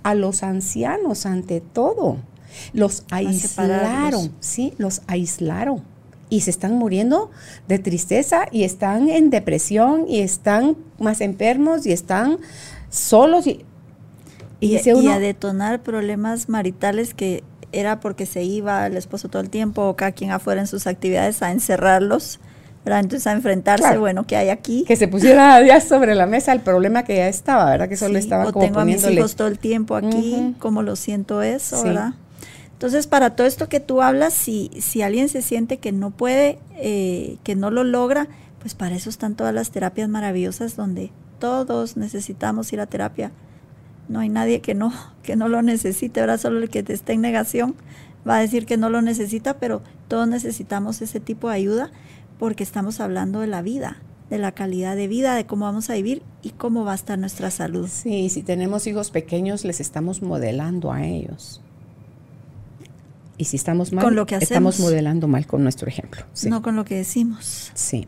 a 0.04 0.16
los 0.16 0.44
ancianos 0.44 1.26
ante 1.26 1.62
todo. 1.62 2.18
Los 2.74 3.04
aislaron, 3.10 4.32
sí, 4.40 4.74
los 4.78 5.02
aislaron. 5.08 5.82
Y 6.30 6.42
se 6.42 6.50
están 6.50 6.74
muriendo 6.74 7.30
de 7.68 7.80
tristeza 7.80 8.48
y 8.52 8.64
están 8.64 9.10
en 9.10 9.30
depresión 9.30 10.06
y 10.08 10.22
están 10.22 10.76
más 11.00 11.22
enfermos 11.22 11.86
y 11.86 11.92
están 11.92 12.40
solos. 12.90 13.48
Y 13.48 13.64
y, 14.60 14.78
a 15.08 15.20
detonar 15.20 15.82
problemas 15.82 16.50
maritales 16.50 17.14
que 17.14 17.44
era 17.72 18.00
porque 18.00 18.26
se 18.26 18.44
iba 18.44 18.86
el 18.88 18.98
esposo 18.98 19.28
todo 19.28 19.42
el 19.42 19.50
tiempo 19.50 19.84
o 19.84 19.96
cada 19.96 20.12
quien 20.12 20.32
afuera 20.32 20.62
en 20.62 20.68
sus 20.68 20.88
actividades 20.88 21.42
a 21.42 21.52
encerrarlos. 21.52 22.40
¿verdad? 22.84 23.00
Entonces 23.00 23.26
a 23.26 23.32
enfrentarse, 23.32 23.98
bueno, 23.98 24.28
¿qué 24.28 24.36
hay 24.36 24.50
aquí? 24.50 24.84
Que 24.88 24.96
se 24.96 25.08
pusiera 25.08 25.60
ya 25.66 25.82
sobre 25.82 26.14
la 26.14 26.28
mesa 26.28 26.54
el 26.54 26.62
problema 26.62 27.04
que 27.04 27.16
ya 27.16 27.28
estaba, 27.28 27.66
¿verdad? 27.66 27.90
Que 27.90 27.98
solo 27.98 28.20
estaba 28.20 28.46
o 28.46 28.54
tengo 28.54 28.80
a 28.80 28.86
mis 28.86 29.04
hijos 29.10 29.36
todo 29.36 29.48
el 29.48 29.58
tiempo 29.58 29.96
aquí, 29.96 30.56
como 30.60 30.84
lo 30.84 30.96
siento 30.96 31.42
eso, 31.42 31.82
¿verdad? 31.84 32.14
Entonces, 32.74 33.08
para 33.08 33.36
todo 33.36 33.48
esto 33.48 33.70
que 33.70 33.80
tú 33.80 34.04
hablas, 34.04 34.36
si, 34.36 34.70
si 34.80 35.02
alguien 35.02 35.30
se 35.30 35.42
siente 35.42 35.78
que 35.78 35.92
no 35.92 36.12
puede, 36.12 36.60
eh, 36.76 37.38
que 37.44 37.56
no 37.56 37.72
lo 37.72 37.84
logra, 37.84 38.28
pues 38.60 38.76
para 38.76 38.96
eso 38.96 39.10
están 39.10 39.34
todas 39.34 39.54
las 39.54 39.72
terapias 39.72 40.08
maravillosas 40.08 40.76
donde 40.76 41.12
todos 41.40 41.98
necesitamos 41.98 42.72
ir 42.72 42.82
a 42.82 42.86
terapia 42.86 43.32
no 44.08 44.20
hay 44.20 44.30
nadie 44.30 44.62
que 44.62 44.74
no, 44.74 44.94
que 45.24 45.36
no 45.36 45.48
lo 45.48 45.62
necesite, 45.62 46.20
ahora 46.20 46.38
solo 46.38 46.60
el 46.60 46.70
que 46.70 46.84
te 46.84 46.94
esté 46.94 47.14
en 47.14 47.22
negación 47.22 47.76
va 48.28 48.38
a 48.38 48.40
decir 48.42 48.66
que 48.66 48.78
no 48.78 48.90
lo 48.90 49.02
necesita, 49.02 49.60
pero 49.60 49.82
todos 50.08 50.28
necesitamos 50.28 51.02
ese 51.02 51.20
tipo 51.20 51.50
de 51.50 51.56
ayuda 51.56 51.92
porque 52.40 52.64
estamos 52.64 53.00
hablando 53.00 53.40
de 53.40 53.48
la 53.48 53.62
vida 53.62 53.98
de 54.30 54.38
la 54.38 54.54
calidad 54.54 54.96
de 54.96 55.08
vida, 55.08 55.36
de 55.36 55.46
cómo 55.46 55.66
vamos 55.66 55.90
a 55.90 55.94
vivir 55.94 56.24
y 56.42 56.52
cómo 56.52 56.84
va 56.84 56.94
a 56.94 56.96
estar 56.96 57.18
nuestra 57.18 57.52
salud. 57.52 57.88
Sí, 57.92 58.30
si 58.30 58.42
tenemos 58.44 58.88
hijos 58.88 59.12
pequeños, 59.12 59.64
les 59.66 59.80
estamos 59.80 60.22
modelando 60.22 60.92
a 60.92 61.06
ellos. 61.06 61.62
Y 63.38 63.46
si 63.46 63.58
estamos 63.58 63.92
mal, 63.92 64.04
Con 64.04 64.16
lo 64.16 64.26
que 64.26 64.36
estamos 64.36 64.80
modelando 64.80 65.28
mal 65.28 65.46
con 65.46 65.62
nuestro 65.62 65.88
ejemplo. 65.88 66.26
Sí. 66.34 66.50
No 66.50 66.62
con 66.62 66.76
lo 66.76 66.86
que 66.86 66.96
decimos. 66.96 67.72
Sí. 67.74 68.08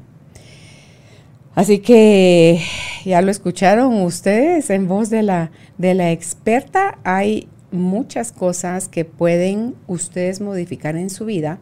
Así 1.57 1.79
que 1.79 2.61
ya 3.03 3.23
lo 3.23 3.31
escucharon 3.31 4.03
ustedes 4.03 4.69
en 4.69 4.87
voz 4.87 5.09
de 5.09 5.23
la, 5.23 5.49
de 5.79 5.95
la 5.95 6.11
experta. 6.11 6.99
Hay 7.03 7.49
muchas 7.71 8.31
cosas 8.31 8.87
que 8.87 9.05
pueden 9.05 9.73
ustedes 9.87 10.39
modificar 10.39 10.95
en 10.95 11.09
su 11.09 11.25
vida. 11.25 11.57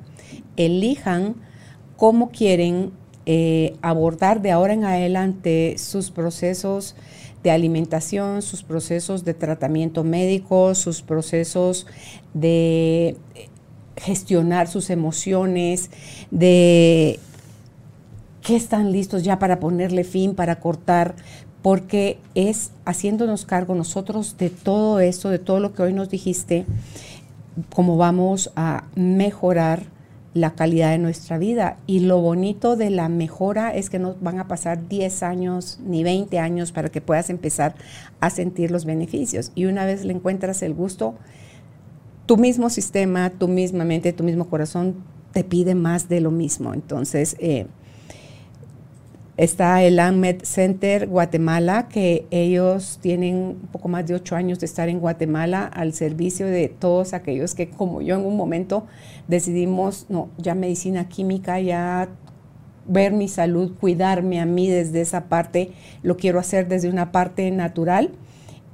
Elijan 0.57 1.35
cómo 1.95 2.29
quieren 2.31 2.91
eh, 3.25 3.77
abordar 3.81 4.41
de 4.41 4.51
ahora 4.51 4.73
en 4.73 4.83
adelante 4.83 5.77
sus 5.77 6.11
procesos 6.11 6.97
de 7.41 7.51
alimentación, 7.51 8.41
sus 8.41 8.63
procesos 8.63 9.23
de 9.23 9.33
tratamiento 9.33 10.03
médico, 10.03 10.75
sus 10.75 11.03
procesos 11.03 11.87
de 12.33 13.15
gestionar 13.95 14.67
sus 14.67 14.89
emociones, 14.89 15.89
de 16.31 17.17
qué 18.45 18.55
están 18.55 18.91
listos 18.91 19.23
ya 19.23 19.39
para 19.39 19.59
ponerle 19.59 20.03
fin, 20.03 20.35
para 20.35 20.59
cortar, 20.59 21.15
porque 21.63 22.19
es 22.35 22.71
haciéndonos 22.85 23.43
cargo 23.43 23.73
nosotros 23.73 24.37
de 24.37 24.51
todo 24.51 24.99
esto, 24.99 25.29
de 25.29 25.39
todo 25.39 25.59
lo 25.59 25.73
que 25.73 25.81
hoy 25.81 25.93
nos 25.93 26.09
dijiste, 26.09 26.65
cómo 27.73 27.97
vamos 27.97 28.51
a 28.55 28.83
mejorar 28.95 29.83
la 30.35 30.53
calidad 30.53 30.91
de 30.91 30.99
nuestra 30.99 31.39
vida. 31.39 31.77
Y 31.87 32.01
lo 32.01 32.21
bonito 32.21 32.75
de 32.75 32.91
la 32.91 33.09
mejora 33.09 33.73
es 33.73 33.89
que 33.89 33.97
no 33.97 34.15
van 34.21 34.37
a 34.37 34.47
pasar 34.47 34.87
10 34.87 35.23
años 35.23 35.79
ni 35.83 36.03
20 36.03 36.37
años 36.37 36.71
para 36.71 36.89
que 36.89 37.01
puedas 37.01 37.31
empezar 37.31 37.73
a 38.19 38.29
sentir 38.29 38.69
los 38.69 38.85
beneficios. 38.85 39.51
Y 39.55 39.65
una 39.65 39.85
vez 39.85 40.05
le 40.05 40.13
encuentras 40.13 40.61
el 40.61 40.75
gusto, 40.75 41.15
tu 42.27 42.37
mismo 42.37 42.69
sistema, 42.69 43.31
tu 43.31 43.47
misma 43.47 43.85
mente, 43.85 44.13
tu 44.13 44.23
mismo 44.23 44.47
corazón 44.49 44.97
te 45.31 45.43
pide 45.43 45.73
más 45.73 46.09
de 46.09 46.21
lo 46.21 46.29
mismo. 46.29 46.75
Entonces, 46.75 47.37
eh, 47.39 47.65
está 49.37 49.83
el 49.83 49.99
AMED 49.99 50.43
Center 50.43 51.07
Guatemala, 51.07 51.87
que 51.89 52.25
ellos 52.31 52.99
tienen 53.01 53.35
un 53.35 53.69
poco 53.71 53.87
más 53.87 54.07
de 54.07 54.15
ocho 54.15 54.35
años 54.35 54.59
de 54.59 54.65
estar 54.65 54.87
en 54.87 54.99
Guatemala 54.99 55.65
al 55.65 55.93
servicio 55.93 56.47
de 56.47 56.69
todos 56.69 57.13
aquellos 57.13 57.55
que, 57.55 57.69
como 57.69 58.01
yo 58.01 58.15
en 58.15 58.25
un 58.25 58.37
momento, 58.37 58.85
decidimos, 59.27 60.05
no, 60.09 60.29
ya 60.37 60.55
medicina 60.55 61.09
química, 61.09 61.59
ya 61.59 62.09
ver 62.87 63.11
mi 63.11 63.27
salud, 63.27 63.73
cuidarme 63.79 64.39
a 64.39 64.45
mí 64.45 64.69
desde 64.69 65.01
esa 65.01 65.25
parte, 65.25 65.71
lo 66.03 66.17
quiero 66.17 66.39
hacer 66.39 66.67
desde 66.67 66.89
una 66.89 67.11
parte 67.11 67.49
natural 67.51 68.11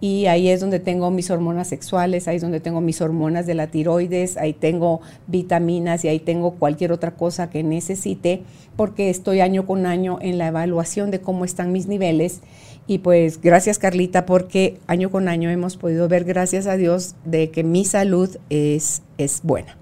y 0.02 0.26
ahí 0.26 0.50
es 0.50 0.60
donde 0.60 0.80
tengo 0.80 1.12
mis 1.12 1.30
hormonas 1.30 1.68
sexuales, 1.68 2.28
ahí 2.28 2.38
es 2.38 2.42
donde 2.42 2.60
tengo 2.60 2.82
mis 2.82 3.00
hormonas 3.02 3.46
de 3.46 3.54
la 3.54 3.68
tiroides, 3.68 4.36
ahí 4.36 4.52
tengo 4.52 5.00
vitaminas 5.28 6.04
y 6.04 6.08
ahí 6.08 6.20
tengo 6.20 6.56
cualquier 6.56 6.92
otra 6.92 7.12
cosa 7.12 7.52
que 7.52 7.62
necesite, 7.62 8.42
porque 8.76 9.12
estoy 9.12 9.42
año 9.42 9.68
con 9.68 9.86
año 9.86 10.18
en 10.20 10.40
la 10.40 10.48
evaluación 10.48 11.12
de 11.12 11.22
cómo 11.22 11.46
están 11.46 11.72
mis 11.72 11.86
niveles. 11.86 12.42
Y 12.88 12.98
pues 12.98 13.40
gracias 13.40 13.78
Carlita, 13.78 14.26
porque 14.26 14.80
año 14.88 15.12
con 15.12 15.28
año 15.28 15.52
hemos 15.52 15.78
podido 15.78 16.08
ver, 16.08 16.24
gracias 16.24 16.66
a 16.66 16.78
Dios, 16.78 17.14
de 17.24 17.52
que 17.52 17.64
mi 17.64 17.86
salud 17.86 18.38
es, 18.50 19.04
es 19.20 19.42
buena. 19.44 19.78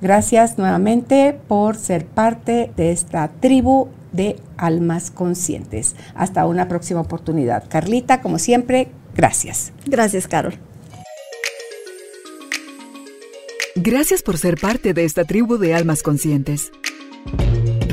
Gracias 0.00 0.58
nuevamente 0.58 1.38
por 1.48 1.76
ser 1.76 2.06
parte 2.06 2.72
de 2.76 2.92
esta 2.92 3.28
tribu 3.28 3.88
de 4.12 4.36
almas 4.56 5.10
conscientes. 5.10 5.96
Hasta 6.14 6.46
una 6.46 6.68
próxima 6.68 7.00
oportunidad. 7.00 7.64
Carlita, 7.68 8.20
como 8.20 8.38
siempre, 8.38 8.88
gracias. 9.14 9.72
Gracias, 9.86 10.28
Carol. 10.28 10.54
Gracias 13.76 14.22
por 14.22 14.38
ser 14.38 14.60
parte 14.60 14.94
de 14.94 15.04
esta 15.04 15.24
tribu 15.24 15.58
de 15.58 15.74
almas 15.74 16.02
conscientes. 16.02 16.70